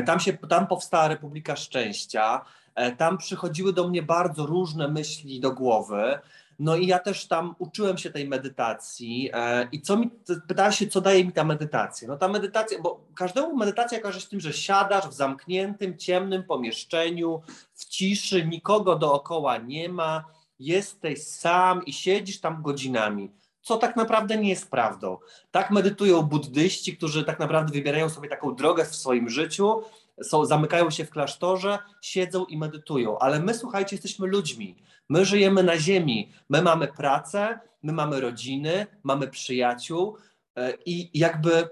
Tam, 0.07 0.21
się, 0.21 0.33
tam 0.33 0.67
powstała 0.67 1.09
Republika 1.09 1.57
Szczęścia, 1.57 2.45
e, 2.75 2.93
tam 2.93 3.19
przychodziły 3.19 3.73
do 3.73 3.89
mnie 3.89 4.03
bardzo 4.03 4.47
różne 4.47 4.89
myśli 4.89 5.41
do 5.41 5.53
głowy. 5.53 6.19
No 6.59 6.77
i 6.77 6.87
ja 6.87 6.99
też 6.99 7.27
tam 7.27 7.55
uczyłem 7.59 7.99
się 7.99 8.11
tej 8.11 8.29
medytacji 8.29 9.31
e, 9.33 9.69
i 9.73 9.83
co 9.83 9.97
mi, 9.97 10.11
pytała 10.49 10.73
się, 10.73 10.87
co 10.87 11.01
daje 11.01 11.25
mi 11.25 11.33
ta 11.33 11.45
medytacja. 11.45 12.09
No 12.09 12.17
ta 12.17 12.29
medytacja, 12.29 12.79
bo 12.83 13.01
każdemu 13.17 13.57
medytacja 13.57 14.01
kojarzy 14.01 14.21
z 14.21 14.29
tym, 14.29 14.41
że 14.41 14.53
siadasz 14.53 15.09
w 15.09 15.13
zamkniętym, 15.13 15.99
ciemnym 15.99 16.45
pomieszczeniu, 16.45 17.43
w 17.75 17.85
ciszy, 17.85 18.47
nikogo 18.47 18.97
dookoła 18.97 19.57
nie 19.57 19.89
ma, 19.89 20.25
jesteś 20.59 21.23
sam 21.23 21.85
i 21.85 21.93
siedzisz 21.93 22.41
tam 22.41 22.63
godzinami 22.63 23.31
co 23.65 23.77
tak 23.77 23.97
naprawdę 23.97 24.37
nie 24.37 24.49
jest 24.49 24.71
prawdą. 24.71 25.19
Tak 25.51 25.71
medytują 25.71 26.23
buddyści, 26.23 26.97
którzy 26.97 27.25
tak 27.25 27.39
naprawdę 27.39 27.73
wybierają 27.73 28.09
sobie 28.09 28.29
taką 28.29 28.55
drogę 28.55 28.85
w 28.85 28.95
swoim 28.95 29.31
życiu, 29.31 29.83
są, 30.23 30.45
zamykają 30.45 30.91
się 30.91 31.05
w 31.05 31.11
klasztorze, 31.11 31.79
siedzą 32.03 32.45
i 32.45 32.59
medytują. 32.59 33.19
Ale 33.19 33.41
my, 33.41 33.55
słuchajcie, 33.55 33.97
jesteśmy 33.97 34.27
ludźmi. 34.27 34.77
My 35.09 35.25
żyjemy 35.25 35.63
na 35.63 35.79
ziemi. 35.79 36.33
My 36.49 36.63
mamy 36.63 36.89
pracę, 36.89 37.59
my 37.83 37.93
mamy 37.93 38.21
rodziny, 38.21 38.87
mamy 39.03 39.29
przyjaciół 39.29 40.17
e, 40.57 40.73
i 40.87 41.19
jakby 41.19 41.69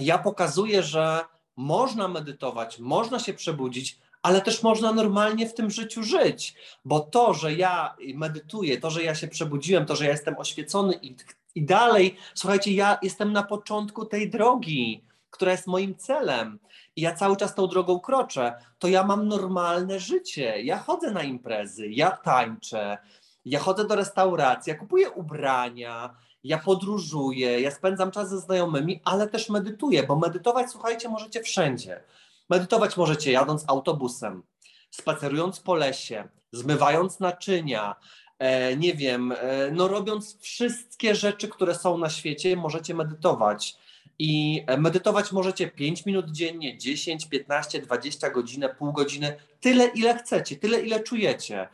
ja 0.00 0.18
pokazuję, 0.18 0.82
że 0.82 1.24
można 1.56 2.08
medytować, 2.08 2.78
można 2.78 3.18
się 3.18 3.34
przebudzić, 3.34 3.98
ale 4.22 4.40
też 4.40 4.62
można 4.62 4.92
normalnie 4.92 5.48
w 5.48 5.54
tym 5.54 5.70
życiu 5.70 6.02
żyć, 6.02 6.54
bo 6.84 7.00
to, 7.00 7.34
że 7.34 7.54
ja 7.54 7.96
medytuję, 8.14 8.80
to, 8.80 8.90
że 8.90 9.02
ja 9.02 9.14
się 9.14 9.28
przebudziłem, 9.28 9.86
to, 9.86 9.96
że 9.96 10.04
ja 10.04 10.10
jestem 10.10 10.38
oświecony 10.38 10.94
i, 11.02 11.16
i 11.54 11.62
dalej, 11.62 12.16
słuchajcie, 12.34 12.72
ja 12.72 12.98
jestem 13.02 13.32
na 13.32 13.42
początku 13.42 14.04
tej 14.04 14.30
drogi, 14.30 15.04
która 15.30 15.52
jest 15.52 15.66
moim 15.66 15.96
celem 15.96 16.58
i 16.96 17.00
ja 17.00 17.14
cały 17.14 17.36
czas 17.36 17.54
tą 17.54 17.66
drogą 17.66 18.00
kroczę, 18.00 18.54
to 18.78 18.88
ja 18.88 19.04
mam 19.04 19.28
normalne 19.28 20.00
życie. 20.00 20.62
Ja 20.62 20.78
chodzę 20.78 21.10
na 21.10 21.22
imprezy, 21.22 21.88
ja 21.88 22.10
tańczę, 22.10 22.98
ja 23.44 23.58
chodzę 23.60 23.84
do 23.84 23.96
restauracji, 23.96 24.70
ja 24.70 24.78
kupuję 24.78 25.10
ubrania, 25.10 26.16
ja 26.44 26.58
podróżuję, 26.58 27.60
ja 27.60 27.70
spędzam 27.70 28.10
czas 28.10 28.30
ze 28.30 28.38
znajomymi, 28.38 29.00
ale 29.04 29.28
też 29.28 29.48
medytuję, 29.48 30.02
bo 30.02 30.16
medytować, 30.16 30.70
słuchajcie, 30.70 31.08
możecie 31.08 31.42
wszędzie. 31.42 32.02
Medytować 32.50 32.96
możecie 32.96 33.32
jadąc 33.32 33.64
autobusem, 33.68 34.42
spacerując 34.90 35.60
po 35.60 35.74
lesie, 35.74 36.28
zmywając 36.52 37.20
naczynia, 37.20 37.96
e, 38.38 38.76
nie 38.76 38.94
wiem, 38.94 39.32
e, 39.32 39.70
no 39.70 39.88
robiąc 39.88 40.38
wszystkie 40.38 41.14
rzeczy, 41.14 41.48
które 41.48 41.74
są 41.74 41.98
na 41.98 42.10
świecie, 42.10 42.56
możecie 42.56 42.94
medytować. 42.94 43.76
I 44.22 44.64
medytować 44.78 45.32
możecie 45.32 45.68
5 45.68 46.06
minut 46.06 46.30
dziennie, 46.30 46.78
10, 46.78 47.26
15, 47.26 47.80
20 47.82 48.30
godzin, 48.30 48.64
pół 48.78 48.92
godziny, 48.92 49.36
tyle 49.60 49.86
ile 49.86 50.18
chcecie, 50.18 50.56
tyle 50.56 50.80
ile 50.80 51.00
czujecie. 51.00 51.68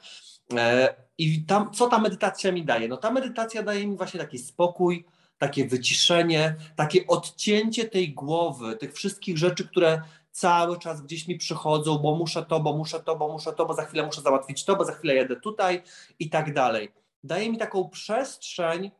E, 0.57 0.95
I 1.19 1.45
tam, 1.45 1.73
co 1.73 1.87
ta 1.87 1.99
medytacja 1.99 2.53
mi 2.53 2.65
daje? 2.65 2.89
No 2.89 2.97
ta 2.97 3.11
medytacja 3.11 3.63
daje 3.63 3.87
mi 3.87 3.97
właśnie 3.97 4.21
taki 4.21 4.39
spokój, 4.39 5.05
takie 5.39 5.67
wyciszenie, 5.67 6.57
takie 6.77 7.07
odcięcie 7.07 7.85
tej 7.85 8.15
głowy, 8.15 8.77
tych 8.77 8.95
wszystkich 8.95 9.39
rzeczy, 9.39 9.69
które 9.69 10.03
cały 10.31 10.79
czas 10.79 11.03
gdzieś 11.03 11.29
mi 11.29 11.37
przychodzą, 11.37 11.99
bo 11.99 12.15
muszę 12.15 12.43
to, 12.43 12.61
bo 12.61 12.77
muszę 12.77 13.01
to, 13.01 13.17
bo 13.17 13.33
muszę 13.33 13.53
to, 13.53 13.67
bo 13.67 13.75
za 13.75 13.85
chwilę 13.85 14.07
muszę 14.07 14.21
załatwić 14.21 14.65
to, 14.65 14.77
bo 14.77 14.85
za 14.85 14.93
chwilę 14.93 15.15
jedę 15.15 15.37
tutaj 15.37 15.83
i 16.19 16.31
tak 16.31 16.55
dalej. 16.55 16.93
Daje 17.25 17.51
mi 17.51 17.59
taką 17.59 17.89
przestrzeń 17.89 18.91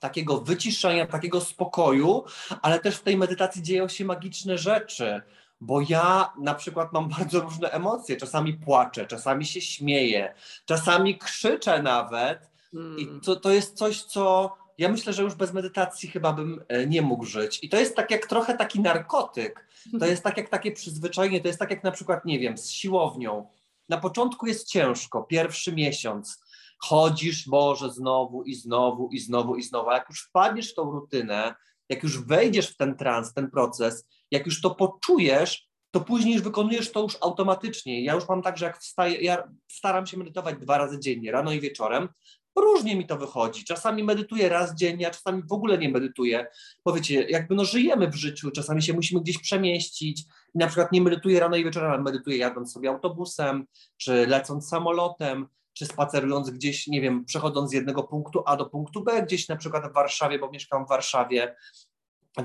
takiego 0.00 0.40
wyciszenia, 0.40 1.06
takiego 1.06 1.40
spokoju, 1.40 2.24
ale 2.62 2.78
też 2.80 2.96
w 2.96 3.02
tej 3.02 3.16
medytacji 3.16 3.62
dzieją 3.62 3.88
się 3.88 4.04
magiczne 4.04 4.58
rzeczy, 4.58 5.22
bo 5.60 5.80
ja 5.88 6.32
na 6.38 6.54
przykład 6.54 6.92
mam 6.92 7.08
bardzo 7.18 7.40
różne 7.40 7.70
emocje. 7.70 8.16
Czasami 8.16 8.54
płaczę, 8.54 9.06
czasami 9.06 9.46
się 9.46 9.60
śmieję, 9.60 10.34
czasami 10.64 11.18
krzyczę 11.18 11.82
nawet. 11.82 12.50
Hmm. 12.72 12.98
I 12.98 13.20
to, 13.20 13.36
to 13.36 13.50
jest 13.50 13.76
coś, 13.76 14.02
co 14.02 14.54
ja 14.78 14.88
myślę, 14.88 15.12
że 15.12 15.22
już 15.22 15.34
bez 15.34 15.52
medytacji 15.52 16.08
chyba 16.08 16.32
bym 16.32 16.64
e, 16.68 16.86
nie 16.86 17.02
mógł 17.02 17.24
żyć. 17.24 17.58
I 17.62 17.68
to 17.68 17.76
jest 17.76 17.96
tak 17.96 18.10
jak 18.10 18.26
trochę 18.26 18.56
taki 18.56 18.80
narkotyk. 18.80 19.68
To 20.00 20.06
jest 20.06 20.22
tak 20.22 20.36
jak 20.36 20.48
takie 20.48 20.72
przyzwyczajenie, 20.72 21.40
to 21.40 21.48
jest 21.48 21.58
tak 21.58 21.70
jak 21.70 21.84
na 21.84 21.90
przykład, 21.90 22.24
nie 22.24 22.38
wiem, 22.38 22.58
z 22.58 22.70
siłownią. 22.70 23.46
Na 23.88 23.98
początku 23.98 24.46
jest 24.46 24.68
ciężko, 24.68 25.22
pierwszy 25.22 25.72
miesiąc 25.72 26.42
chodzisz, 26.78 27.48
Boże, 27.48 27.90
znowu 27.90 28.42
i 28.42 28.54
znowu 28.54 29.08
i 29.12 29.18
znowu 29.18 29.56
i 29.56 29.62
znowu. 29.62 29.90
A 29.90 29.94
jak 29.94 30.08
już 30.08 30.22
wpadniesz 30.22 30.72
w 30.72 30.74
tą 30.74 30.90
rutynę, 30.90 31.54
jak 31.88 32.02
już 32.02 32.24
wejdziesz 32.24 32.70
w 32.70 32.76
ten 32.76 32.96
trans, 32.96 33.34
ten 33.34 33.50
proces, 33.50 34.08
jak 34.30 34.46
już 34.46 34.60
to 34.60 34.70
poczujesz, 34.70 35.68
to 35.90 36.00
później 36.00 36.34
już 36.34 36.42
wykonujesz 36.42 36.92
to 36.92 37.02
już 37.02 37.16
automatycznie. 37.20 38.04
Ja 38.04 38.14
już 38.14 38.28
mam 38.28 38.42
tak, 38.42 38.58
że 38.58 38.64
jak 38.64 38.78
wstaję, 38.78 39.20
ja 39.20 39.48
staram 39.68 40.06
się 40.06 40.16
medytować 40.16 40.56
dwa 40.56 40.78
razy 40.78 41.00
dziennie, 41.00 41.32
rano 41.32 41.52
i 41.52 41.60
wieczorem. 41.60 42.08
Różnie 42.56 42.96
mi 42.96 43.06
to 43.06 43.16
wychodzi. 43.16 43.64
Czasami 43.64 44.04
medytuję 44.04 44.48
raz 44.48 44.74
dziennie, 44.74 45.08
a 45.08 45.10
czasami 45.10 45.42
w 45.42 45.52
ogóle 45.52 45.78
nie 45.78 45.88
medytuję. 45.88 46.46
Bo 46.84 46.92
wiecie, 46.92 47.22
jakby 47.22 47.54
no 47.54 47.64
żyjemy 47.64 48.08
w 48.08 48.14
życiu, 48.14 48.50
czasami 48.50 48.82
się 48.82 48.92
musimy 48.92 49.20
gdzieś 49.20 49.38
przemieścić. 49.38 50.24
Na 50.54 50.66
przykład 50.66 50.92
nie 50.92 51.02
medytuję 51.02 51.40
rano 51.40 51.56
i 51.56 51.64
wieczorem, 51.64 51.90
ale 51.90 52.02
medytuję 52.02 52.36
jadąc 52.36 52.72
sobie 52.72 52.88
autobusem, 52.88 53.66
czy 53.96 54.26
lecąc 54.26 54.68
samolotem, 54.68 55.46
czy 55.78 55.86
spacerując 55.86 56.50
gdzieś, 56.50 56.86
nie 56.86 57.00
wiem, 57.00 57.24
przechodząc 57.24 57.70
z 57.70 57.72
jednego 57.72 58.02
punktu 58.02 58.42
A 58.46 58.56
do 58.56 58.66
punktu 58.66 59.04
B, 59.04 59.22
gdzieś 59.22 59.48
na 59.48 59.56
przykład 59.56 59.90
w 59.90 59.94
Warszawie, 59.94 60.38
bo 60.38 60.50
mieszkam 60.50 60.86
w 60.86 60.88
Warszawie. 60.88 61.56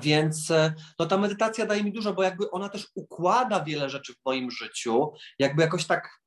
Więc 0.02 0.52
e, 0.52 0.74
no, 1.00 1.06
ta 1.06 1.18
medytacja 1.18 1.66
daje 1.66 1.84
mi 1.84 1.92
dużo, 1.92 2.14
bo 2.14 2.24
jakby 2.24 2.52
ona 2.52 2.70
też 2.70 2.88
układa 2.96 3.64
wiele 3.64 3.90
rzeczy 3.90 4.14
w 4.14 4.26
moim 4.26 4.52
życiu, 4.52 5.14
jakby 5.40 5.62
jakoś 5.62 5.86
tak 5.86 6.24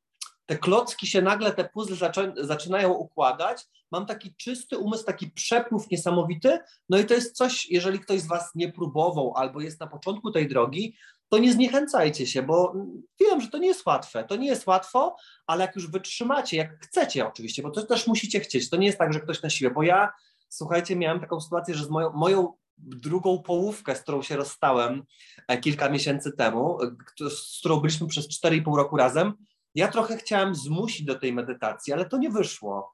te 0.46 0.58
klocki 0.58 1.06
się 1.06 1.22
nagle, 1.22 1.52
te 1.52 1.68
puzzle 1.68 2.12
zaczynają 2.36 2.92
układać. 2.92 3.64
Mam 3.90 4.06
taki 4.06 4.34
czysty 4.34 4.78
umysł, 4.78 5.04
taki 5.04 5.30
przepływ 5.30 5.90
niesamowity. 5.90 6.58
No 6.88 6.98
i 6.98 7.04
to 7.06 7.14
jest 7.14 7.36
coś, 7.36 7.70
jeżeli 7.70 8.00
ktoś 8.00 8.20
z 8.20 8.26
Was 8.26 8.54
nie 8.54 8.72
próbował 8.72 9.32
albo 9.36 9.60
jest 9.60 9.80
na 9.80 9.86
początku 9.86 10.30
tej 10.30 10.48
drogi, 10.48 10.96
to 11.28 11.38
nie 11.38 11.52
zniechęcajcie 11.52 12.26
się, 12.26 12.42
bo 12.42 12.74
wiem, 13.20 13.40
że 13.40 13.48
to 13.48 13.58
nie 13.58 13.66
jest 13.66 13.86
łatwe. 13.86 14.24
To 14.24 14.36
nie 14.36 14.46
jest 14.46 14.66
łatwo, 14.66 15.16
ale 15.46 15.64
jak 15.64 15.76
już 15.76 15.90
wytrzymacie, 15.90 16.56
jak 16.56 16.78
chcecie 16.80 17.28
oczywiście, 17.28 17.62
bo 17.62 17.70
to 17.70 17.82
też 17.82 18.06
musicie 18.06 18.40
chcieć. 18.40 18.70
To 18.70 18.76
nie 18.76 18.86
jest 18.86 18.98
tak, 18.98 19.12
że 19.12 19.20
ktoś 19.20 19.42
na 19.42 19.50
siłę, 19.50 19.70
bo 19.70 19.82
ja, 19.82 20.12
słuchajcie, 20.48 20.96
miałem 20.96 21.20
taką 21.20 21.40
sytuację, 21.40 21.74
że 21.74 21.84
z 21.84 21.90
moją, 21.90 22.12
moją 22.12 22.52
drugą 22.78 23.42
połówkę, 23.42 23.96
z 23.96 24.00
którą 24.00 24.22
się 24.22 24.36
rozstałem 24.36 25.02
e, 25.48 25.58
kilka 25.58 25.88
miesięcy 25.88 26.32
temu, 26.32 26.78
e, 26.82 27.30
z 27.30 27.58
którą 27.58 27.76
byliśmy 27.76 28.06
przez 28.06 28.28
4,5 28.28 28.76
roku 28.76 28.96
razem, 28.96 29.32
ja 29.74 29.88
trochę 29.88 30.16
chciałem 30.16 30.54
zmusić 30.54 31.06
do 31.06 31.14
tej 31.18 31.32
medytacji, 31.32 31.92
ale 31.92 32.04
to 32.04 32.18
nie 32.18 32.30
wyszło. 32.30 32.92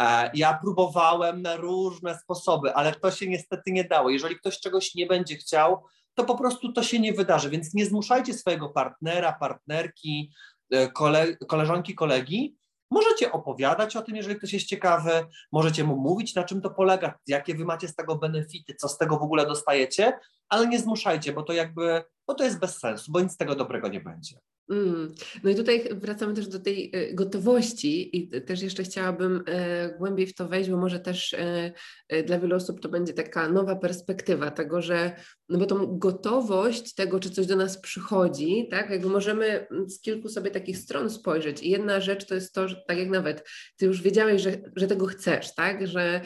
E, 0.00 0.30
ja 0.34 0.58
próbowałem 0.62 1.42
na 1.42 1.56
różne 1.56 2.18
sposoby, 2.18 2.74
ale 2.74 2.92
to 2.92 3.10
się 3.10 3.26
niestety 3.26 3.72
nie 3.72 3.84
dało. 3.84 4.10
Jeżeli 4.10 4.36
ktoś 4.36 4.60
czegoś 4.60 4.94
nie 4.94 5.06
będzie 5.06 5.36
chciał, 5.36 5.84
to 6.20 6.26
po 6.26 6.38
prostu 6.38 6.72
to 6.72 6.82
się 6.82 6.98
nie 6.98 7.12
wydarzy. 7.12 7.50
Więc 7.50 7.74
nie 7.74 7.86
zmuszajcie 7.86 8.34
swojego 8.34 8.68
partnera, 8.68 9.32
partnerki, 9.32 10.32
e, 10.70 10.88
kole, 10.88 11.36
koleżanki, 11.36 11.94
kolegi. 11.94 12.56
Możecie 12.90 13.32
opowiadać 13.32 13.96
o 13.96 14.02
tym, 14.02 14.16
jeżeli 14.16 14.36
ktoś 14.36 14.52
jest 14.52 14.66
ciekawy, 14.66 15.10
możecie 15.52 15.84
mu 15.84 15.96
mówić, 15.96 16.34
na 16.34 16.44
czym 16.44 16.60
to 16.60 16.70
polega, 16.70 17.18
jakie 17.26 17.54
wy 17.54 17.64
macie 17.64 17.88
z 17.88 17.94
tego 17.94 18.16
benefity, 18.16 18.74
co 18.74 18.88
z 18.88 18.98
tego 18.98 19.18
w 19.18 19.22
ogóle 19.22 19.46
dostajecie, 19.46 20.18
ale 20.48 20.66
nie 20.66 20.78
zmuszajcie, 20.78 21.32
bo 21.32 21.42
to 21.42 21.52
jakby 21.52 22.04
bo 22.30 22.34
to 22.34 22.44
jest 22.44 22.60
bez 22.60 22.78
sensu, 22.78 23.12
bo 23.12 23.20
nic 23.20 23.32
z 23.32 23.36
tego 23.36 23.54
dobrego 23.54 23.88
nie 23.88 24.00
będzie. 24.00 24.36
Mm. 24.70 25.14
No 25.44 25.50
i 25.50 25.54
tutaj 25.54 25.88
wracamy 25.92 26.34
też 26.34 26.48
do 26.48 26.60
tej 26.60 26.90
e, 26.92 27.14
gotowości 27.14 28.16
i 28.18 28.28
też 28.28 28.62
jeszcze 28.62 28.82
chciałabym 28.82 29.42
e, 29.46 29.98
głębiej 29.98 30.26
w 30.26 30.34
to 30.34 30.48
wejść, 30.48 30.70
bo 30.70 30.76
może 30.76 31.00
też 31.00 31.34
e, 31.34 32.22
dla 32.22 32.38
wielu 32.38 32.56
osób 32.56 32.80
to 32.80 32.88
będzie 32.88 33.12
taka 33.12 33.48
nowa 33.48 33.76
perspektywa 33.76 34.50
tego, 34.50 34.82
że 34.82 35.16
no 35.48 35.58
bo 35.58 35.66
tą 35.66 35.98
gotowość 35.98 36.94
tego, 36.94 37.20
czy 37.20 37.30
coś 37.30 37.46
do 37.46 37.56
nas 37.56 37.80
przychodzi, 37.80 38.68
tak, 38.70 38.90
jakby 38.90 39.08
możemy 39.08 39.66
z 39.86 40.00
kilku 40.00 40.28
sobie 40.28 40.50
takich 40.50 40.78
stron 40.78 41.10
spojrzeć 41.10 41.62
i 41.62 41.70
jedna 41.70 42.00
rzecz 42.00 42.26
to 42.26 42.34
jest 42.34 42.54
to, 42.54 42.68
że 42.68 42.82
tak 42.88 42.98
jak 42.98 43.08
nawet 43.08 43.48
ty 43.76 43.86
już 43.86 44.02
wiedziałeś, 44.02 44.42
że, 44.42 44.56
że 44.76 44.86
tego 44.86 45.06
chcesz, 45.06 45.54
tak, 45.54 45.86
że 45.86 46.20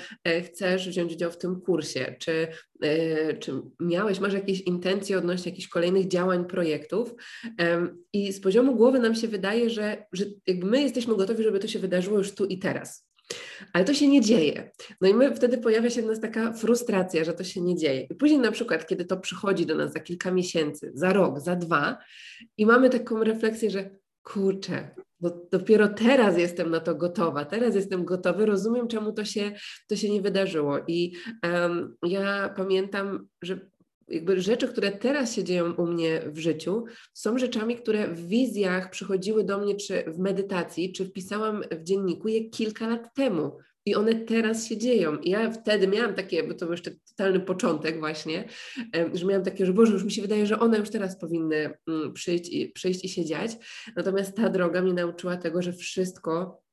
chcesz 0.47 0.89
wziąć 0.89 1.13
udział 1.13 1.31
w 1.31 1.39
tym 1.39 1.61
kursie, 1.61 2.17
czy 2.19 2.49
czy 3.41 3.53
miałeś, 3.81 4.21
masz 4.21 4.33
jakieś 4.33 4.61
intencje 4.61 5.19
odnośnie 5.19 5.51
jakichś 5.51 5.69
kolejnych 5.69 6.09
działań, 6.09 6.45
projektów 6.45 7.15
i 8.13 8.33
z 8.33 8.41
poziomu 8.41 8.77
głowy 8.77 8.99
nam 8.99 9.15
się 9.15 9.29
wydaje, 9.29 9.71
że, 9.71 10.07
że 10.13 10.25
jakby 10.47 10.67
my 10.67 10.83
jesteśmy 10.83 11.17
gotowi, 11.17 11.45
żeby 11.45 11.59
to 11.59 11.69
się 11.69 11.79
wydarzyło 11.79 12.19
już 12.19 12.35
tu 12.35 12.45
i 12.45 12.59
teraz. 12.59 13.09
Ale 13.73 13.85
to 13.85 13.95
się 13.95 14.09
nie 14.09 14.21
dzieje. 14.21 14.71
No 15.01 15.09
i 15.09 15.15
my 15.15 15.35
wtedy 15.35 15.59
pojawia 15.59 15.91
się 15.91 16.03
w 16.03 16.07
nas 16.07 16.21
taka 16.21 16.53
frustracja, 16.53 17.25
że 17.25 17.33
to 17.33 17.45
się 17.45 17.61
nie 17.61 17.77
dzieje. 17.77 18.01
I 18.11 18.15
później 18.15 18.41
na 18.41 18.53
przykład, 18.53 18.87
kiedy 18.87 19.05
to 19.05 19.17
przychodzi 19.17 19.67
do 19.67 19.75
nas 19.75 19.93
za 19.93 20.01
kilka 20.01 20.31
miesięcy, 20.31 20.91
za 20.95 21.13
rok, 21.13 21.41
za 21.41 21.57
dwa 21.57 21.99
i 22.57 22.67
mamy 22.67 22.91
taką 22.91 23.25
refleksję, 23.25 23.71
że 23.71 23.91
kurczę, 24.25 24.91
bo 25.21 25.47
dopiero 25.53 25.89
teraz 25.89 26.39
jestem 26.39 26.71
na 26.71 26.81
to 26.81 26.95
gotowa, 26.95 27.45
teraz 27.45 27.75
jestem 27.75 28.05
gotowy, 28.05 28.47
rozumiem, 28.47 28.89
czemu 28.89 29.13
to 29.13 29.25
się, 29.25 29.53
to 29.89 29.97
się 29.97 30.11
nie 30.11 30.23
wydarzyło. 30.23 30.79
I 30.89 31.13
um, 31.43 31.97
ja 32.03 32.55
pamiętam, 32.57 33.29
że 33.43 33.61
jakby 34.09 34.41
rzeczy, 34.41 34.69
które 34.69 34.93
teraz 34.93 35.35
się 35.35 35.45
dzieją 35.45 35.73
u 35.73 35.87
mnie 35.87 36.23
w 36.27 36.39
życiu, 36.39 36.85
są 37.13 37.39
rzeczami, 37.39 37.77
które 37.77 38.09
w 38.09 38.29
wizjach 38.29 38.91
przychodziły 38.91 39.45
do 39.45 39.59
mnie, 39.59 39.75
czy 39.75 40.05
w 40.07 40.19
medytacji, 40.19 40.93
czy 40.93 41.05
wpisałam 41.05 41.63
w 41.71 41.83
dzienniku 41.83 42.29
je 42.29 42.51
kilka 42.51 42.89
lat 42.89 43.15
temu. 43.15 43.59
I 43.87 43.95
one 43.95 44.15
teraz 44.15 44.69
się 44.69 44.77
dzieją. 44.77 45.19
I 45.19 45.31
ja 45.31 45.51
wtedy 45.51 45.89
miałam 45.89 46.15
takie, 46.15 46.43
bo 46.43 46.55
to 46.55 46.67
był 46.67 46.73
jeszcze 46.73 46.91
totalny 46.91 47.41
początek 47.41 47.99
właśnie, 47.99 48.49
że 49.15 49.27
miałam 49.27 49.45
takie, 49.45 49.67
że 49.67 49.73
Boże, 49.73 49.93
już 49.93 50.05
mi 50.05 50.13
się 50.13 50.23
wydaje, 50.23 50.47
że 50.47 50.59
one 50.59 50.79
już 50.79 50.91
teraz 50.91 51.19
powinny 51.19 51.71
mm, 51.89 52.13
przyjść 52.13 52.49
i, 52.53 52.69
przyjść 52.69 53.05
i 53.05 53.09
się 53.09 53.25
dziać. 53.25 53.51
Natomiast 53.97 54.37
ta 54.37 54.49
droga 54.49 54.83
mnie 54.83 54.93
nauczyła 54.93 55.37
tego, 55.37 55.63
że 55.63 55.73
wszystko 55.73 56.65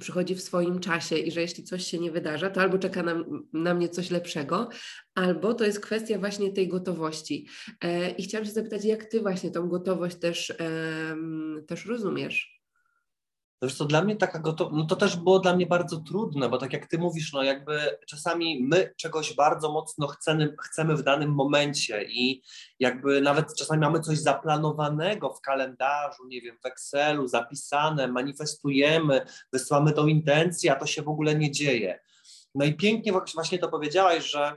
przychodzi 0.00 0.34
w 0.34 0.42
swoim 0.42 0.80
czasie 0.80 1.16
i 1.16 1.30
że 1.30 1.40
jeśli 1.40 1.64
coś 1.64 1.86
się 1.86 1.98
nie 1.98 2.10
wydarza, 2.10 2.50
to 2.50 2.60
albo 2.60 2.78
czeka 2.78 3.02
na, 3.02 3.24
na 3.52 3.74
mnie 3.74 3.88
coś 3.88 4.10
lepszego, 4.10 4.68
albo 5.14 5.54
to 5.54 5.64
jest 5.64 5.80
kwestia 5.80 6.18
właśnie 6.18 6.52
tej 6.52 6.68
gotowości. 6.68 7.48
E, 7.80 8.10
I 8.10 8.22
chciałam 8.22 8.44
się 8.44 8.52
zapytać, 8.52 8.84
jak 8.84 9.04
Ty 9.04 9.20
właśnie 9.20 9.50
tą 9.50 9.68
gotowość 9.68 10.16
też, 10.16 10.54
też 11.66 11.86
rozumiesz? 11.86 12.53
Wiesz 13.62 13.74
co, 13.74 13.84
dla 13.84 14.02
mnie 14.02 14.16
taka 14.16 14.38
gotowość, 14.38 14.76
no 14.76 14.86
to 14.86 14.96
też 14.96 15.16
było 15.16 15.38
dla 15.38 15.56
mnie 15.56 15.66
bardzo 15.66 15.96
trudne, 15.96 16.48
bo 16.48 16.58
tak 16.58 16.72
jak 16.72 16.86
ty 16.86 16.98
mówisz, 16.98 17.32
no 17.32 17.42
jakby 17.42 17.98
czasami 18.06 18.62
my 18.62 18.94
czegoś 18.96 19.34
bardzo 19.34 19.72
mocno 19.72 20.06
chcemy, 20.06 20.56
chcemy 20.62 20.96
w 20.96 21.02
danym 21.02 21.34
momencie 21.34 22.04
i 22.04 22.42
jakby 22.78 23.20
nawet 23.20 23.54
czasami 23.58 23.80
mamy 23.80 24.00
coś 24.00 24.18
zaplanowanego 24.18 25.32
w 25.32 25.40
kalendarzu, 25.40 26.26
nie 26.26 26.40
wiem, 26.40 26.58
w 26.62 26.66
Excelu, 26.66 27.28
zapisane, 27.28 28.08
manifestujemy, 28.08 29.26
wysyłamy 29.52 29.92
tą 29.92 30.06
intencję, 30.06 30.72
a 30.72 30.76
to 30.76 30.86
się 30.86 31.02
w 31.02 31.08
ogóle 31.08 31.34
nie 31.34 31.50
dzieje. 31.50 32.00
No 32.54 32.64
i 32.64 32.74
pięknie 32.74 33.12
właśnie 33.34 33.58
to 33.58 33.68
powiedziałaś, 33.68 34.30
że 34.30 34.56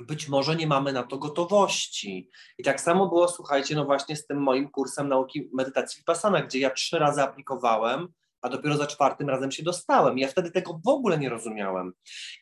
być 0.00 0.28
może 0.28 0.56
nie 0.56 0.66
mamy 0.66 0.92
na 0.92 1.02
to 1.02 1.18
gotowości. 1.18 2.30
I 2.58 2.62
tak 2.62 2.80
samo 2.80 3.08
było, 3.08 3.28
słuchajcie, 3.28 3.74
no 3.74 3.84
właśnie 3.84 4.16
z 4.16 4.26
tym 4.26 4.42
moim 4.42 4.70
kursem 4.70 5.08
nauki 5.08 5.50
medytacji 5.54 5.98
Vipassana, 5.98 6.42
gdzie 6.42 6.58
ja 6.58 6.70
trzy 6.70 6.98
razy 6.98 7.22
aplikowałem, 7.22 8.08
a 8.42 8.48
dopiero 8.48 8.76
za 8.76 8.86
czwartym 8.86 9.28
razem 9.28 9.52
się 9.52 9.62
dostałem. 9.62 10.18
Ja 10.18 10.28
wtedy 10.28 10.50
tego 10.50 10.80
w 10.84 10.88
ogóle 10.88 11.18
nie 11.18 11.28
rozumiałem. 11.28 11.92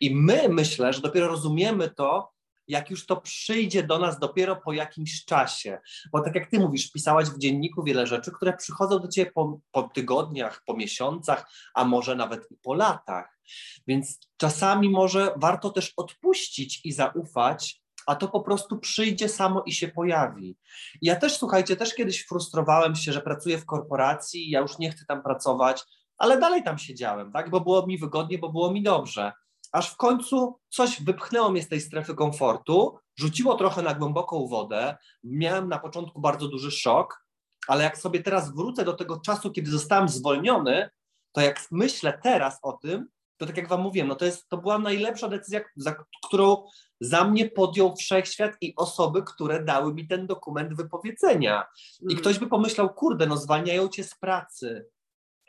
I 0.01 0.15
my 0.15 0.49
myślę, 0.49 0.93
że 0.93 1.01
dopiero 1.01 1.29
rozumiemy 1.29 1.91
to, 1.91 2.33
jak 2.69 2.91
już 2.91 3.07
to 3.07 3.17
przyjdzie 3.17 3.83
do 3.83 3.99
nas 3.99 4.19
dopiero 4.19 4.57
po 4.57 4.73
jakimś 4.73 5.25
czasie. 5.25 5.79
Bo 6.13 6.21
tak 6.21 6.35
jak 6.35 6.51
ty 6.51 6.61
mówisz, 6.61 6.93
pisałaś 6.93 7.29
w 7.29 7.39
dzienniku 7.39 7.83
wiele 7.85 8.07
rzeczy, 8.07 8.33
które 8.33 8.57
przychodzą 8.57 8.99
do 8.99 9.09
ciebie 9.09 9.31
po, 9.35 9.61
po 9.71 9.83
tygodniach, 9.83 10.63
po 10.67 10.77
miesiącach, 10.77 11.51
a 11.75 11.85
może 11.85 12.17
nawet 12.17 12.51
i 12.51 12.57
po 12.57 12.75
latach. 12.75 13.39
Więc 13.87 14.21
czasami 14.37 14.91
może 14.91 15.33
warto 15.37 15.71
też 15.71 15.93
odpuścić 15.97 16.81
i 16.85 16.93
zaufać, 16.93 17.83
a 18.09 18.17
to 18.17 18.29
po 18.29 18.41
prostu 18.41 18.79
przyjdzie 18.79 19.29
samo 19.29 19.63
i 19.63 19.73
się 19.73 19.89
pojawi. 19.89 20.57
Ja 21.03 21.17
też, 21.17 21.37
słuchajcie, 21.37 21.77
też 21.77 21.95
kiedyś 21.95 22.27
frustrowałem 22.27 22.95
się, 22.97 23.13
że 23.13 23.21
pracuję 23.21 23.59
w 23.59 23.67
korporacji, 23.67 24.51
ja 24.51 24.61
już 24.61 24.79
nie 24.79 24.91
chcę 24.91 25.05
tam 25.05 25.23
pracować, 25.23 25.85
ale 26.19 26.41
dalej 26.41 26.63
tam 26.63 26.79
siedziałem, 26.79 27.33
tak, 27.33 27.51
bo 27.51 27.61
było 27.61 27.87
mi 27.87 27.99
wygodnie, 27.99 28.39
bo 28.39 28.49
było 28.49 28.73
mi 28.73 28.83
dobrze. 28.83 29.33
Aż 29.73 29.91
w 29.91 29.97
końcu 29.97 30.59
coś 30.69 31.03
wypchnęło 31.03 31.51
mnie 31.51 31.63
z 31.63 31.69
tej 31.69 31.81
strefy 31.81 32.15
komfortu, 32.15 32.99
rzuciło 33.17 33.55
trochę 33.55 33.83
na 33.83 33.95
głęboką 33.95 34.47
wodę. 34.47 34.97
Miałem 35.25 35.69
na 35.69 35.79
początku 35.79 36.21
bardzo 36.21 36.49
duży 36.49 36.71
szok, 36.71 37.25
ale 37.67 37.85
jak 37.85 37.99
sobie 37.99 38.23
teraz 38.23 38.55
wrócę 38.55 38.85
do 38.85 38.93
tego 38.93 39.21
czasu, 39.21 39.51
kiedy 39.51 39.71
zostałem 39.71 40.09
zwolniony, 40.09 40.91
to 41.33 41.41
jak 41.41 41.67
myślę 41.71 42.19
teraz 42.23 42.59
o 42.63 42.73
tym, 42.73 43.09
to 43.39 43.47
tak 43.47 43.57
jak 43.57 43.68
wam 43.68 43.80
mówiłem, 43.80 44.09
no 44.09 44.14
to, 44.14 44.24
jest, 44.24 44.49
to 44.49 44.57
była 44.57 44.78
najlepsza 44.78 45.28
decyzja, 45.28 45.61
za 45.76 46.05
którą 46.26 46.64
za 47.01 47.24
mnie 47.24 47.51
podjął 47.51 47.97
wszechświat 47.97 48.53
i 48.61 48.74
osoby, 48.76 49.22
które 49.22 49.64
dały 49.64 49.95
mi 49.95 50.09
ten 50.09 50.26
dokument 50.26 50.76
wypowiedzenia. 50.76 51.64
I 52.01 52.12
mm. 52.12 52.16
ktoś 52.16 52.39
by 52.39 52.47
pomyślał, 52.47 52.95
kurde, 52.95 53.26
no 53.26 53.36
zwalniają 53.36 53.89
cię 53.89 54.05
z 54.05 54.14
pracy, 54.14 54.86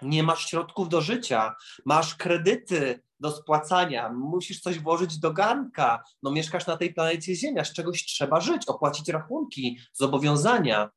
nie 0.01 0.23
masz 0.23 0.49
środków 0.49 0.89
do 0.89 1.01
życia, 1.01 1.55
masz 1.85 2.15
kredyty 2.15 3.03
do 3.19 3.31
spłacania, 3.31 4.09
musisz 4.09 4.61
coś 4.61 4.79
włożyć 4.79 5.19
do 5.19 5.33
garnka, 5.33 6.03
no 6.23 6.31
mieszkasz 6.31 6.67
na 6.67 6.77
tej 6.77 6.93
planecie 6.93 7.35
Ziemia, 7.35 7.65
z 7.65 7.73
czegoś 7.73 8.05
trzeba 8.05 8.41
żyć, 8.41 8.67
opłacić 8.67 9.09
rachunki, 9.09 9.79
zobowiązania. 9.93 10.89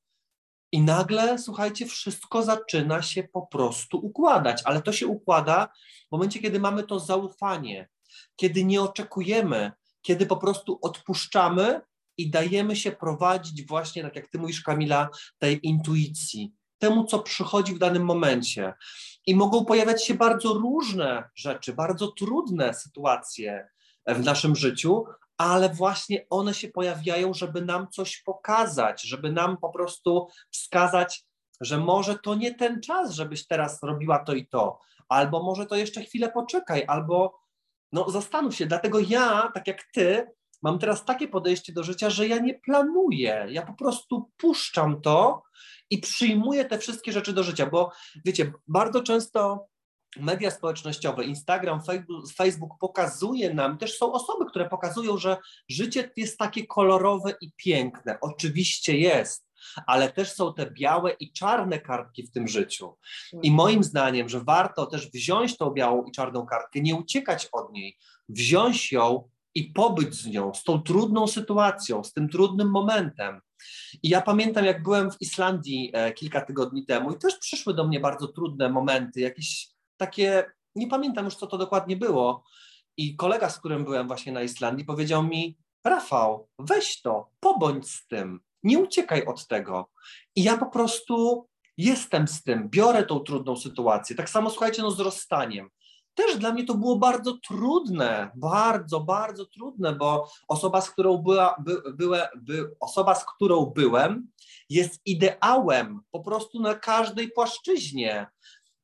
I 0.72 0.82
nagle, 0.82 1.38
słuchajcie, 1.38 1.86
wszystko 1.86 2.42
zaczyna 2.42 3.02
się 3.02 3.22
po 3.22 3.46
prostu 3.46 3.98
układać, 3.98 4.62
ale 4.64 4.82
to 4.82 4.92
się 4.92 5.06
układa 5.06 5.68
w 6.08 6.12
momencie, 6.12 6.40
kiedy 6.40 6.60
mamy 6.60 6.82
to 6.82 7.00
zaufanie, 7.00 7.88
kiedy 8.36 8.64
nie 8.64 8.82
oczekujemy, 8.82 9.72
kiedy 10.02 10.26
po 10.26 10.36
prostu 10.36 10.78
odpuszczamy 10.82 11.80
i 12.16 12.30
dajemy 12.30 12.76
się 12.76 12.92
prowadzić 12.92 13.66
właśnie, 13.66 14.02
tak 14.02 14.16
jak 14.16 14.28
ty 14.28 14.38
mówisz, 14.38 14.62
Kamila, 14.62 15.08
tej 15.38 15.66
intuicji, 15.66 16.52
temu, 16.78 17.04
co 17.04 17.18
przychodzi 17.18 17.74
w 17.74 17.78
danym 17.78 18.04
momencie. 18.04 18.74
I 19.26 19.34
mogą 19.34 19.64
pojawiać 19.64 20.06
się 20.06 20.14
bardzo 20.14 20.54
różne 20.54 21.30
rzeczy, 21.34 21.72
bardzo 21.72 22.08
trudne 22.08 22.74
sytuacje 22.74 23.68
w 24.06 24.24
naszym 24.24 24.56
życiu, 24.56 25.04
ale 25.42 25.68
właśnie 25.68 26.26
one 26.30 26.54
się 26.54 26.68
pojawiają, 26.68 27.34
żeby 27.34 27.62
nam 27.62 27.88
coś 27.88 28.22
pokazać, 28.22 29.02
żeby 29.02 29.32
nam 29.32 29.56
po 29.56 29.70
prostu 29.70 30.26
wskazać, 30.50 31.24
że 31.60 31.78
może 31.78 32.18
to 32.18 32.34
nie 32.34 32.54
ten 32.54 32.80
czas, 32.80 33.14
żebyś 33.14 33.46
teraz 33.46 33.82
robiła 33.82 34.18
to 34.18 34.34
i 34.34 34.46
to, 34.46 34.78
albo 35.08 35.42
może 35.42 35.66
to 35.66 35.76
jeszcze 35.76 36.02
chwilę 36.02 36.30
poczekaj, 36.30 36.84
albo 36.88 37.40
no 37.92 38.10
zastanów 38.10 38.56
się. 38.56 38.66
Dlatego 38.66 38.98
ja, 39.00 39.50
tak 39.54 39.66
jak 39.66 39.82
ty, 39.94 40.26
mam 40.62 40.78
teraz 40.78 41.04
takie 41.04 41.28
podejście 41.28 41.72
do 41.72 41.82
życia, 41.82 42.10
że 42.10 42.28
ja 42.28 42.38
nie 42.38 42.54
planuję, 42.54 43.46
ja 43.48 43.66
po 43.66 43.74
prostu 43.74 44.30
puszczam 44.36 45.00
to 45.00 45.42
i 45.90 45.98
przyjmuję 45.98 46.64
te 46.64 46.78
wszystkie 46.78 47.12
rzeczy 47.12 47.32
do 47.32 47.42
życia, 47.42 47.66
bo 47.66 47.90
wiecie, 48.24 48.52
bardzo 48.68 49.02
często 49.02 49.66
media 50.20 50.50
społecznościowe, 50.50 51.24
Instagram, 51.24 51.80
Facebook 52.36 52.72
pokazuje 52.80 53.54
nam, 53.54 53.78
też 53.78 53.98
są 53.98 54.12
osoby, 54.12 54.46
które 54.46 54.68
pokazują, 54.68 55.18
że 55.18 55.36
życie 55.68 56.10
jest 56.16 56.38
takie 56.38 56.66
kolorowe 56.66 57.34
i 57.40 57.52
piękne. 57.56 58.18
Oczywiście 58.20 58.98
jest, 58.98 59.46
ale 59.86 60.12
też 60.12 60.32
są 60.32 60.54
te 60.54 60.70
białe 60.70 61.10
i 61.20 61.32
czarne 61.32 61.80
kartki 61.80 62.22
w 62.22 62.30
tym 62.30 62.48
życiu. 62.48 62.96
I 63.42 63.50
moim 63.50 63.84
zdaniem, 63.84 64.28
że 64.28 64.40
warto 64.40 64.86
też 64.86 65.10
wziąć 65.10 65.56
tą 65.56 65.70
białą 65.70 66.04
i 66.04 66.12
czarną 66.12 66.46
kartkę, 66.46 66.80
nie 66.80 66.94
uciekać 66.94 67.48
od 67.52 67.72
niej, 67.72 67.98
wziąć 68.28 68.92
ją 68.92 69.28
i 69.54 69.64
pobyć 69.64 70.14
z 70.14 70.26
nią, 70.26 70.54
z 70.54 70.64
tą 70.64 70.82
trudną 70.82 71.26
sytuacją, 71.26 72.04
z 72.04 72.12
tym 72.12 72.28
trudnym 72.28 72.70
momentem. 72.70 73.40
I 74.02 74.08
ja 74.08 74.20
pamiętam, 74.20 74.64
jak 74.64 74.82
byłem 74.82 75.10
w 75.10 75.20
Islandii 75.20 75.90
e, 75.92 76.12
kilka 76.12 76.40
tygodni 76.40 76.86
temu 76.86 77.12
i 77.12 77.18
też 77.18 77.38
przyszły 77.38 77.74
do 77.74 77.86
mnie 77.86 78.00
bardzo 78.00 78.28
trudne 78.28 78.68
momenty, 78.68 79.20
jakieś 79.20 79.71
takie, 80.06 80.52
nie 80.74 80.88
pamiętam 80.88 81.24
już, 81.24 81.36
co 81.36 81.46
to 81.46 81.58
dokładnie 81.58 81.96
było. 81.96 82.44
I 82.96 83.16
kolega, 83.16 83.50
z 83.50 83.58
którym 83.58 83.84
byłem 83.84 84.06
właśnie 84.06 84.32
na 84.32 84.42
Islandii, 84.42 84.84
powiedział 84.84 85.22
mi: 85.22 85.58
Rafał, 85.84 86.48
weź 86.58 87.02
to, 87.02 87.30
pobądź 87.40 87.90
z 87.90 88.06
tym, 88.06 88.40
nie 88.62 88.78
uciekaj 88.78 89.24
od 89.24 89.46
tego. 89.46 89.90
I 90.36 90.42
ja 90.42 90.58
po 90.58 90.66
prostu 90.66 91.46
jestem 91.76 92.28
z 92.28 92.42
tym, 92.42 92.68
biorę 92.68 93.06
tą 93.06 93.20
trudną 93.20 93.56
sytuację. 93.56 94.16
Tak 94.16 94.30
samo 94.30 94.50
słuchajcie, 94.50 94.82
no 94.82 94.90
z 94.90 95.00
rozstaniem. 95.00 95.68
Też 96.14 96.38
dla 96.38 96.52
mnie 96.52 96.64
to 96.64 96.74
było 96.74 96.96
bardzo 96.96 97.38
trudne, 97.48 98.30
bardzo, 98.34 99.00
bardzo 99.00 99.46
trudne, 99.46 99.92
bo 99.92 100.28
osoba, 100.48 100.80
z 100.80 100.90
którą 100.90 101.18
była, 101.18 101.56
by, 101.64 101.82
by, 102.36 102.70
osoba, 102.80 103.14
z 103.14 103.24
którą 103.24 103.66
byłem, 103.66 104.28
jest 104.68 105.00
ideałem 105.06 106.00
po 106.10 106.20
prostu 106.20 106.60
na 106.60 106.74
każdej 106.74 107.30
płaszczyźnie, 107.30 108.26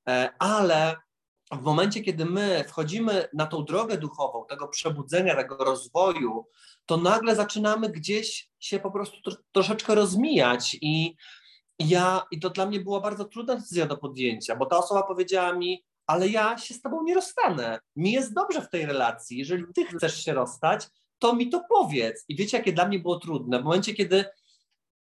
e, 0.09 0.31
ale 0.39 0.97
w 1.53 1.63
momencie, 1.63 2.01
kiedy 2.01 2.25
my 2.25 2.65
wchodzimy 2.69 3.29
na 3.33 3.47
tą 3.47 3.65
drogę 3.65 3.99
duchową, 3.99 4.45
tego 4.49 4.69
przebudzenia, 4.69 5.37
tego 5.37 5.57
rozwoju, 5.57 6.47
to 6.87 6.97
nagle 6.97 7.37
zaczynamy 7.37 7.89
gdzieś 7.89 8.51
się 8.59 8.79
po 8.79 8.91
prostu 8.91 9.17
troszeczkę 9.53 9.95
rozmijać 9.95 10.77
i 10.83 11.17
ja, 11.79 12.23
i 12.31 12.41
to 12.41 12.51
dla 12.51 12.67
mnie 12.67 12.81
była 12.81 13.01
bardzo 13.01 13.25
trudna 13.25 13.55
decyzja 13.55 13.87
do 13.87 13.97
podjęcia, 13.97 14.57
bo 14.57 14.67
ta 14.67 14.79
osoba 14.79 15.03
powiedziała 15.03 15.53
mi, 15.53 15.85
ale 16.07 16.29
ja 16.29 16.59
się 16.59 16.75
z 16.75 16.83
tobą 16.83 17.03
nie 17.03 17.15
rozstanę. 17.15 17.81
Mi 17.97 18.13
jest 18.13 18.35
dobrze 18.35 18.63
w 18.63 18.71
tej 18.71 18.87
relacji. 18.87 19.39
Jeżeli 19.39 19.65
ty 19.75 19.87
chcesz 19.87 20.25
się 20.25 20.35
rozstać, 20.35 20.87
to 21.19 21.35
mi 21.35 21.49
to 21.49 21.65
powiedz. 21.69 22.25
I 22.29 22.37
wiecie, 22.37 22.57
jakie 22.57 22.73
dla 22.73 22.89
mnie 22.89 22.99
było 22.99 23.19
trudne? 23.19 23.61
W 23.61 23.65
momencie, 23.65 23.95
kiedy 23.95 24.25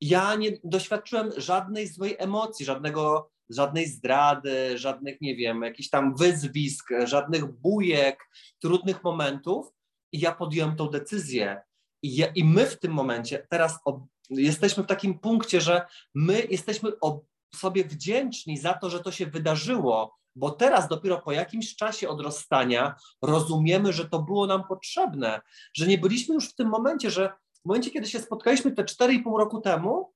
ja 0.02 0.36
nie 0.36 0.52
doświadczyłem 0.64 1.32
żadnej 1.38 1.88
złej 1.88 2.16
emocji, 2.20 2.66
żadnego, 2.66 3.32
żadnej 3.56 3.88
zdrady, 3.88 4.78
żadnych, 4.78 5.22
nie 5.22 5.36
wiem, 5.36 5.62
jakichś 5.62 5.90
tam 5.90 6.16
wyzwisk, 6.16 6.90
żadnych 7.04 7.46
bujek, 7.46 8.30
trudnych 8.60 9.04
momentów, 9.04 9.74
i 10.12 10.20
ja 10.20 10.32
podjąłem 10.32 10.76
tą 10.76 10.88
decyzję. 10.88 11.62
I, 12.04 12.16
ja, 12.16 12.28
i 12.36 12.44
my 12.44 12.66
w 12.66 12.80
tym 12.80 12.92
momencie 12.92 13.48
teraz 13.50 13.80
ob, 13.86 14.04
jesteśmy 14.30 14.84
w 14.84 14.88
takim 14.88 15.20
punkcie, 15.20 15.62
że 15.62 15.86
my 16.16 16.48
jesteśmy 16.50 17.00
ob, 17.00 17.26
sobie 17.56 17.84
wdzięczni 17.84 18.58
za 18.58 18.74
to, 18.74 18.90
że 18.90 19.00
to 19.00 19.12
się 19.12 19.26
wydarzyło, 19.26 20.18
bo 20.36 20.52
teraz 20.52 20.88
dopiero 20.88 21.22
po 21.22 21.32
jakimś 21.32 21.76
czasie 21.76 22.10
od 22.10 22.22
rozstania 22.22 22.96
rozumiemy, 23.22 23.94
że 23.94 24.10
to 24.10 24.20
było 24.20 24.48
nam 24.48 24.64
potrzebne, 24.68 25.42
że 25.74 25.88
nie 25.88 25.98
byliśmy 25.98 26.36
już 26.36 26.50
w 26.50 26.56
tym 26.56 26.68
momencie, 26.70 27.12
że 27.12 27.34
w 27.62 27.66
momencie, 27.66 27.92
kiedy 27.92 28.08
się 28.08 28.20
spotkaliśmy 28.20 28.72
te 28.72 28.84
4,5 28.84 29.38
roku 29.38 29.62
temu, 29.62 30.14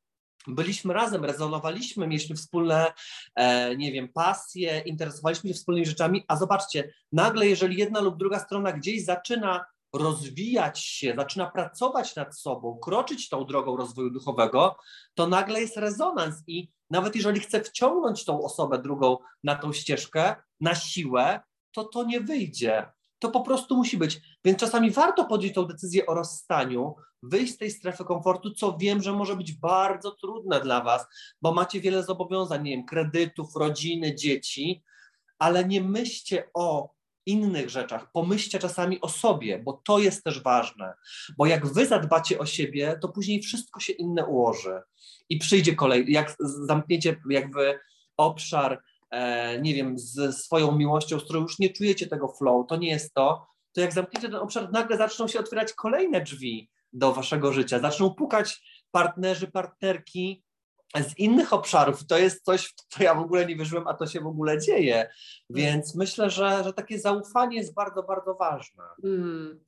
byliśmy 0.48 0.94
razem, 0.94 1.26
rezonowaliśmy, 1.26 2.08
mieliśmy 2.08 2.36
wspólne, 2.36 2.94
e, 3.36 3.76
nie 3.76 3.92
wiem, 3.92 4.10
pasje, 4.14 4.80
interesowaliśmy 4.80 5.50
się 5.50 5.54
wspólnymi 5.54 5.86
rzeczami, 5.86 6.24
a 6.28 6.36
zobaczcie, 6.36 6.94
nagle 7.12 7.48
jeżeli 7.48 7.78
jedna 7.78 8.02
lub 8.02 8.18
druga 8.18 8.40
strona 8.40 8.72
gdzieś 8.72 9.06
zaczyna 9.06 9.66
rozwijać 9.94 10.80
się, 10.80 11.14
zaczyna 11.18 11.52
pracować 11.52 12.16
nad 12.16 12.40
sobą, 12.40 12.80
kroczyć 12.84 13.30
tą 13.30 13.46
drogą 13.46 13.78
rozwoju 13.78 14.10
duchowego, 14.10 14.78
to 15.14 15.28
nagle 15.28 15.62
jest 15.62 15.78
rezonans 15.78 16.36
i 16.48 16.72
nawet 16.90 17.16
jeżeli 17.16 17.40
chce 17.40 17.62
wciągnąć 17.62 18.26
tą 18.26 18.44
osobę 18.44 18.82
drugą 18.82 19.18
na 19.44 19.56
tą 19.56 19.74
ścieżkę 19.74 20.36
na 20.60 20.76
siłę, 20.76 21.40
to 21.72 21.84
to 21.84 22.04
nie 22.04 22.22
wyjdzie. 22.22 22.86
To 23.26 23.32
po 23.32 23.42
prostu 23.42 23.76
musi 23.76 23.98
być. 23.98 24.22
Więc 24.46 24.60
czasami 24.60 24.92
warto 24.92 25.26
podjąć 25.26 25.56
tą 25.56 25.66
decyzję 25.66 26.06
o 26.06 26.14
rozstaniu, 26.14 26.96
wyjść 27.24 27.54
z 27.54 27.58
tej 27.58 27.72
strefy 27.72 28.04
komfortu, 28.04 28.52
co 28.52 28.78
wiem, 28.78 29.02
że 29.02 29.14
może 29.14 29.36
być 29.36 29.54
bardzo 29.54 30.12
trudne 30.12 30.62
dla 30.62 30.82
Was, 30.82 31.08
bo 31.42 31.54
macie 31.54 31.82
wiele 31.82 32.04
zobowiązań, 32.04 32.64
nie 32.64 32.72
wiem, 32.72 32.86
kredytów, 32.86 33.56
rodziny, 33.56 34.16
dzieci, 34.16 34.84
ale 35.40 35.66
nie 35.66 35.82
myślcie 35.82 36.50
o 36.54 36.90
innych 37.26 37.70
rzeczach, 37.70 38.12
pomyślcie 38.12 38.60
czasami 38.60 39.02
o 39.02 39.10
sobie, 39.10 39.60
bo 39.60 39.82
to 39.86 40.00
jest 40.00 40.24
też 40.24 40.44
ważne. 40.44 40.94
Bo 41.38 41.46
jak 41.46 41.68
wy 41.68 41.86
zadbacie 41.86 42.40
o 42.40 42.46
siebie, 42.46 43.00
to 43.02 43.10
później 43.10 43.42
wszystko 43.42 43.80
się 43.80 43.94
inne 43.94 44.26
ułoży. 44.26 44.82
I 45.30 45.38
przyjdzie 45.38 45.76
kolej, 45.76 46.06
jak 46.08 46.36
zamkniecie 46.40 47.22
jakby 47.30 47.80
obszar, 48.18 48.82
nie 49.62 49.74
wiem, 49.74 50.00
z 50.00 50.38
swoją 50.38 50.72
miłością, 50.72 51.20
z 51.20 51.24
którą 51.24 51.42
już 51.42 51.60
nie 51.60 51.70
czujecie 51.70 52.08
tego 52.08 52.28
flow, 52.28 52.68
to 52.68 52.76
nie 52.76 52.90
jest 52.90 53.14
to, 53.14 53.48
to 53.74 53.82
jak 53.82 53.94
zamkniecie 53.94 54.30
ten 54.30 54.40
obszar, 54.40 54.72
nagle 54.72 54.98
zaczną 54.98 55.28
się 55.28 55.40
otwierać 55.40 55.74
kolejne 55.74 56.22
drzwi 56.22 56.70
do 56.94 57.14
waszego 57.14 57.54
życia, 57.54 57.80
zaczną 57.80 58.14
pukać 58.14 58.62
partnerzy, 58.92 59.48
partnerki, 59.48 60.46
z 60.96 61.18
innych 61.18 61.54
obszarów. 61.54 62.08
To 62.08 62.18
jest 62.18 62.46
coś, 62.46 62.66
w 62.68 62.74
co 62.90 63.04
ja 63.04 63.16
w 63.16 63.20
ogóle 63.20 63.46
nie 63.46 63.56
wierzyłem, 63.56 63.88
a 63.88 63.94
to 63.94 64.08
się 64.08 64.20
w 64.20 64.28
ogóle 64.28 64.60
dzieje. 64.60 65.10
Więc 65.50 65.96
myślę, 65.96 66.30
że, 66.30 66.64
że 66.64 66.74
takie 66.74 67.00
zaufanie 67.00 67.58
jest 67.58 67.74
bardzo, 67.74 68.04
bardzo 68.04 68.34
ważne. 68.34 68.84
Mm. 69.04 69.60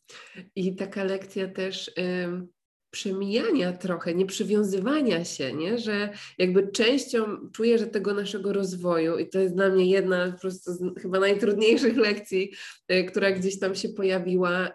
I 0.56 0.76
taka 0.76 1.04
lekcja 1.04 1.48
też. 1.48 1.92
Ym 1.98 2.57
przemijania 2.98 3.74
trochę, 3.74 4.16
nie 4.16 4.26
przywiązywania 4.26 5.26
się, 5.26 5.54
nie? 5.54 5.78
że 5.78 6.10
jakby 6.38 6.68
częścią 6.72 7.50
czuję, 7.52 7.78
że 7.78 7.88
tego 7.88 8.14
naszego 8.14 8.54
rozwoju 8.54 9.18
i 9.18 9.30
to 9.30 9.39
jest 9.39 9.56
dla 9.56 9.70
mnie 9.70 9.86
jedna 9.86 10.32
po 10.32 10.39
prostu 10.39 10.72
z 10.74 11.02
chyba 11.02 11.20
najtrudniejszych 11.20 11.98
lekcji, 12.08 12.54
y, 12.91 13.04
która 13.04 13.32
gdzieś 13.32 13.60
tam 13.60 13.76
się 13.76 13.89
pojawiła, 13.89 14.72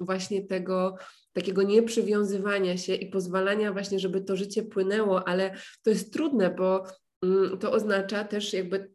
właśnie 0.00 0.46
tego 0.46 0.96
takiego 1.32 1.62
nieprzywiązywania 1.62 2.76
się 2.76 2.94
i 2.94 3.10
pozwalania 3.10 3.72
właśnie, 3.72 3.98
żeby 3.98 4.20
to 4.20 4.36
życie 4.36 4.62
płynęło, 4.62 5.28
ale 5.28 5.54
to 5.82 5.90
jest 5.90 6.12
trudne, 6.12 6.50
bo 6.50 6.84
mm, 7.22 7.58
to 7.58 7.72
oznacza 7.72 8.24
też 8.24 8.52
jakby 8.52 8.94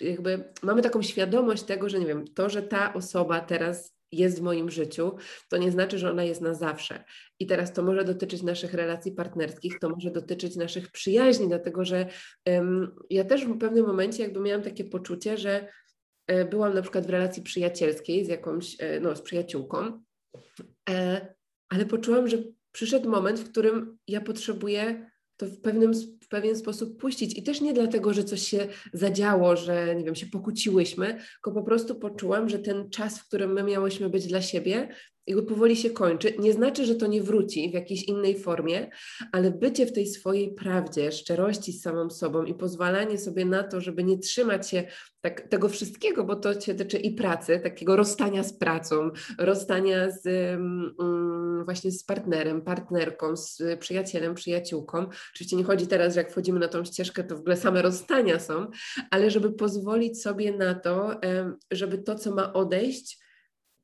jakby 0.00 0.44
mamy 0.62 0.82
taką 0.82 1.02
świadomość 1.02 1.62
tego, 1.62 1.88
że 1.88 1.98
nie 1.98 2.06
wiem, 2.06 2.24
to, 2.34 2.50
że 2.50 2.62
ta 2.62 2.94
osoba 2.94 3.40
teraz 3.40 3.97
jest 4.12 4.38
w 4.38 4.42
moim 4.42 4.70
życiu, 4.70 5.16
to 5.48 5.56
nie 5.56 5.70
znaczy, 5.70 5.98
że 5.98 6.10
ona 6.10 6.24
jest 6.24 6.40
na 6.40 6.54
zawsze. 6.54 7.04
I 7.38 7.46
teraz 7.46 7.72
to 7.72 7.82
może 7.82 8.04
dotyczyć 8.04 8.42
naszych 8.42 8.74
relacji 8.74 9.12
partnerskich, 9.12 9.78
to 9.78 9.88
może 9.88 10.10
dotyczyć 10.10 10.56
naszych 10.56 10.90
przyjaźni, 10.90 11.48
dlatego 11.48 11.84
że 11.84 12.06
um, 12.46 12.94
ja 13.10 13.24
też 13.24 13.44
w 13.44 13.58
pewnym 13.58 13.86
momencie 13.86 14.22
jakby 14.22 14.40
miałam 14.40 14.62
takie 14.62 14.84
poczucie, 14.84 15.38
że 15.38 15.68
e, 16.26 16.44
byłam 16.44 16.74
na 16.74 16.82
przykład 16.82 17.06
w 17.06 17.10
relacji 17.10 17.42
przyjacielskiej 17.42 18.24
z 18.24 18.28
jakąś, 18.28 18.76
e, 18.78 19.00
no 19.00 19.16
z 19.16 19.22
przyjaciółką, 19.22 20.02
e, 20.90 21.34
ale 21.68 21.86
poczułam, 21.86 22.28
że 22.28 22.38
przyszedł 22.72 23.10
moment, 23.10 23.40
w 23.40 23.50
którym 23.50 23.98
ja 24.08 24.20
potrzebuję 24.20 25.10
to 25.38 25.46
w, 25.46 25.60
pewnym, 25.60 25.92
w 25.94 26.28
pewien 26.28 26.56
sposób 26.56 27.00
puścić. 27.00 27.38
I 27.38 27.42
też 27.42 27.60
nie 27.60 27.72
dlatego, 27.72 28.14
że 28.14 28.24
coś 28.24 28.42
się 28.42 28.68
zadziało, 28.92 29.56
że 29.56 29.94
nie 29.96 30.04
wiem, 30.04 30.14
się 30.14 30.26
pokłóciłyśmy, 30.26 31.06
tylko 31.06 31.52
po 31.52 31.62
prostu 31.62 31.94
poczułam, 31.94 32.48
że 32.48 32.58
ten 32.58 32.90
czas, 32.90 33.18
w 33.18 33.26
którym 33.28 33.52
my 33.52 33.62
miałyśmy 33.62 34.10
być 34.10 34.26
dla 34.26 34.42
siebie, 34.42 34.88
jakby 35.28 35.42
powoli 35.42 35.76
się 35.76 35.90
kończy. 35.90 36.34
Nie 36.38 36.52
znaczy, 36.52 36.84
że 36.84 36.94
to 36.94 37.06
nie 37.06 37.22
wróci 37.22 37.70
w 37.70 37.74
jakiejś 37.74 38.02
innej 38.02 38.38
formie, 38.38 38.90
ale 39.32 39.50
bycie 39.50 39.86
w 39.86 39.92
tej 39.92 40.06
swojej 40.06 40.54
prawdzie, 40.54 41.12
szczerości 41.12 41.72
z 41.72 41.82
samą 41.82 42.10
sobą 42.10 42.44
i 42.44 42.54
pozwalanie 42.54 43.18
sobie 43.18 43.44
na 43.44 43.62
to, 43.62 43.80
żeby 43.80 44.04
nie 44.04 44.18
trzymać 44.18 44.70
się 44.70 44.84
tak, 45.20 45.40
tego 45.48 45.68
wszystkiego, 45.68 46.24
bo 46.24 46.36
to 46.36 46.60
się 46.60 46.74
tyczy 46.74 46.98
i 46.98 47.14
pracy, 47.14 47.60
takiego 47.62 47.96
rozstania 47.96 48.42
z 48.42 48.52
pracą, 48.52 49.10
rozstania 49.38 50.10
z 50.10 50.26
um, 50.26 51.64
właśnie 51.64 51.90
z 51.90 52.04
partnerem, 52.04 52.62
partnerką, 52.62 53.36
z 53.36 53.62
przyjacielem, 53.80 54.34
przyjaciółką. 54.34 55.06
Oczywiście 55.34 55.56
nie 55.56 55.64
chodzi 55.64 55.86
teraz, 55.86 56.14
że 56.14 56.20
jak 56.20 56.30
wchodzimy 56.30 56.60
na 56.60 56.68
tą 56.68 56.84
ścieżkę, 56.84 57.24
to 57.24 57.36
w 57.36 57.40
ogóle 57.40 57.56
same 57.56 57.82
rozstania 57.82 58.38
są, 58.38 58.66
ale 59.10 59.30
żeby 59.30 59.52
pozwolić 59.52 60.22
sobie 60.22 60.52
na 60.52 60.74
to, 60.74 61.20
żeby 61.70 61.98
to, 61.98 62.14
co 62.14 62.34
ma 62.34 62.52
odejść, 62.52 63.27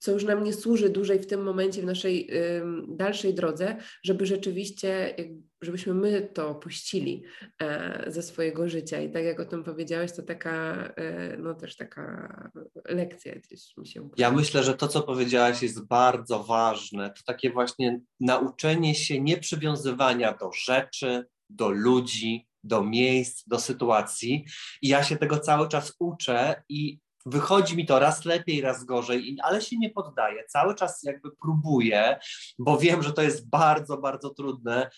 co 0.05 0.13
już 0.13 0.25
nam 0.25 0.45
nie 0.45 0.53
służy 0.53 0.91
dłużej 0.91 1.19
w 1.19 1.27
tym 1.27 1.43
momencie, 1.43 1.83
w 1.83 1.85
naszej 1.85 2.31
y, 2.31 2.63
dalszej 2.89 3.35
drodze, 3.35 3.77
żeby 4.03 4.27
rzeczywiście, 4.27 5.17
żebyśmy 5.63 5.95
my 5.95 6.31
to 6.35 6.55
puścili 6.55 7.25
e, 7.63 8.05
ze 8.07 8.23
swojego 8.23 8.69
życia. 8.69 9.01
I 9.01 9.11
tak 9.11 9.25
jak 9.25 9.41
o 9.41 9.45
tym 9.45 9.65
powiedziałeś, 9.65 10.13
to 10.13 10.23
taka, 10.23 10.75
e, 10.97 11.37
no 11.37 11.55
też 11.55 11.77
taka 11.77 12.51
lekcja 12.89 13.35
gdzieś 13.35 13.77
mi 13.77 13.87
się 13.87 14.09
Ja 14.17 14.31
myślę, 14.31 14.63
że 14.63 14.75
to, 14.75 14.89
co 14.89 15.03
powiedziałaś 15.03 15.63
jest 15.63 15.87
bardzo 15.87 16.45
ważne. 16.45 17.11
To 17.11 17.23
takie 17.27 17.51
właśnie 17.51 18.01
nauczenie 18.21 18.95
się 18.95 19.21
nieprzywiązywania 19.21 20.33
do 20.33 20.51
rzeczy, 20.67 21.25
do 21.51 21.69
ludzi, 21.69 22.49
do 22.65 22.85
miejsc, 22.85 23.49
do 23.49 23.59
sytuacji. 23.59 24.45
I 24.83 24.89
ja 24.89 25.03
się 25.03 25.17
tego 25.17 25.39
cały 25.39 25.69
czas 25.69 25.93
uczę 25.99 26.63
i 26.69 26.99
wychodzi 27.27 27.77
mi 27.77 27.87
to 27.87 27.99
raz 27.99 28.25
lepiej, 28.25 28.61
raz 28.61 28.85
gorzej, 28.85 29.37
ale 29.43 29.61
się 29.61 29.79
nie 29.79 29.91
poddaję. 29.91 30.45
Cały 30.49 30.75
czas 30.75 31.03
jakby 31.03 31.31
próbuję, 31.41 32.19
bo 32.59 32.79
wiem, 32.79 33.03
że 33.03 33.13
to 33.13 33.23
jest 33.23 33.49
bardzo, 33.49 33.97
bardzo 33.97 34.31
trudne. 34.31 34.91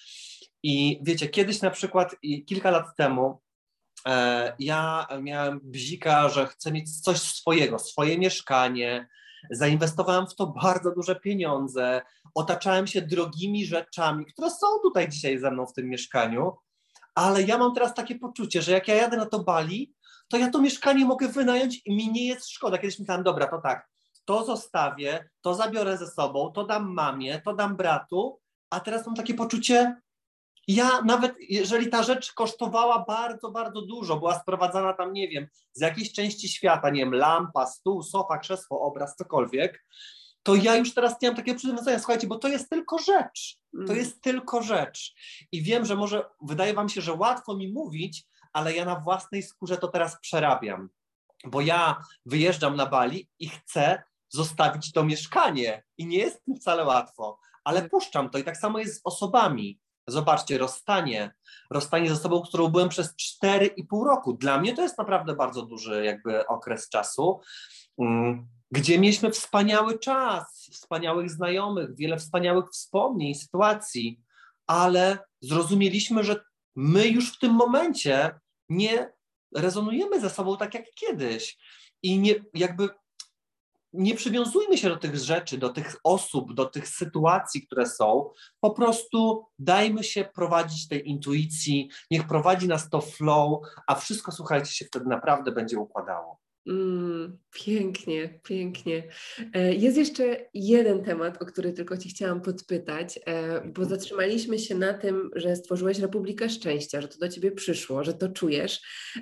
I 0.63 1.01
wiecie, 1.03 1.29
kiedyś 1.29 1.63
na 1.63 1.71
przykład 1.71 2.17
kilka 2.47 2.71
lat 2.71 2.97
temu 2.97 3.43
e, 4.07 4.55
ja 4.59 5.07
miałem 5.23 5.61
bzika, 5.63 6.29
że 6.29 6.47
chcę 6.47 6.73
mieć 6.73 7.01
coś 7.01 7.19
swojego, 7.19 7.79
swoje 7.79 8.19
mieszkanie. 8.19 9.09
Zainwestowałem 9.51 10.27
w 10.27 10.35
to 10.35 10.47
bardzo 10.47 10.95
duże 10.95 11.17
pieniądze, 11.17 12.03
otaczałem 12.35 12.87
się 12.87 13.03
drogimi 13.03 13.67
rzeczami, 13.67 14.27
które 14.27 14.51
są 14.51 14.67
tutaj 14.83 15.09
dzisiaj 15.09 15.39
ze 15.39 15.51
mną 15.51 15.67
w 15.67 15.73
tym 15.73 15.89
mieszkaniu, 15.89 16.53
ale 17.15 17.43
ja 17.43 17.59
mam 17.59 17.75
teraz 17.75 17.95
takie 17.95 18.15
poczucie, 18.19 18.63
że 18.63 18.73
jak 18.73 18.89
ja 18.89 18.95
jadę 18.95 19.17
na 19.17 19.27
to 19.27 19.45
Bali, 19.45 19.95
to 20.29 20.37
ja 20.39 20.51
to 20.51 20.61
mieszkanie 20.61 21.05
mogę 21.05 21.29
wynająć 21.29 21.83
i 21.85 21.97
mi 21.97 22.13
nie 22.13 22.27
jest 22.27 22.51
szkoda. 22.51 22.79
Kiedyś 22.79 22.99
myślałam, 22.99 23.25
dobra, 23.25 23.47
to 23.47 23.61
tak, 23.61 23.89
to 24.25 24.45
zostawię, 24.45 25.29
to 25.41 25.55
zabiorę 25.55 25.99
ze 25.99 26.07
sobą, 26.07 26.53
to 26.53 26.65
dam 26.65 26.93
mamie, 26.93 27.41
to 27.45 27.55
dam 27.55 27.77
bratu, 27.77 28.41
a 28.71 28.81
teraz 28.81 29.07
mam 29.07 29.17
takie 29.17 29.35
poczucie, 29.35 29.97
ja 30.69 31.03
nawet 31.03 31.35
jeżeli 31.41 31.89
ta 31.89 32.03
rzecz 32.03 32.33
kosztowała 32.33 33.05
bardzo, 33.09 33.51
bardzo 33.51 33.83
dużo, 33.83 34.17
była 34.17 34.39
sprowadzana 34.39 34.93
tam, 34.93 35.13
nie 35.13 35.29
wiem, 35.29 35.47
z 35.73 35.81
jakiejś 35.81 36.13
części 36.13 36.49
świata, 36.49 36.91
nie 36.91 37.01
wiem, 37.01 37.15
lampa, 37.15 37.67
stół, 37.67 38.03
sofa, 38.03 38.39
krzesło, 38.39 38.81
obraz, 38.81 39.17
cokolwiek, 39.17 39.85
to 40.43 40.55
ja 40.55 40.77
już 40.77 40.95
teraz 40.95 41.23
nie 41.23 41.29
mam 41.29 41.37
takiego 41.37 41.59
przywiązania, 41.59 41.99
słuchajcie, 41.99 42.27
bo 42.27 42.39
to 42.39 42.49
jest 42.49 42.71
tylko 42.71 42.99
rzecz. 42.99 43.59
To 43.73 43.93
mm. 43.93 43.97
jest 43.97 44.21
tylko 44.21 44.63
rzecz. 44.63 45.15
I 45.53 45.63
wiem, 45.63 45.85
że 45.85 45.97
może 45.97 46.25
wydaje 46.43 46.75
wam 46.75 46.89
się, 46.89 47.01
że 47.01 47.13
łatwo 47.13 47.57
mi 47.57 47.73
mówić, 47.73 48.27
ale 48.57 48.75
ja 48.75 48.85
na 48.85 49.01
własnej 49.01 49.43
skórze 49.43 49.77
to 49.77 49.89
teraz 49.89 50.21
przerabiam. 50.21 50.89
Bo 51.45 51.61
ja 51.61 52.03
wyjeżdżam 52.27 52.77
na 52.77 52.87
Bali 52.87 53.29
i 53.39 53.49
chcę 53.49 54.03
zostawić 54.29 54.93
to 54.93 55.05
mieszkanie. 55.05 55.85
I 55.99 56.07
nie 56.07 56.19
jest 56.19 56.49
mi 56.49 56.57
wcale 56.57 56.85
łatwo, 56.85 57.39
ale 57.65 57.81
tak. 57.81 57.91
puszczam 57.91 58.31
to. 58.31 58.39
I 58.39 58.45
tak 58.45 58.57
samo 58.57 58.79
jest 58.79 58.97
z 58.97 59.01
osobami. 59.05 59.81
Zobaczcie, 60.07 60.59
rozstanie. 60.59 61.35
Rozstanie 61.71 62.09
z 62.09 62.13
osobą, 62.13 62.43
którą 62.43 62.69
byłem 62.69 62.89
przez 62.89 63.15
4,5 63.17 64.07
roku. 64.07 64.33
Dla 64.33 64.59
mnie 64.59 64.75
to 64.75 64.83
jest 64.83 64.99
naprawdę 64.99 65.35
bardzo 65.35 65.63
duży 65.63 66.05
jakby 66.05 66.47
okres 66.47 66.89
czasu, 66.89 67.41
mm, 67.99 68.49
gdzie 68.71 68.99
mieliśmy 68.99 69.31
wspaniały 69.31 69.99
czas, 69.99 70.69
wspaniałych 70.73 71.31
znajomych, 71.31 71.97
wiele 71.97 72.17
wspaniałych 72.17 72.71
wspomnień, 72.71 73.35
sytuacji, 73.35 74.21
ale 74.67 75.19
zrozumieliśmy, 75.41 76.25
że 76.25 76.45
my 76.77 77.09
już 77.09 77.33
w 77.33 77.39
tym 77.39 77.53
momencie 77.53 78.41
nie 78.69 79.13
rezonujemy 79.55 80.21
ze 80.21 80.31
sobą 80.31 80.57
tak 80.57 80.75
jak 80.75 80.85
kiedyś. 80.95 81.59
I 82.03 82.19
nie, 82.19 82.35
jakby 82.55 82.89
nie 83.93 84.15
przywiązujmy 84.15 84.79
się 84.79 84.89
do 84.89 84.97
tych 84.97 85.17
rzeczy, 85.17 85.59
do 85.59 85.69
tych 85.69 85.97
osób, 86.05 86.55
do 86.55 86.67
tych 86.67 86.89
sytuacji, 86.89 87.67
które 87.67 87.87
są. 87.87 88.31
Po 88.61 88.71
prostu 88.71 89.47
dajmy 89.59 90.05
się 90.05 90.25
prowadzić 90.25 90.89
tej 90.89 91.09
intuicji, 91.09 91.91
niech 92.11 92.27
prowadzi 92.27 92.69
nas 92.69 92.91
to 92.91 93.01
flow, 93.01 93.61
a 93.87 93.95
wszystko, 93.95 94.33
słuchajcie, 94.33 94.73
się 94.73 94.85
wtedy 94.85 95.07
naprawdę 95.07 95.53
będzie 95.53 95.79
układało. 95.79 96.46
Mm, 96.67 97.39
pięknie, 97.55 98.41
pięknie. 98.43 99.03
E, 99.55 99.75
jest 99.75 99.97
jeszcze 99.97 100.37
jeden 100.55 101.05
temat, 101.05 101.43
o 101.43 101.47
który 101.47 101.73
tylko 101.73 101.97
Ci 101.97 102.09
chciałam 102.09 102.41
podpytać, 102.41 103.19
e, 103.27 103.61
bo 103.61 103.83
mhm. 103.83 103.89
zatrzymaliśmy 103.89 104.59
się 104.59 104.75
na 104.75 104.95
tym, 104.95 105.31
że 105.35 105.57
stworzyłeś 105.57 105.99
Republikę 105.99 106.49
Szczęścia, 106.49 107.01
że 107.01 107.09
to 107.09 107.19
do 107.19 107.29
Ciebie 107.29 107.53
przyszło, 107.53 108.05
że 108.05 108.15
to 108.15 108.29
czujesz. 108.29 108.81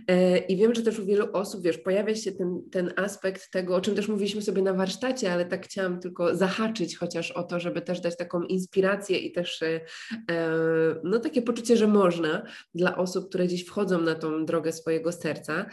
E, 0.08 0.38
I 0.38 0.56
wiem, 0.56 0.74
że 0.74 0.82
też 0.82 0.98
u 0.98 1.04
wielu 1.04 1.32
osób, 1.32 1.62
wiesz, 1.62 1.78
pojawia 1.78 2.14
się 2.14 2.32
ten, 2.32 2.62
ten 2.72 2.92
aspekt 2.96 3.50
tego, 3.50 3.76
o 3.76 3.80
czym 3.80 3.94
też 3.94 4.08
mówiliśmy 4.08 4.42
sobie 4.42 4.62
na 4.62 4.74
warsztacie, 4.74 5.32
ale 5.32 5.44
tak 5.44 5.64
chciałam 5.64 6.00
tylko 6.00 6.36
zahaczyć 6.36 6.96
chociaż 6.96 7.30
o 7.30 7.42
to, 7.42 7.60
żeby 7.60 7.82
też 7.82 8.00
dać 8.00 8.16
taką 8.16 8.42
inspirację 8.42 9.18
i 9.18 9.32
też 9.32 9.60
no 11.04 11.18
takie 11.18 11.42
poczucie, 11.42 11.76
że 11.76 11.86
można 11.86 12.42
dla 12.74 12.96
osób, 12.96 13.28
które 13.28 13.46
gdzieś 13.46 13.64
wchodzą 13.64 14.00
na 14.00 14.14
tą 14.14 14.44
drogę 14.44 14.72
swojego 14.72 15.12
serca. 15.12 15.66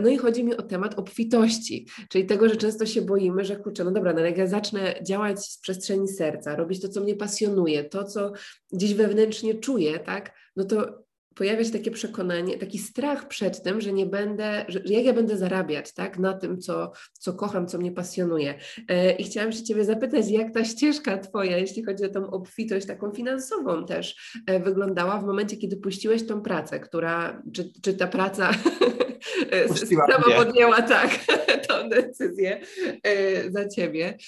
No 0.00 0.08
i 0.08 0.16
chodzi 0.16 0.44
mi 0.44 0.56
o 0.56 0.62
temat 0.62 0.98
obfitości, 1.08 1.86
czyli 2.08 2.26
tego, 2.26 2.48
że 2.48 2.56
często 2.56 2.86
się 2.86 3.02
boimy, 3.02 3.44
że 3.44 3.56
kurczę, 3.56 3.84
no 3.84 3.90
dobra, 3.90 4.12
no 4.12 4.20
jak 4.20 4.38
ja 4.38 4.46
zacznę 4.46 4.94
działać 5.02 5.44
z 5.44 5.58
przestrzeni 5.58 6.08
serca, 6.08 6.56
robić 6.56 6.82
to, 6.82 6.88
co 6.88 7.00
mnie 7.00 7.16
pasjonuje, 7.16 7.84
to, 7.84 8.04
co 8.04 8.32
gdzieś 8.72 8.94
wewnętrznie 8.94 9.54
czuję, 9.54 9.98
tak, 9.98 10.32
no 10.56 10.64
to 10.64 11.08
pojawia 11.34 11.64
się 11.64 11.70
takie 11.70 11.90
przekonanie, 11.90 12.58
taki 12.58 12.78
strach 12.78 13.28
przed 13.28 13.62
tym, 13.62 13.80
że 13.80 13.92
nie 13.92 14.06
będę, 14.06 14.64
że 14.68 14.80
jak 14.84 15.04
ja 15.04 15.12
będę 15.12 15.36
zarabiać, 15.36 15.94
tak, 15.94 16.18
na 16.18 16.32
tym, 16.32 16.60
co, 16.60 16.92
co 17.12 17.32
kocham, 17.32 17.66
co 17.66 17.78
mnie 17.78 17.92
pasjonuje. 17.92 18.54
E, 18.88 19.12
I 19.12 19.24
chciałam 19.24 19.52
się 19.52 19.62
Ciebie 19.62 19.84
zapytać, 19.84 20.30
jak 20.30 20.54
ta 20.54 20.64
ścieżka 20.64 21.18
Twoja, 21.18 21.58
jeśli 21.58 21.84
chodzi 21.84 22.04
o 22.04 22.08
tą 22.08 22.30
obfitość 22.30 22.86
taką 22.86 23.10
finansową 23.10 23.86
też, 23.86 24.32
e, 24.46 24.60
wyglądała 24.60 25.20
w 25.20 25.24
momencie, 25.24 25.56
kiedy 25.56 25.76
puściłeś 25.76 26.26
tą 26.26 26.42
pracę, 26.42 26.80
która, 26.80 27.42
czy, 27.52 27.72
czy 27.82 27.94
ta 27.94 28.06
praca 28.06 28.50
sama 30.08 30.44
podjęła 30.44 30.82
tak 30.82 31.10
tą 31.68 31.88
decyzję 31.88 32.60
e, 33.02 33.50
za 33.50 33.68
Ciebie, 33.68 34.18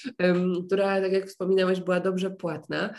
która, 0.66 1.00
tak 1.00 1.12
jak 1.12 1.26
wspominałeś, 1.26 1.80
była 1.80 2.00
dobrze 2.00 2.30
płatna. 2.30 2.94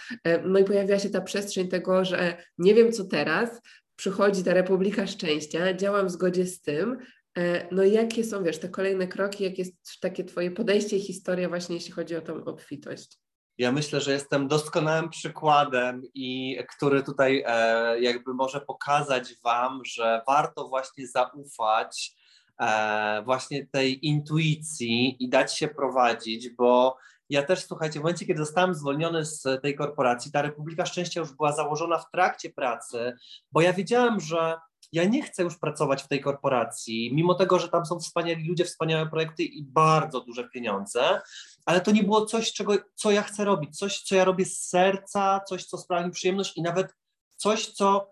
No 0.45 0.59
i 0.59 0.64
pojawiła 0.64 0.99
się 0.99 1.09
ta 1.09 1.22
przestrzeń 1.22 1.68
tego, 1.68 2.05
że 2.05 2.38
nie 2.57 2.74
wiem 2.74 2.91
co 2.91 3.05
teraz, 3.05 3.62
przychodzi 3.95 4.43
ta 4.43 4.53
Republika 4.53 5.07
Szczęścia, 5.07 5.74
działam 5.74 6.07
w 6.07 6.12
zgodzie 6.12 6.45
z 6.45 6.62
tym, 6.62 6.97
e, 7.38 7.68
no 7.72 7.84
i 7.84 7.91
jakie 7.91 8.24
są, 8.24 8.43
wiesz, 8.43 8.57
te 8.57 8.70
kolejne 8.70 9.07
kroki, 9.07 9.43
jakie 9.43 9.62
jest 9.62 9.76
takie 10.01 10.24
Twoje 10.24 10.51
podejście 10.51 10.97
i 10.97 10.99
historia 10.99 11.49
właśnie, 11.49 11.76
jeśli 11.76 11.91
chodzi 11.91 12.16
o 12.16 12.22
tą 12.22 12.43
obfitość? 12.45 13.20
Ja 13.58 13.72
myślę, 13.72 14.02
że 14.02 14.12
jestem 14.12 14.47
doskonałym 14.47 15.10
przykładem 15.10 16.02
i 16.14 16.58
który 16.76 17.04
tutaj 17.04 17.43
e, 17.47 17.99
jakby 18.02 18.34
może 18.34 18.62
pokazać 18.62 19.36
Wam, 19.43 19.82
że 19.86 20.22
warto 20.28 20.68
właśnie 20.68 21.08
zaufać 21.08 22.16
e, 22.60 23.22
właśnie 23.26 23.68
tej 23.68 24.08
intuicji 24.08 25.24
i 25.24 25.30
dać 25.30 25.58
się 25.58 25.68
prowadzić, 25.68 26.49
bo 26.49 26.97
ja 27.30 27.43
też, 27.43 27.66
słuchajcie, 27.66 27.99
w 27.99 28.04
momencie, 28.04 28.26
kiedy 28.26 28.39
zostałem 28.39 28.74
zwolniony 28.74 29.26
z 29.26 29.62
tej 29.62 29.76
korporacji, 29.76 30.32
ta 30.32 30.41
Republika 30.41 30.86
Szczęścia 30.86 31.20
już 31.20 31.32
była 31.32 31.52
założona 31.52 31.97
w 31.97 32.12
trakcie 32.12 32.49
pracy, 32.49 33.14
bo 33.52 33.62
ja 33.62 33.74
wiedziałem, 33.74 34.20
że 34.20 34.58
ja 34.91 35.04
nie 35.04 35.22
chcę 35.22 35.43
już 35.43 35.58
pracować 35.58 36.04
w 36.04 36.08
tej 36.08 36.22
korporacji, 36.22 37.12
mimo 37.14 37.34
tego, 37.34 37.60
że 37.60 37.70
tam 37.70 37.86
są 37.86 37.99
wspaniali 37.99 38.47
ludzie, 38.47 38.66
wspaniałe 38.66 39.10
projekty 39.10 39.43
i 39.43 39.64
bardzo 39.64 40.22
duże 40.22 40.49
pieniądze, 40.49 41.22
ale 41.66 41.82
to 41.82 41.91
nie 41.91 42.03
było 42.03 42.26
coś, 42.26 42.53
czego, 42.53 42.74
co 42.95 43.12
ja 43.12 43.22
chcę 43.22 43.45
robić, 43.45 43.78
coś, 43.78 44.01
co 44.01 44.16
ja 44.16 44.26
robię 44.26 44.45
z 44.45 44.68
serca, 44.68 45.41
coś, 45.47 45.66
co 45.66 45.78
sprawia 45.78 46.05
mi 46.05 46.12
przyjemność 46.12 46.57
i 46.57 46.62
nawet 46.62 46.95
coś, 47.38 47.68
co 47.68 48.12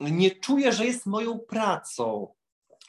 nie 0.00 0.30
czuję, 0.30 0.72
że 0.72 0.86
jest 0.86 1.06
moją 1.06 1.38
pracą. 1.38 2.34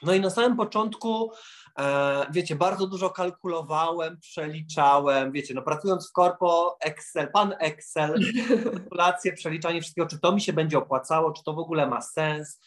No 0.04 0.14
i 0.14 0.20
na 0.20 0.30
samym 0.30 0.58
początku 0.58 1.32
E, 1.80 2.26
wiecie, 2.32 2.56
bardzo 2.56 2.88
dużo 2.88 3.10
kalkulowałem, 3.10 4.20
przeliczałem, 4.20 5.32
wiecie, 5.32 5.54
no 5.54 5.62
pracując 5.62 6.10
w 6.10 6.12
korpo, 6.12 6.78
Excel, 6.82 7.32
pan 7.32 7.56
Excel, 7.60 8.20
kalkulacje, 8.64 9.34
przeliczanie 9.34 9.82
wszystkiego, 9.82 10.08
czy 10.08 10.20
to 10.20 10.32
mi 10.32 10.42
się 10.42 10.54
będzie 10.54 10.78
opłacało, 10.78 11.32
czy 11.32 11.44
to 11.44 11.54
w 11.54 11.60
ogóle 11.60 11.88
ma 11.88 12.02
sens. 12.02 12.62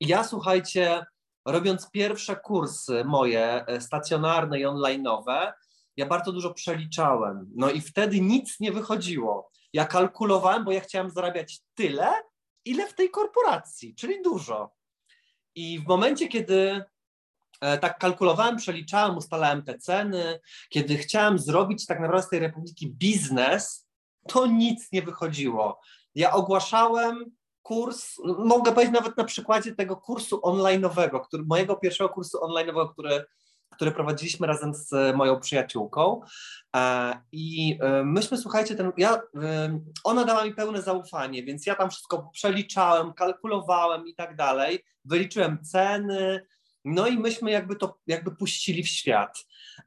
I 0.00 0.06
ja, 0.06 0.24
słuchajcie, 0.24 1.06
robiąc 1.44 1.90
pierwsze 1.90 2.36
kursy 2.36 3.04
moje 3.04 3.66
e, 3.66 3.80
stacjonarne 3.80 4.60
i 4.60 4.66
online'owe, 4.66 5.52
ja 5.98 6.06
bardzo 6.06 6.32
dużo 6.32 6.54
przeliczałem. 6.54 7.50
No 7.54 7.70
i 7.70 7.80
wtedy 7.80 8.20
nic 8.20 8.60
nie 8.60 8.72
wychodziło. 8.72 9.50
Ja 9.72 9.84
kalkulowałem, 9.84 10.64
bo 10.64 10.72
ja 10.72 10.80
chciałem 10.80 11.10
zarabiać 11.10 11.60
tyle, 11.74 12.12
ile 12.64 12.86
w 12.86 12.94
tej 12.94 13.10
korporacji, 13.10 13.94
czyli 13.94 14.22
dużo. 14.22 14.70
I 15.54 15.80
w 15.80 15.86
momencie, 15.86 16.28
kiedy 16.28 16.84
E, 17.60 17.78
tak 17.78 17.98
kalkulowałem, 17.98 18.56
przeliczałem, 18.56 19.16
ustalałem 19.16 19.62
te 19.62 19.78
ceny. 19.78 20.40
Kiedy 20.68 20.96
chciałem 20.96 21.38
zrobić 21.38 21.86
tak 21.86 22.00
naprawdę 22.00 22.26
z 22.26 22.30
tej 22.30 22.40
Republiki 22.40 22.90
biznes, 22.90 23.88
to 24.28 24.46
nic 24.46 24.92
nie 24.92 25.02
wychodziło. 25.02 25.80
Ja 26.14 26.32
ogłaszałem 26.32 27.24
kurs, 27.62 28.16
mogę 28.38 28.72
powiedzieć 28.72 28.94
nawet 28.94 29.16
na 29.16 29.24
przykładzie 29.24 29.74
tego 29.74 29.96
kursu 29.96 30.36
online'owego, 30.36 31.20
mojego 31.46 31.76
pierwszego 31.76 32.10
kursu 32.10 32.38
online'owego, 32.38 32.92
który, 32.92 33.24
który 33.74 33.92
prowadziliśmy 33.92 34.46
razem 34.46 34.74
z 34.74 35.16
moją 35.16 35.40
przyjaciółką. 35.40 36.20
E, 36.76 37.20
I 37.32 37.78
e, 37.80 38.04
myśmy, 38.04 38.38
słuchajcie, 38.38 38.74
ten, 38.74 38.92
ja, 38.96 39.22
ona 40.04 40.24
dała 40.24 40.44
mi 40.44 40.54
pełne 40.54 40.82
zaufanie, 40.82 41.42
więc 41.42 41.66
ja 41.66 41.74
tam 41.74 41.90
wszystko 41.90 42.30
przeliczałem, 42.32 43.12
kalkulowałem 43.12 44.06
i 44.06 44.14
tak 44.14 44.36
dalej. 44.36 44.84
Wyliczyłem 45.04 45.64
ceny, 45.64 46.46
no 46.84 47.06
i 47.06 47.18
myśmy 47.18 47.50
jakby 47.50 47.76
to 47.76 47.98
jakby 48.06 48.36
puścili 48.36 48.82
w 48.82 48.88
świat. 48.88 49.38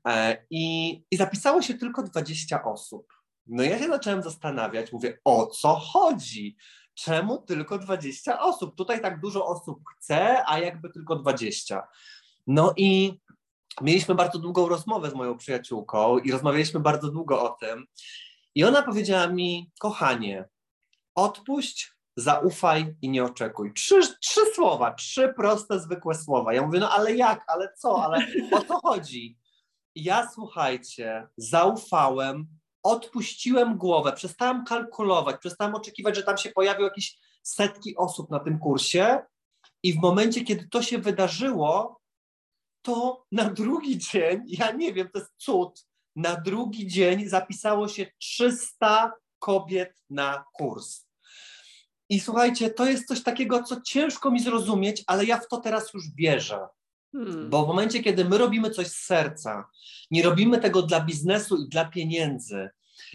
E, 0.08 0.46
I, 0.50 0.92
I 1.12 1.18
zapisało 1.18 1.62
się 1.62 1.74
tylko 1.74 2.04
20 2.04 2.64
osób. 2.64 3.14
No 3.48 3.64
ja 3.64 3.80
się 3.80 3.88
zacząłem 3.88 4.24
zastanawiać, 4.24 4.92
mówię, 4.92 5.18
o 5.26 5.48
co 5.48 5.76
chodzi? 5.76 6.58
Czemu 6.94 7.38
tylko 7.38 7.78
20 7.78 8.42
osób? 8.42 8.76
Tutaj 8.76 9.02
tak 9.02 9.20
dużo 9.20 9.46
osób 9.46 9.80
chce, 9.98 10.44
a 10.48 10.60
jakby 10.60 10.90
tylko 10.90 11.16
20. 11.16 11.88
No 12.48 12.74
i 12.78 13.20
mieliśmy 13.82 14.16
bardzo 14.16 14.40
długą 14.40 14.70
rozmowę 14.70 15.12
z 15.12 15.14
moją 15.14 15.38
przyjaciółką 15.38 16.18
i 16.18 16.32
rozmawialiśmy 16.32 16.80
bardzo 16.80 17.12
długo 17.12 17.44
o 17.44 17.50
tym. 17.50 17.86
I 18.56 18.64
ona 18.64 18.82
powiedziała 18.82 19.28
mi, 19.28 19.72
kochanie, 19.80 20.50
odpuść 21.16 21.92
zaufaj 22.18 22.96
i 23.02 23.10
nie 23.10 23.24
oczekuj. 23.24 23.74
Trzy, 23.74 24.02
trzy 24.22 24.42
słowa, 24.56 24.94
trzy 24.94 25.34
proste, 25.38 25.80
zwykłe 25.80 26.16
słowa. 26.16 26.54
Ja 26.54 26.66
mówię, 26.66 26.80
no 26.80 26.90
ale 26.90 27.16
jak, 27.16 27.44
ale 27.48 27.74
co, 27.78 28.04
ale 28.04 28.28
o 28.52 28.62
co 28.62 28.80
chodzi? 28.80 29.42
ja 29.96 30.30
słuchajcie, 30.34 31.28
zaufałem, 31.38 32.48
odpuściłem 32.84 33.78
głowę, 33.78 34.14
przestałem 34.14 34.66
kalkulować, 34.66 35.40
przestałem 35.40 35.76
oczekiwać, 35.76 36.16
że 36.16 36.24
tam 36.24 36.38
się 36.38 36.50
pojawią 36.50 36.84
jakieś 36.84 37.18
setki 37.44 37.98
osób 37.98 38.30
na 38.30 38.40
tym 38.40 38.60
kursie 38.60 39.20
i 39.84 39.94
w 39.94 39.98
momencie, 39.98 40.42
kiedy 40.44 40.68
to 40.68 40.82
się 40.82 40.98
wydarzyło, 40.98 42.01
to 42.82 43.26
na 43.32 43.50
drugi 43.50 43.98
dzień, 43.98 44.42
ja 44.48 44.72
nie 44.72 44.94
wiem, 44.94 45.10
to 45.14 45.20
jest 45.20 45.32
cud, 45.38 45.86
na 46.16 46.36
drugi 46.36 46.88
dzień 46.88 47.28
zapisało 47.30 47.88
się 47.88 48.06
300 48.18 49.12
kobiet 49.40 49.94
na 50.10 50.44
kurs. 50.54 51.08
I 52.10 52.20
słuchajcie, 52.20 52.70
to 52.70 52.86
jest 52.86 53.08
coś 53.08 53.24
takiego, 53.24 53.64
co 53.64 53.82
ciężko 53.82 54.32
mi 54.32 54.40
zrozumieć, 54.40 55.04
ale 55.08 55.26
ja 55.26 55.38
w 55.38 55.48
to 55.48 55.58
teraz 55.58 55.94
już 55.94 56.04
wierzę. 56.16 56.68
Hmm. 57.12 57.50
Bo 57.50 57.66
w 57.66 57.68
momencie, 57.68 58.04
kiedy 58.04 58.26
my 58.26 58.38
robimy 58.38 58.70
coś 58.70 58.88
z 58.88 59.06
serca, 59.06 59.70
nie 60.12 60.24
robimy 60.24 60.60
tego 60.60 60.82
dla 60.82 61.02
biznesu 61.02 61.58
i 61.58 61.70
dla 61.70 61.86
pieniędzy, 61.86 62.70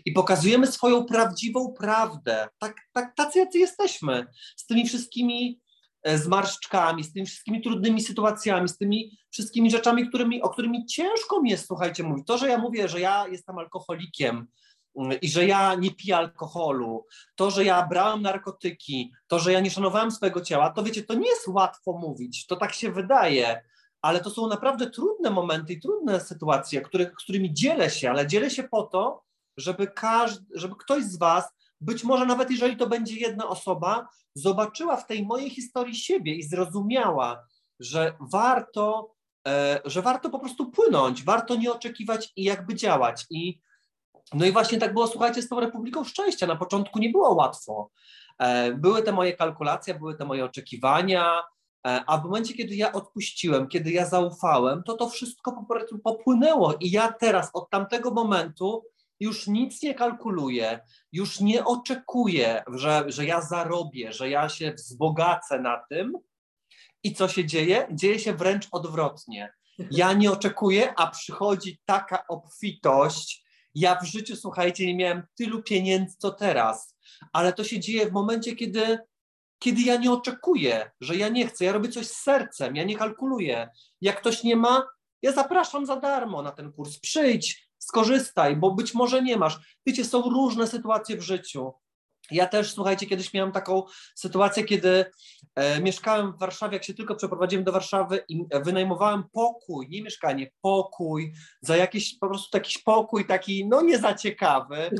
i 0.04 0.12
pokazujemy 0.12 0.66
swoją 0.66 1.04
prawdziwą 1.04 1.72
prawdę, 1.78 2.48
tak, 2.58 2.76
tak, 2.92 3.14
tacy 3.16 3.38
jacy 3.38 3.58
jesteśmy, 3.58 4.26
z 4.56 4.66
tymi 4.66 4.88
wszystkimi 4.88 5.60
e, 6.06 6.18
zmarszczkami, 6.18 7.04
z 7.04 7.12
tymi 7.12 7.26
wszystkimi 7.26 7.62
trudnymi 7.62 8.02
sytuacjami, 8.02 8.68
z 8.68 8.78
tymi 8.78 9.18
wszystkimi 9.30 9.70
rzeczami, 9.70 10.08
którymi, 10.08 10.42
o 10.42 10.48
którymi 10.48 10.86
ciężko 10.86 11.42
mi 11.42 11.50
jest, 11.50 11.66
słuchajcie, 11.66 12.02
mówić. 12.02 12.26
To, 12.26 12.38
że 12.38 12.48
ja 12.48 12.58
mówię, 12.58 12.88
że 12.88 13.00
ja 13.00 13.28
jestem 13.28 13.58
alkoholikiem, 13.58 14.46
mm, 14.98 15.20
i 15.20 15.28
że 15.28 15.46
ja 15.46 15.74
nie 15.74 15.90
piję 15.90 16.16
alkoholu, 16.16 17.06
to, 17.34 17.50
że 17.50 17.64
ja 17.64 17.86
brałem 17.86 18.22
narkotyki, 18.22 19.12
to, 19.26 19.38
że 19.38 19.52
ja 19.52 19.60
nie 19.60 19.70
szanowałem 19.70 20.10
swojego 20.10 20.40
ciała, 20.40 20.70
to 20.70 20.82
wiecie, 20.82 21.02
to 21.02 21.14
nie 21.14 21.28
jest 21.28 21.48
łatwo 21.48 21.92
mówić, 21.92 22.46
to 22.46 22.56
tak 22.56 22.72
się 22.72 22.92
wydaje, 22.92 23.62
ale 24.02 24.20
to 24.20 24.30
są 24.30 24.46
naprawdę 24.46 24.90
trudne 24.90 25.30
momenty 25.30 25.72
i 25.72 25.80
trudne 25.80 26.20
sytuacje, 26.20 26.80
których, 26.80 27.12
z 27.20 27.24
którymi 27.24 27.54
dzielę 27.54 27.90
się, 27.90 28.10
ale 28.10 28.26
dzielę 28.26 28.50
się 28.50 28.62
po 28.62 28.82
to, 28.82 29.22
żeby, 29.56 29.86
każdy, 29.86 30.46
żeby 30.54 30.74
ktoś 30.76 31.04
z 31.04 31.18
Was, 31.18 31.55
być 31.80 32.04
może 32.04 32.26
nawet 32.26 32.50
jeżeli 32.50 32.76
to 32.76 32.86
będzie 32.86 33.16
jedna 33.16 33.48
osoba, 33.48 34.08
zobaczyła 34.34 34.96
w 34.96 35.06
tej 35.06 35.26
mojej 35.26 35.50
historii 35.50 35.94
siebie 35.94 36.34
i 36.34 36.42
zrozumiała, 36.42 37.44
że 37.80 38.16
warto, 38.20 39.14
e, 39.46 39.80
że 39.84 40.02
warto 40.02 40.30
po 40.30 40.38
prostu 40.38 40.70
płynąć, 40.70 41.24
warto 41.24 41.56
nie 41.56 41.72
oczekiwać 41.72 42.32
i 42.36 42.44
jakby 42.44 42.74
działać. 42.74 43.26
I 43.30 43.60
no 44.34 44.46
i 44.46 44.52
właśnie 44.52 44.78
tak 44.78 44.92
było, 44.92 45.06
słuchajcie, 45.06 45.42
z 45.42 45.48
tą 45.48 45.60
Republiką 45.60 46.04
Szczęścia. 46.04 46.46
Na 46.46 46.56
początku 46.56 46.98
nie 46.98 47.10
było 47.10 47.34
łatwo. 47.34 47.90
E, 48.38 48.72
były 48.72 49.02
te 49.02 49.12
moje 49.12 49.32
kalkulacje, 49.32 49.94
były 49.94 50.16
te 50.16 50.24
moje 50.24 50.44
oczekiwania, 50.44 51.42
E, 51.86 52.04
a 52.06 52.18
w 52.18 52.24
momencie, 52.24 52.54
kiedy 52.54 52.74
ja 52.74 52.92
odpuściłem, 52.92 53.68
kiedy 53.68 53.90
ja 53.90 54.06
zaufałem, 54.06 54.82
to 54.82 54.94
to 54.94 55.08
wszystko 55.08 55.52
po 55.52 55.64
prostu 55.64 55.98
popłynęło. 55.98 56.74
I 56.80 56.90
ja 56.90 57.12
teraz 57.12 57.50
od 57.52 57.70
tamtego 57.70 58.10
momentu 58.10 58.84
już 59.20 59.46
nic 59.46 59.82
nie 59.82 59.94
kalkuluję, 59.94 60.80
już 61.12 61.40
nie 61.40 61.64
oczekuję, 61.64 62.62
że, 62.74 63.04
że 63.06 63.26
ja 63.26 63.40
zarobię, 63.40 64.12
że 64.12 64.30
ja 64.30 64.48
się 64.48 64.72
wzbogacę 64.72 65.60
na 65.60 65.84
tym. 65.90 66.12
I 67.02 67.14
co 67.14 67.28
się 67.28 67.44
dzieje? 67.44 67.88
Dzieje 67.90 68.18
się 68.18 68.32
wręcz 68.32 68.68
odwrotnie. 68.72 69.52
Ja 69.90 70.12
nie 70.12 70.32
oczekuję, 70.32 70.94
a 70.96 71.10
przychodzi 71.10 71.80
taka 71.84 72.26
obfitość. 72.26 73.44
Ja 73.74 74.00
w 74.00 74.04
życiu, 74.04 74.36
słuchajcie, 74.36 74.86
nie 74.86 74.96
miałem 74.96 75.22
tylu 75.34 75.62
pieniędzy, 75.62 76.16
co 76.18 76.30
teraz, 76.30 76.96
ale 77.32 77.52
to 77.52 77.64
się 77.64 77.80
dzieje 77.80 78.06
w 78.06 78.12
momencie, 78.12 78.56
kiedy 78.56 78.98
kiedy 79.58 79.82
ja 79.82 79.96
nie 79.96 80.12
oczekuję, 80.12 80.90
że 81.00 81.16
ja 81.16 81.28
nie 81.28 81.46
chcę, 81.46 81.64
ja 81.64 81.72
robię 81.72 81.88
coś 81.88 82.06
z 82.06 82.22
sercem, 82.22 82.76
ja 82.76 82.84
nie 82.84 82.96
kalkuluję. 82.96 83.68
Jak 84.00 84.20
ktoś 84.20 84.42
nie 84.42 84.56
ma, 84.56 84.86
ja 85.22 85.32
zapraszam 85.32 85.86
za 85.86 85.96
darmo 85.96 86.42
na 86.42 86.50
ten 86.50 86.72
kurs. 86.72 86.98
Przyjdź, 86.98 87.65
skorzystaj, 87.78 88.56
bo 88.56 88.74
być 88.74 88.94
może 88.94 89.22
nie 89.22 89.36
masz. 89.36 89.78
Wiecie, 89.86 90.04
są 90.04 90.22
różne 90.22 90.66
sytuacje 90.66 91.16
w 91.16 91.22
życiu. 91.22 91.72
Ja 92.30 92.46
też, 92.46 92.72
słuchajcie, 92.72 93.06
kiedyś 93.06 93.34
miałem 93.34 93.52
taką 93.52 93.82
sytuację, 94.14 94.64
kiedy 94.64 95.04
e, 95.54 95.80
mieszkałem 95.80 96.32
w 96.32 96.38
Warszawie, 96.38 96.74
jak 96.74 96.84
się 96.84 96.94
tylko 96.94 97.14
przeprowadziłem 97.14 97.64
do 97.64 97.72
Warszawy 97.72 98.24
i 98.28 98.44
wynajmowałem 98.64 99.24
pokój, 99.32 99.88
nie 99.88 100.02
mieszkanie, 100.02 100.50
pokój, 100.60 101.32
za 101.60 101.76
jakiś 101.76 102.18
po 102.18 102.28
prostu 102.28 102.56
jakiś 102.56 102.78
pokój 102.78 103.26
taki, 103.26 103.66
no 103.68 103.82
nie 103.82 103.98
za 103.98 104.14
ciekawy. 104.14 104.90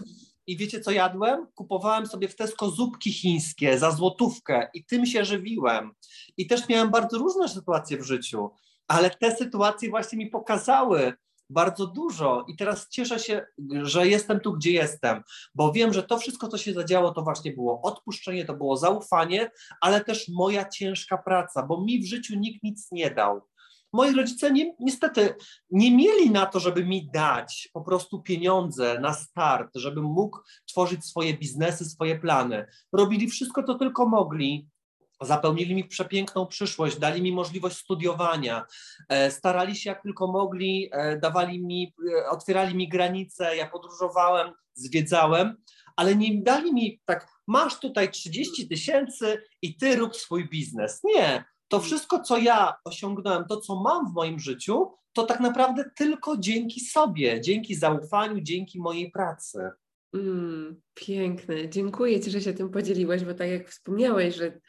I 0.46 0.56
wiecie, 0.56 0.80
co 0.80 0.90
jadłem? 0.90 1.46
Kupowałem 1.54 2.06
sobie 2.06 2.28
w 2.28 2.36
Tesco 2.36 2.70
zupki 2.70 3.12
chińskie 3.12 3.78
za 3.78 3.90
złotówkę 3.90 4.68
i 4.74 4.84
tym 4.84 5.06
się 5.06 5.24
żywiłem. 5.24 5.92
I 6.36 6.46
też 6.46 6.68
miałem 6.68 6.90
bardzo 6.90 7.18
różne 7.18 7.48
sytuacje 7.48 7.98
w 7.98 8.02
życiu, 8.02 8.50
ale 8.88 9.10
te 9.10 9.36
sytuacje 9.36 9.90
właśnie 9.90 10.18
mi 10.18 10.26
pokazały 10.26 11.12
bardzo 11.50 11.86
dużo. 11.86 12.44
I 12.48 12.56
teraz 12.56 12.88
cieszę 12.88 13.18
się, 13.18 13.46
że 13.82 14.08
jestem 14.08 14.40
tu, 14.40 14.52
gdzie 14.52 14.72
jestem, 14.72 15.22
bo 15.54 15.72
wiem, 15.72 15.92
że 15.92 16.02
to 16.02 16.18
wszystko, 16.18 16.48
co 16.48 16.58
się 16.58 16.72
zadziało, 16.72 17.10
to 17.10 17.22
właśnie 17.22 17.52
było 17.52 17.82
odpuszczenie, 17.82 18.44
to 18.44 18.54
było 18.54 18.76
zaufanie, 18.76 19.50
ale 19.80 20.04
też 20.04 20.28
moja 20.28 20.68
ciężka 20.68 21.18
praca, 21.18 21.62
bo 21.62 21.80
mi 21.80 22.00
w 22.00 22.06
życiu 22.06 22.34
nikt 22.36 22.62
nic 22.62 22.92
nie 22.92 23.10
dał 23.10 23.40
moi 23.92 24.14
rodzice 24.14 24.52
nie, 24.52 24.74
niestety 24.80 25.34
nie 25.70 25.96
mieli 25.96 26.30
na 26.30 26.46
to, 26.46 26.60
żeby 26.60 26.84
mi 26.84 27.10
dać 27.10 27.68
po 27.72 27.80
prostu 27.80 28.22
pieniądze 28.22 28.98
na 29.00 29.14
start, 29.14 29.70
żebym 29.74 30.04
mógł 30.04 30.38
tworzyć 30.66 31.04
swoje 31.04 31.38
biznesy, 31.38 31.84
swoje 31.84 32.18
plany. 32.18 32.66
Robili 32.92 33.28
wszystko, 33.28 33.62
co 33.62 33.74
tylko 33.74 34.08
mogli, 34.08 34.68
zapełnili 35.20 35.74
mi 35.74 35.84
przepiękną 35.84 36.46
przyszłość, 36.46 36.98
dali 36.98 37.22
mi 37.22 37.32
możliwość 37.32 37.76
studiowania, 37.76 38.66
e, 39.08 39.30
starali 39.30 39.76
się 39.76 39.90
jak 39.90 40.02
tylko 40.02 40.26
mogli, 40.26 40.88
e, 40.92 41.18
dawali 41.18 41.64
mi, 41.64 41.94
e, 42.18 42.28
otwierali 42.28 42.74
mi 42.74 42.88
granice, 42.88 43.56
ja 43.56 43.70
podróżowałem, 43.70 44.52
zwiedzałem, 44.74 45.56
ale 45.96 46.16
nie 46.16 46.42
dali 46.42 46.74
mi 46.74 47.00
tak, 47.04 47.28
masz 47.46 47.80
tutaj 47.80 48.10
30 48.10 48.68
tysięcy 48.68 49.42
i 49.62 49.76
ty 49.76 49.96
rób 49.96 50.16
swój 50.16 50.48
biznes. 50.48 51.00
Nie, 51.04 51.44
to 51.68 51.80
wszystko, 51.80 52.22
co 52.22 52.38
ja 52.38 52.74
osiągnąłem, 52.84 53.44
to, 53.44 53.60
co 53.60 53.76
mam 53.76 54.10
w 54.10 54.14
moim 54.14 54.38
życiu, 54.38 54.92
to 55.12 55.26
tak 55.26 55.40
naprawdę 55.40 55.90
tylko 55.96 56.36
dzięki 56.36 56.80
sobie, 56.80 57.40
dzięki 57.40 57.74
zaufaniu, 57.74 58.40
dzięki 58.40 58.80
mojej 58.80 59.10
pracy. 59.10 59.70
Mm, 60.14 60.80
piękne. 60.94 61.68
Dziękuję 61.68 62.20
Ci, 62.20 62.30
że 62.30 62.40
się 62.40 62.52
tym 62.52 62.70
podzieliłeś, 62.70 63.24
bo 63.24 63.34
tak 63.34 63.48
jak 63.48 63.68
wspomniałeś, 63.68 64.34
że 64.34 64.60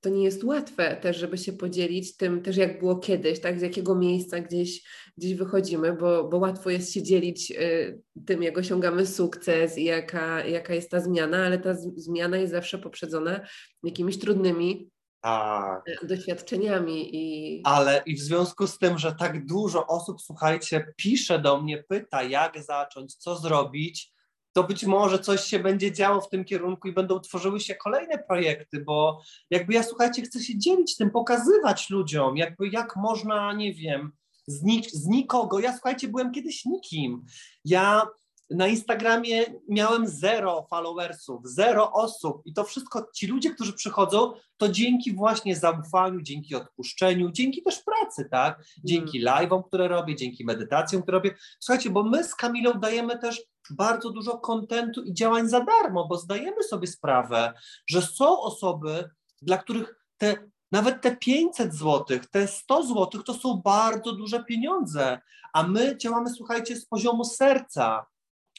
to 0.00 0.08
nie 0.08 0.24
jest 0.24 0.44
łatwe 0.44 0.96
też, 0.96 1.16
żeby 1.16 1.38
się 1.38 1.52
podzielić 1.52 2.16
tym 2.16 2.42
też, 2.42 2.56
jak 2.56 2.78
było 2.78 2.96
kiedyś, 2.96 3.40
tak, 3.40 3.58
z 3.58 3.62
jakiego 3.62 3.94
miejsca 3.94 4.40
gdzieś, 4.40 4.82
gdzieś 5.18 5.34
wychodzimy, 5.34 5.92
bo, 5.92 6.28
bo 6.28 6.38
łatwo 6.38 6.70
jest 6.70 6.92
się 6.92 7.02
dzielić 7.02 7.50
e, 7.50 7.98
tym, 8.26 8.42
jak 8.42 8.58
osiągamy 8.58 9.06
sukces 9.06 9.78
i 9.78 9.84
jaka, 9.84 10.44
jaka 10.44 10.74
jest 10.74 10.90
ta 10.90 11.00
zmiana, 11.00 11.46
ale 11.46 11.58
ta 11.58 11.74
zmiana 11.96 12.36
jest 12.36 12.52
zawsze 12.52 12.78
poprzedzona 12.78 13.40
jakimiś 13.82 14.18
trudnymi 14.18 14.90
tak. 15.20 15.82
doświadczeniami. 16.02 17.16
I... 17.16 17.62
Ale 17.64 18.02
i 18.06 18.14
w 18.14 18.20
związku 18.20 18.66
z 18.66 18.78
tym, 18.78 18.98
że 18.98 19.12
tak 19.12 19.46
dużo 19.46 19.86
osób, 19.86 20.20
słuchajcie, 20.20 20.92
pisze 20.96 21.38
do 21.38 21.62
mnie, 21.62 21.84
pyta, 21.88 22.22
jak 22.22 22.62
zacząć, 22.62 23.14
co 23.14 23.36
zrobić, 23.36 24.12
to 24.58 24.64
być 24.64 24.84
może 24.84 25.18
coś 25.18 25.44
się 25.44 25.58
będzie 25.58 25.92
działo 25.92 26.20
w 26.20 26.28
tym 26.28 26.44
kierunku 26.44 26.88
i 26.88 26.92
będą 26.92 27.20
tworzyły 27.20 27.60
się 27.60 27.74
kolejne 27.74 28.18
projekty, 28.18 28.80
bo 28.80 29.20
jakby 29.50 29.74
ja, 29.74 29.82
słuchajcie, 29.82 30.22
chcę 30.22 30.40
się 30.40 30.58
dzielić 30.58 30.96
tym, 30.96 31.10
pokazywać 31.10 31.90
ludziom, 31.90 32.36
jakby 32.36 32.68
jak 32.68 32.96
można, 32.96 33.52
nie 33.52 33.74
wiem, 33.74 34.12
z, 34.46 34.62
nik 34.62 34.90
z 34.90 35.06
nikogo. 35.06 35.58
Ja, 35.58 35.72
słuchajcie, 35.72 36.08
byłem 36.08 36.32
kiedyś 36.32 36.64
nikim. 36.64 37.24
Ja 37.64 38.06
na 38.50 38.66
Instagramie 38.66 39.44
miałem 39.68 40.08
zero 40.08 40.66
followersów, 40.70 41.40
zero 41.44 41.92
osób 41.92 42.42
i 42.44 42.52
to 42.52 42.64
wszystko, 42.64 43.08
ci 43.14 43.26
ludzie, 43.26 43.50
którzy 43.50 43.72
przychodzą, 43.72 44.32
to 44.56 44.68
dzięki 44.68 45.12
właśnie 45.12 45.56
zaufaniu, 45.56 46.22
dzięki 46.22 46.54
odpuszczeniu, 46.54 47.30
dzięki 47.30 47.62
też 47.62 47.82
pracy, 47.82 48.28
tak? 48.30 48.64
Dzięki 48.84 49.22
mm. 49.22 49.34
live'om, 49.34 49.62
które 49.64 49.88
robię, 49.88 50.16
dzięki 50.16 50.44
medytacjom, 50.44 51.02
które 51.02 51.18
robię. 51.18 51.34
Słuchajcie, 51.60 51.90
bo 51.90 52.02
my 52.02 52.24
z 52.24 52.34
Kamilą 52.34 52.72
dajemy 52.72 53.18
też 53.18 53.42
bardzo 53.70 54.10
dużo 54.10 54.38
kontentu 54.38 55.02
i 55.02 55.14
działań 55.14 55.48
za 55.48 55.60
darmo, 55.60 56.06
bo 56.08 56.16
zdajemy 56.16 56.62
sobie 56.62 56.86
sprawę, 56.86 57.52
że 57.86 58.02
są 58.02 58.40
osoby, 58.40 59.10
dla 59.42 59.58
których 59.58 59.94
te 60.16 60.36
nawet 60.72 61.02
te 61.02 61.16
500 61.16 61.74
zł, 61.74 62.18
te 62.30 62.46
100 62.46 62.82
zł 62.82 63.22
to 63.22 63.34
są 63.34 63.62
bardzo 63.64 64.12
duże 64.12 64.44
pieniądze, 64.44 65.20
a 65.52 65.62
my 65.62 65.96
działamy, 65.96 66.30
słuchajcie, 66.30 66.76
z 66.76 66.86
poziomu 66.86 67.24
serca. 67.24 68.06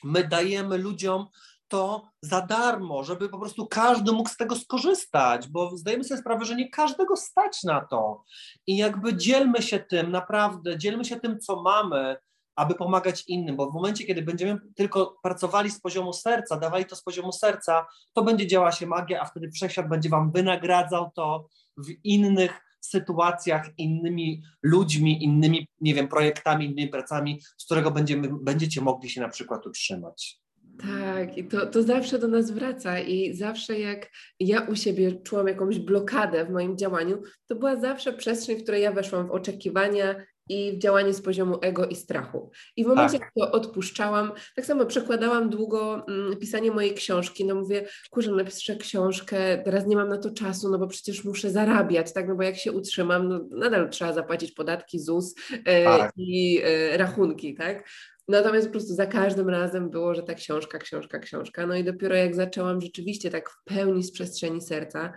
My 0.03 0.27
dajemy 0.27 0.77
ludziom 0.77 1.27
to 1.67 2.09
za 2.21 2.41
darmo, 2.41 3.03
żeby 3.03 3.29
po 3.29 3.39
prostu 3.39 3.67
każdy 3.67 4.11
mógł 4.11 4.29
z 4.29 4.37
tego 4.37 4.55
skorzystać, 4.55 5.47
bo 5.47 5.77
zdajemy 5.77 6.03
sobie 6.03 6.21
sprawę, 6.21 6.45
że 6.45 6.55
nie 6.55 6.69
każdego 6.69 7.15
stać 7.15 7.63
na 7.63 7.81
to. 7.81 8.23
I 8.67 8.77
jakby 8.77 9.15
dzielmy 9.15 9.61
się 9.61 9.79
tym, 9.79 10.11
naprawdę, 10.11 10.77
dzielmy 10.77 11.05
się 11.05 11.19
tym, 11.19 11.39
co 11.39 11.61
mamy, 11.61 12.17
aby 12.55 12.75
pomagać 12.75 13.23
innym, 13.27 13.55
bo 13.55 13.71
w 13.71 13.73
momencie, 13.73 14.03
kiedy 14.03 14.21
będziemy 14.21 14.59
tylko 14.75 15.17
pracowali 15.23 15.71
z 15.71 15.81
poziomu 15.81 16.13
serca, 16.13 16.57
dawali 16.57 16.85
to 16.85 16.95
z 16.95 17.03
poziomu 17.03 17.31
serca, 17.31 17.85
to 18.13 18.23
będzie 18.23 18.47
działała 18.47 18.71
się 18.71 18.87
magia, 18.87 19.21
a 19.21 19.25
wtedy 19.25 19.51
wszechświat 19.51 19.89
będzie 19.89 20.09
Wam 20.09 20.31
wynagradzał 20.31 21.11
to 21.15 21.47
w 21.77 21.89
innych 22.03 22.61
sytuacjach, 22.85 23.69
innymi 23.77 24.41
ludźmi, 24.63 25.23
innymi, 25.23 25.67
nie 25.81 25.93
wiem, 25.93 26.07
projektami, 26.07 26.65
innymi 26.65 26.87
pracami, 26.87 27.39
z 27.57 27.65
którego 27.65 27.91
będziemy, 27.91 28.29
będziecie 28.41 28.81
mogli 28.81 29.09
się 29.09 29.21
na 29.21 29.29
przykład 29.29 29.67
utrzymać. 29.67 30.39
Tak, 30.81 31.37
i 31.37 31.47
to, 31.47 31.65
to 31.65 31.83
zawsze 31.83 32.19
do 32.19 32.27
nas 32.27 32.51
wraca 32.51 32.99
i 32.99 33.33
zawsze 33.33 33.79
jak 33.79 34.11
ja 34.39 34.61
u 34.61 34.75
siebie 34.75 35.21
czułam 35.21 35.47
jakąś 35.47 35.79
blokadę 35.79 36.45
w 36.45 36.49
moim 36.49 36.77
działaniu, 36.77 37.21
to 37.47 37.55
była 37.55 37.75
zawsze 37.75 38.13
przestrzeń, 38.13 38.59
w 38.59 38.63
której 38.63 38.83
ja 38.83 38.91
weszłam 38.91 39.27
w 39.27 39.31
oczekiwania 39.31 40.15
i 40.49 40.71
w 40.71 40.79
działanie 40.79 41.13
z 41.13 41.21
poziomu 41.21 41.57
ego 41.61 41.85
i 41.85 41.95
strachu. 41.95 42.51
I 42.75 42.83
w 42.83 42.87
momencie, 42.87 43.19
tak. 43.19 43.21
jak 43.21 43.33
to 43.33 43.51
odpuszczałam, 43.51 44.31
tak 44.55 44.65
samo 44.65 44.85
przekładałam 44.85 45.49
długo 45.49 46.05
mm, 46.07 46.37
pisanie 46.37 46.71
mojej 46.71 46.93
książki, 46.93 47.45
no 47.45 47.55
mówię, 47.55 47.87
kurczę, 48.09 48.31
napiszę 48.31 48.75
książkę, 48.75 49.57
teraz 49.57 49.87
nie 49.87 49.95
mam 49.95 50.09
na 50.09 50.17
to 50.17 50.31
czasu, 50.31 50.71
no 50.71 50.79
bo 50.79 50.87
przecież 50.87 51.23
muszę 51.23 51.51
zarabiać, 51.51 52.13
tak, 52.13 52.27
no 52.27 52.35
bo 52.35 52.43
jak 52.43 52.57
się 52.57 52.71
utrzymam, 52.71 53.29
no 53.29 53.39
nadal 53.51 53.89
trzeba 53.89 54.13
zapłacić 54.13 54.51
podatki 54.51 54.99
ZUS 54.99 55.35
e, 55.65 55.83
tak. 55.83 56.11
i 56.17 56.61
e, 56.63 56.97
rachunki, 56.97 57.55
tak. 57.55 57.89
Natomiast 58.29 58.67
po 58.67 58.71
prostu 58.71 58.93
za 58.93 59.05
każdym 59.05 59.49
razem 59.49 59.89
było, 59.89 60.15
że 60.15 60.23
ta 60.23 60.33
książka, 60.33 60.77
książka, 60.77 61.19
książka. 61.19 61.67
No 61.67 61.75
i 61.75 61.83
dopiero 61.83 62.15
jak 62.15 62.35
zaczęłam 62.35 62.81
rzeczywiście 62.81 63.29
tak 63.29 63.49
w 63.49 63.63
pełni 63.63 64.03
z 64.03 64.11
przestrzeni 64.11 64.61
serca, 64.61 65.13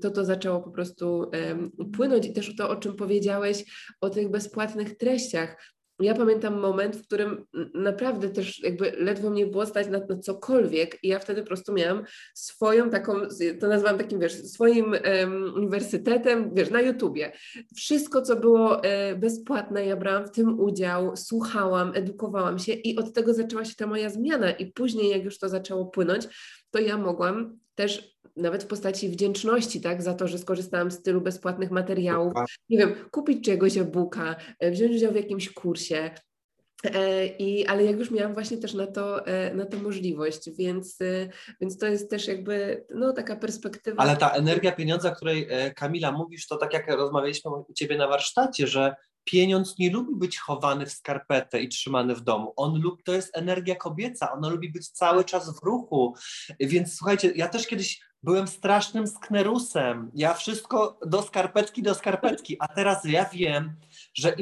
to 0.00 0.10
to 0.10 0.24
zaczęło 0.24 0.60
po 0.60 0.70
prostu 0.70 1.30
płynąć 1.92 2.26
i 2.26 2.32
też 2.32 2.56
to, 2.56 2.70
o 2.70 2.76
czym 2.76 2.96
powiedziałeś, 2.96 3.64
o 4.00 4.10
tych 4.10 4.30
bezpłatnych 4.30 4.96
treściach 4.96 5.56
ja 6.00 6.14
pamiętam 6.14 6.60
moment, 6.60 6.96
w 6.96 7.06
którym 7.06 7.46
naprawdę 7.74 8.28
też 8.28 8.62
jakby 8.62 8.90
ledwo 8.90 9.30
mnie 9.30 9.46
było 9.46 9.66
stać 9.66 9.88
na, 9.88 9.98
na 9.98 10.18
cokolwiek 10.18 11.04
i 11.04 11.08
ja 11.08 11.18
wtedy 11.18 11.40
po 11.42 11.46
prostu 11.46 11.72
miałam 11.72 12.04
swoją 12.34 12.90
taką, 12.90 13.12
to 13.60 13.68
nazywam 13.68 13.98
takim, 13.98 14.20
wiesz, 14.20 14.32
swoim 14.32 14.84
um, 14.92 15.54
uniwersytetem, 15.54 16.54
wiesz, 16.54 16.70
na 16.70 16.80
YouTubie. 16.80 17.32
Wszystko, 17.76 18.22
co 18.22 18.36
było 18.36 18.84
e, 18.84 19.16
bezpłatne, 19.16 19.86
ja 19.86 19.96
brałam 19.96 20.26
w 20.26 20.30
tym 20.30 20.60
udział, 20.60 21.16
słuchałam, 21.16 21.92
edukowałam 21.94 22.58
się 22.58 22.72
i 22.72 22.96
od 22.96 23.12
tego 23.12 23.34
zaczęła 23.34 23.64
się 23.64 23.74
ta 23.74 23.86
moja 23.86 24.10
zmiana 24.10 24.50
i 24.50 24.72
później, 24.72 25.10
jak 25.10 25.24
już 25.24 25.38
to 25.38 25.48
zaczęło 25.48 25.86
płynąć, 25.86 26.28
to 26.70 26.78
ja 26.78 26.98
mogłam 26.98 27.58
też 27.76 28.16
nawet 28.36 28.64
w 28.64 28.66
postaci 28.66 29.08
wdzięczności, 29.08 29.80
tak, 29.80 30.02
za 30.02 30.14
to, 30.14 30.28
że 30.28 30.38
skorzystałam 30.38 30.90
z 30.90 31.02
tylu 31.02 31.20
bezpłatnych 31.20 31.70
materiałów, 31.70 32.32
nie 32.68 32.78
wiem, 32.78 32.94
kupić 33.10 33.44
czegoś 33.44 33.76
e-booka, 33.76 34.36
e, 34.58 34.70
wziąć 34.70 34.96
udział 34.96 35.12
w 35.12 35.16
jakimś 35.16 35.52
kursie, 35.52 36.10
e, 36.84 37.26
I, 37.26 37.66
ale 37.66 37.84
jak 37.84 37.98
już 37.98 38.10
miałam 38.10 38.34
właśnie 38.34 38.58
też 38.58 38.74
na 38.74 38.86
to, 38.86 39.26
e, 39.26 39.54
na 39.54 39.66
to 39.66 39.76
możliwość, 39.76 40.50
więc, 40.58 40.98
więc 41.60 41.78
to 41.78 41.86
jest 41.86 42.10
też 42.10 42.28
jakby 42.28 42.84
no, 42.94 43.12
taka 43.12 43.36
perspektywa. 43.36 44.02
Ale 44.02 44.16
ta 44.16 44.30
energia 44.30 44.72
pieniądza, 44.72 45.12
o 45.12 45.16
której 45.16 45.48
Kamila 45.76 46.12
mówisz, 46.12 46.46
to 46.46 46.56
tak 46.56 46.72
jak 46.72 46.88
rozmawialiśmy 46.88 47.50
u 47.50 47.72
Ciebie 47.74 47.96
na 47.96 48.08
warsztacie, 48.08 48.66
że 48.66 48.94
pieniądz 49.26 49.78
nie 49.78 49.90
lubi 49.90 50.16
być 50.16 50.38
chowany 50.38 50.86
w 50.86 50.92
skarpetę 50.92 51.60
i 51.60 51.68
trzymany 51.68 52.14
w 52.14 52.20
domu. 52.20 52.52
On 52.56 52.80
lubi, 52.82 53.02
to 53.02 53.12
jest 53.12 53.36
energia 53.36 53.74
kobieca, 53.74 54.32
ona 54.32 54.48
lubi 54.48 54.72
być 54.72 54.88
cały 54.88 55.24
czas 55.24 55.60
w 55.60 55.62
ruchu. 55.62 56.14
Więc 56.60 56.96
słuchajcie, 56.96 57.32
ja 57.36 57.48
też 57.48 57.66
kiedyś 57.66 58.00
byłem 58.22 58.48
strasznym 58.48 59.06
sknerusem. 59.06 60.10
Ja 60.14 60.34
wszystko 60.34 60.98
do 61.06 61.22
skarpetki, 61.22 61.82
do 61.82 61.94
skarpetki, 61.94 62.56
a 62.60 62.68
teraz 62.68 63.04
ja 63.04 63.24
wiem, 63.24 63.76
że 64.14 64.36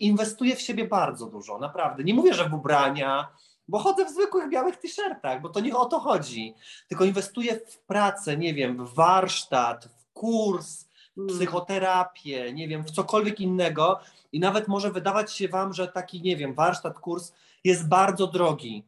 inwestuję 0.00 0.56
w 0.56 0.60
siebie 0.60 0.88
bardzo 0.88 1.26
dużo, 1.26 1.58
naprawdę. 1.58 2.04
Nie 2.04 2.14
mówię, 2.14 2.34
że 2.34 2.48
w 2.48 2.54
ubrania, 2.54 3.28
bo 3.68 3.78
chodzę 3.78 4.04
w 4.04 4.10
zwykłych 4.10 4.50
białych 4.50 4.76
t-shirtach, 4.76 5.42
bo 5.42 5.48
to 5.48 5.60
nie 5.60 5.76
o 5.76 5.84
to 5.84 6.00
chodzi. 6.00 6.54
Tylko 6.88 7.04
inwestuję 7.04 7.60
w 7.68 7.78
pracę, 7.78 8.36
nie 8.36 8.54
wiem, 8.54 8.86
w 8.86 8.94
warsztat, 8.94 9.88
w 9.98 10.12
kurs. 10.12 10.89
Psychoterapię, 11.28 12.52
nie 12.52 12.68
wiem, 12.68 12.84
w 12.84 12.90
cokolwiek 12.90 13.40
innego. 13.40 14.00
I 14.32 14.40
nawet 14.40 14.68
może 14.68 14.90
wydawać 14.90 15.32
się 15.32 15.48
Wam, 15.48 15.72
że 15.74 15.88
taki, 15.88 16.22
nie 16.22 16.36
wiem, 16.36 16.54
warsztat, 16.54 16.98
kurs 16.98 17.32
jest 17.64 17.88
bardzo 17.88 18.26
drogi, 18.26 18.84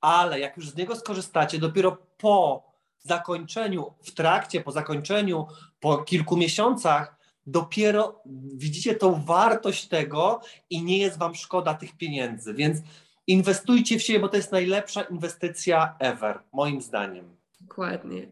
ale 0.00 0.40
jak 0.40 0.56
już 0.56 0.70
z 0.70 0.76
niego 0.76 0.96
skorzystacie, 0.96 1.58
dopiero 1.58 1.96
po 2.18 2.68
zakończeniu, 2.98 3.92
w 4.02 4.10
trakcie, 4.10 4.60
po 4.60 4.72
zakończeniu, 4.72 5.46
po 5.80 5.98
kilku 5.98 6.36
miesiącach, 6.36 7.16
dopiero 7.46 8.22
widzicie 8.54 8.94
tą 8.94 9.24
wartość 9.24 9.88
tego 9.88 10.40
i 10.70 10.82
nie 10.82 10.98
jest 10.98 11.18
Wam 11.18 11.34
szkoda 11.34 11.74
tych 11.74 11.96
pieniędzy. 11.96 12.54
Więc 12.54 12.78
inwestujcie 13.26 13.98
w 13.98 14.02
siebie, 14.02 14.20
bo 14.20 14.28
to 14.28 14.36
jest 14.36 14.52
najlepsza 14.52 15.02
inwestycja 15.02 15.96
ever, 15.98 16.42
moim 16.52 16.82
zdaniem. 16.82 17.36
Dokładnie. 17.60 18.28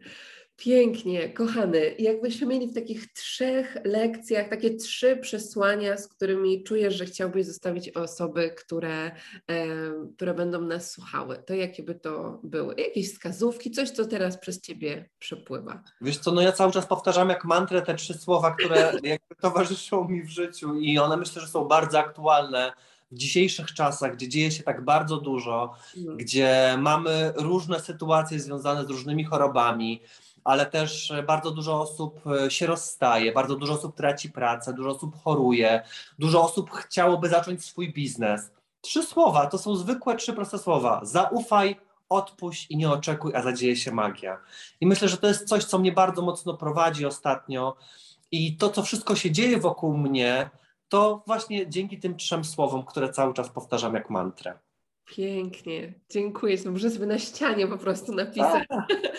Pięknie, 0.57 1.29
kochany. 1.29 1.95
Jakbyśmy 1.99 2.47
mieli 2.47 2.67
w 2.67 2.75
takich 2.75 3.13
trzech 3.13 3.77
lekcjach 3.85 4.49
takie 4.49 4.75
trzy 4.75 5.17
przesłania, 5.17 5.97
z 5.97 6.09
którymi 6.09 6.65
czujesz, 6.65 6.95
że 6.95 7.05
chciałbyś 7.05 7.47
zostawić 7.47 7.89
osoby, 7.89 8.55
które, 8.57 9.11
e, 9.51 9.67
które 10.17 10.35
będą 10.35 10.61
nas 10.61 10.91
słuchały, 10.91 11.43
to 11.47 11.55
jakie 11.55 11.83
by 11.83 11.95
to 11.95 12.41
były? 12.43 12.75
Jakieś 12.79 13.13
wskazówki, 13.13 13.71
coś, 13.71 13.91
co 13.91 14.05
teraz 14.07 14.39
przez 14.39 14.61
Ciebie 14.61 15.09
przepływa? 15.19 15.83
Wiesz 16.01 16.19
co, 16.19 16.33
no 16.33 16.41
ja 16.41 16.53
cały 16.53 16.73
czas 16.73 16.87
powtarzam 16.87 17.29
jak 17.29 17.45
mantrę 17.45 17.83
te 17.83 17.95
trzy 17.95 18.15
słowa, 18.15 18.51
które 18.51 18.93
jakby 19.03 19.35
towarzyszą 19.41 20.09
mi 20.09 20.23
w 20.23 20.29
życiu 20.29 20.75
i 20.75 20.99
one 20.99 21.17
myślę, 21.17 21.43
że 21.43 21.49
są 21.49 21.65
bardzo 21.65 21.99
aktualne 21.99 22.73
w 23.11 23.15
dzisiejszych 23.15 23.75
czasach, 23.75 24.15
gdzie 24.17 24.29
dzieje 24.29 24.51
się 24.51 24.63
tak 24.63 24.85
bardzo 24.85 25.17
dużo, 25.17 25.75
mm. 25.97 26.17
gdzie 26.17 26.77
mamy 26.79 27.33
różne 27.37 27.81
sytuacje 27.81 28.41
związane 28.41 28.85
z 28.85 28.91
różnymi 28.91 29.25
chorobami, 29.25 30.03
ale 30.47 30.67
też 30.67 31.13
bardzo 31.27 31.51
dużo 31.51 31.81
osób 31.81 32.21
e, 32.27 32.51
się 32.51 32.67
rozstaje, 32.67 33.33
bardzo 33.33 33.57
dużo 33.57 33.73
osób 33.73 33.97
traci 33.97 34.31
pracę, 34.31 34.73
dużo 34.73 34.91
osób 34.91 35.23
choruje, 35.23 35.83
dużo 36.19 36.43
osób 36.43 36.71
chciałoby 36.71 37.29
zacząć 37.29 37.65
swój 37.65 37.93
biznes. 37.93 38.51
Trzy 38.81 39.03
słowa, 39.03 39.47
to 39.47 39.59
są 39.59 39.77
zwykłe 39.77 40.17
trzy 40.17 40.33
proste 40.33 40.59
słowa. 40.59 41.01
Zaufaj, 41.03 41.77
odpuść 42.09 42.67
i 42.71 42.77
nie 42.77 42.91
oczekuj, 42.91 43.35
a 43.35 43.43
zadzieje 43.43 43.77
się 43.77 43.93
magia. 43.93 44.39
I 44.81 44.87
myślę, 44.87 45.09
że 45.09 45.17
to 45.17 45.27
jest 45.27 45.49
coś, 45.49 45.65
co 45.65 45.79
mnie 45.79 45.93
bardzo 45.93 46.23
mocno 46.23 46.55
prowadzi 46.55 47.07
ostatnio. 47.07 47.77
I 48.31 48.57
to, 48.57 48.71
co 48.71 48.83
wszystko 48.83 49.17
się 49.17 49.31
dzieje 49.31 49.61
wokół 49.61 49.97
mnie, 49.97 50.51
to 50.89 51.23
właśnie 51.27 51.69
dzięki 51.71 51.99
tym 51.99 52.17
trzem 52.17 52.45
słowom, 52.45 52.85
które 52.85 53.09
cały 53.09 53.35
czas 53.35 53.49
powtarzam 53.49 53.95
jak 53.95 54.11
mantrę. 54.11 54.59
Pięknie, 55.07 55.95
dziękuję. 56.11 56.57
Muszę 56.67 56.91
sobie 56.91 57.07
na 57.07 57.19
ścianie 57.19 57.67
po 57.67 57.79
prostu 57.79 58.15
napisać. 58.15 58.65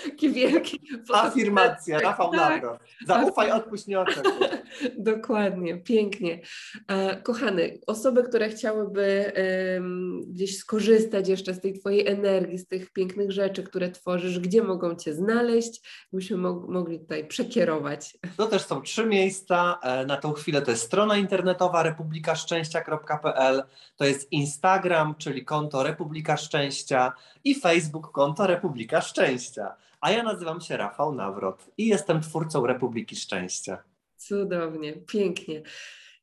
Taki 0.04 0.30
wielki. 0.40 0.80
Afirmacja, 1.14 2.00
Rafał 2.00 2.32
tak, 2.32 2.40
Nawrot. 2.40 2.80
Zaufaj, 3.08 3.52
odpuść, 3.52 3.88
nie 3.88 4.00
oczekuj. 4.00 4.48
Dokładnie, 4.98 5.78
pięknie. 5.78 6.40
E, 6.88 7.22
kochany, 7.22 7.80
osoby, 7.88 8.24
które 8.24 8.50
chciałyby 8.50 9.32
um, 9.76 10.22
gdzieś 10.28 10.58
skorzystać 10.58 11.30
jeszcze 11.30 11.54
z 11.54 11.62
tej 11.62 11.80
Twojej 11.80 12.08
energii, 12.08 12.58
z 12.58 12.68
tych 12.68 12.94
pięknych 12.94 13.32
rzeczy, 13.32 13.64
które 13.64 13.92
tworzysz, 13.92 14.40
gdzie 14.40 14.64
mogą 14.64 14.96
Cię 14.96 15.14
znaleźć, 15.14 15.82
byśmy 16.14 16.38
mog 16.38 16.70
mogli 16.70 17.00
tutaj 17.00 17.28
przekierować. 17.28 18.18
To 18.38 18.48
też 18.48 18.62
są 18.62 18.82
trzy 18.82 19.06
miejsca. 19.06 19.80
E, 19.84 20.06
na 20.06 20.18
tą 20.18 20.34
chwilę 20.34 20.62
to 20.62 20.72
jest 20.72 20.84
strona 20.84 21.18
internetowa 21.18 21.84
republikaszczęścia.pl, 21.84 23.64
to 23.96 24.06
jest 24.06 24.32
Instagram, 24.32 25.16
czyli 25.18 25.46
konto 25.46 25.77
Republika 25.84 26.38
Szczęścia 26.38 27.14
i 27.44 27.56
Facebook 27.56 28.12
konto 28.12 28.48
Republika 28.48 29.02
Szczęścia. 29.02 29.76
A 30.02 30.12
ja 30.12 30.24
nazywam 30.24 30.62
się 30.62 30.78
Rafał 30.78 31.16
Nawrot 31.16 31.66
i 31.78 31.88
jestem 31.88 32.22
twórcą 32.22 32.66
Republiki 32.66 33.16
Szczęścia. 33.16 33.84
Cudownie, 34.18 34.94
pięknie. 34.94 35.62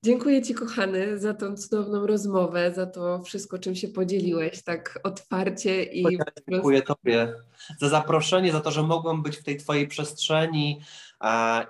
Dziękuję 0.04 0.42
Ci, 0.42 0.54
kochany, 0.54 1.18
za 1.18 1.34
tą 1.34 1.56
cudowną 1.56 2.06
rozmowę, 2.06 2.72
za 2.74 2.86
to 2.86 3.22
wszystko, 3.22 3.58
czym 3.58 3.74
się 3.74 3.88
podzieliłeś 3.88 4.62
tak 4.62 5.00
otwarcie 5.02 5.84
i. 5.84 6.18
Dziękuję 6.48 6.82
Tobie 6.82 7.34
za 7.80 7.88
zaproszenie, 7.88 8.52
za 8.52 8.60
to, 8.60 8.70
że 8.70 8.82
mogłem 8.82 9.22
być 9.22 9.36
w 9.36 9.42
tej 9.42 9.56
Twojej 9.56 9.88
przestrzeni, 9.88 10.80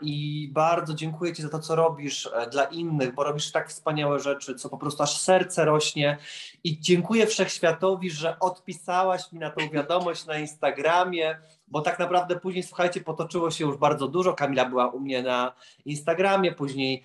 i 0.00 0.48
bardzo 0.52 0.94
dziękuję 0.94 1.34
Ci 1.34 1.42
za 1.42 1.48
to, 1.48 1.58
co 1.58 1.76
robisz 1.76 2.28
e, 2.34 2.46
dla 2.46 2.64
innych, 2.64 3.14
bo 3.14 3.24
robisz 3.24 3.52
tak 3.52 3.68
wspaniałe 3.68 4.20
rzeczy, 4.20 4.54
co 4.54 4.68
po 4.68 4.78
prostu 4.78 5.02
aż 5.02 5.20
serce 5.20 5.64
rośnie. 5.64 6.18
I 6.64 6.80
dziękuję 6.80 7.26
Wszechświatowi, 7.26 8.10
że 8.10 8.38
odpisałaś 8.38 9.32
mi 9.32 9.38
na 9.38 9.50
tą 9.50 9.68
wiadomość 9.68 10.26
na 10.26 10.38
Instagramie, 10.38 11.38
bo 11.68 11.80
tak 11.80 11.98
naprawdę 11.98 12.40
później, 12.40 12.62
słuchajcie, 12.62 13.00
potoczyło 13.00 13.50
się 13.50 13.64
już 13.64 13.76
bardzo 13.76 14.08
dużo. 14.08 14.32
Kamila 14.32 14.64
była 14.64 14.88
u 14.88 15.00
mnie 15.00 15.22
na 15.22 15.52
Instagramie, 15.84 16.52
później 16.52 17.04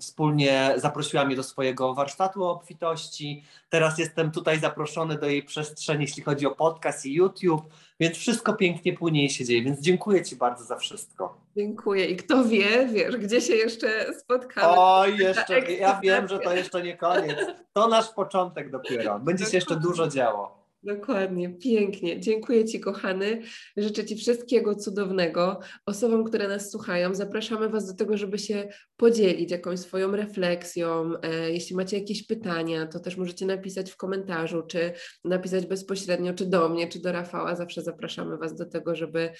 wspólnie 0.00 0.74
zaprosiła 0.76 1.24
mnie 1.24 1.36
do 1.36 1.42
swojego 1.42 1.94
warsztatu 1.94 2.44
o 2.44 2.50
obfitości. 2.50 3.44
Teraz 3.70 3.98
jestem 3.98 4.30
tutaj 4.30 4.60
zaproszony 4.60 5.18
do 5.18 5.26
jej 5.26 5.42
przestrzeni, 5.42 6.00
jeśli 6.00 6.22
chodzi 6.22 6.46
o 6.46 6.50
podcast 6.50 7.06
i 7.06 7.14
YouTube, 7.14 7.62
więc 8.00 8.16
wszystko 8.16 8.52
pięknie 8.52 8.92
płynie 8.92 9.24
i 9.24 9.30
się 9.30 9.44
dzieje, 9.44 9.62
więc 9.62 9.80
dziękuję 9.80 10.24
Ci 10.24 10.36
bardzo 10.36 10.64
za 10.64 10.76
wszystko. 10.76 11.36
Dziękuję. 11.56 12.06
I 12.06 12.16
kto 12.16 12.44
wie, 12.44 12.86
wiesz, 12.86 13.16
gdzie 13.16 13.40
się 13.40 13.54
jeszcze 13.54 14.14
spotkamy. 14.14 14.78
O, 14.78 15.06
jeszcze, 15.06 15.60
ja 15.60 16.00
wiem, 16.02 16.28
że 16.28 16.38
to 16.38 16.54
jeszcze 16.54 16.82
nie 16.82 16.96
koniec. 16.96 17.38
To 17.72 17.88
nasz 17.88 18.08
początek 18.08 18.70
dopiero. 18.70 19.18
Będzie 19.18 19.46
się 19.46 19.56
jeszcze 19.56 19.76
dużo 19.76 20.08
działo. 20.08 20.59
Dokładnie, 20.82 21.54
pięknie. 21.58 22.20
Dziękuję 22.20 22.64
Ci, 22.64 22.80
kochany. 22.80 23.42
Życzę 23.76 24.04
Ci 24.04 24.16
wszystkiego 24.16 24.74
cudownego. 24.74 25.60
Osobom, 25.86 26.24
które 26.24 26.48
nas 26.48 26.70
słuchają, 26.70 27.14
zapraszamy 27.14 27.68
Was 27.68 27.86
do 27.86 27.94
tego, 27.94 28.16
żeby 28.16 28.38
się 28.38 28.68
podzielić 29.00 29.50
jakąś 29.50 29.80
swoją 29.80 30.16
refleksją. 30.16 31.12
E, 31.22 31.50
jeśli 31.52 31.76
macie 31.76 31.98
jakieś 31.98 32.26
pytania, 32.26 32.86
to 32.86 33.00
też 33.00 33.16
możecie 33.16 33.46
napisać 33.46 33.90
w 33.90 33.96
komentarzu, 33.96 34.62
czy 34.62 34.92
napisać 35.24 35.66
bezpośrednio, 35.66 36.34
czy 36.34 36.46
do 36.46 36.68
mnie, 36.68 36.88
czy 36.88 37.00
do 37.00 37.12
Rafała. 37.12 37.56
Zawsze 37.56 37.82
zapraszamy 37.82 38.36
Was 38.36 38.54
do 38.54 38.66
tego, 38.66 38.94
żeby, 38.94 39.30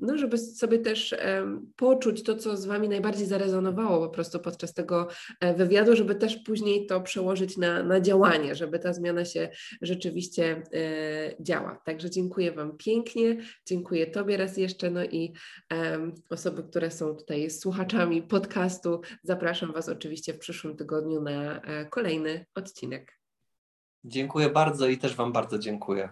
no, 0.00 0.18
żeby 0.18 0.38
sobie 0.38 0.78
też 0.78 1.14
poczuć 1.76 2.22
to, 2.22 2.36
co 2.36 2.56
z 2.56 2.66
Wami 2.66 2.88
najbardziej 2.88 3.26
zarezonowało 3.26 4.06
po 4.08 4.14
prostu 4.14 4.40
podczas 4.40 4.74
tego 4.74 5.08
e, 5.40 5.54
wywiadu, 5.54 5.96
żeby 5.96 6.14
też 6.14 6.36
później 6.36 6.86
to 6.86 7.00
przełożyć 7.00 7.56
na, 7.56 7.82
na 7.82 8.00
działanie, 8.00 8.54
żeby 8.54 8.78
ta 8.78 8.92
zmiana 8.92 9.24
się 9.24 9.48
rzeczywiście 9.82 10.62
e, 10.72 11.42
działa. 11.42 11.82
Także 11.84 12.10
dziękuję 12.10 12.52
Wam 12.52 12.76
pięknie, 12.76 13.36
dziękuję 13.66 14.06
Tobie 14.06 14.36
raz 14.36 14.56
jeszcze, 14.56 14.90
no 14.90 15.04
i 15.04 15.32
osoby, 16.30 16.62
które 16.62 16.90
są 16.90 17.14
tutaj 17.14 17.50
słuchaczami 17.50 18.22
podcastu, 18.42 19.00
zapraszam 19.22 19.72
Was 19.72 19.88
oczywiście 19.88 20.34
w 20.34 20.38
przyszłym 20.38 20.76
tygodniu 20.76 21.20
na 21.20 21.60
e, 21.60 21.84
kolejny 21.86 22.46
odcinek. 22.54 23.20
Dziękuję 24.04 24.50
bardzo 24.50 24.88
i 24.88 24.98
też 24.98 25.16
Wam 25.16 25.32
bardzo 25.32 25.58
dziękuję. 25.58 26.08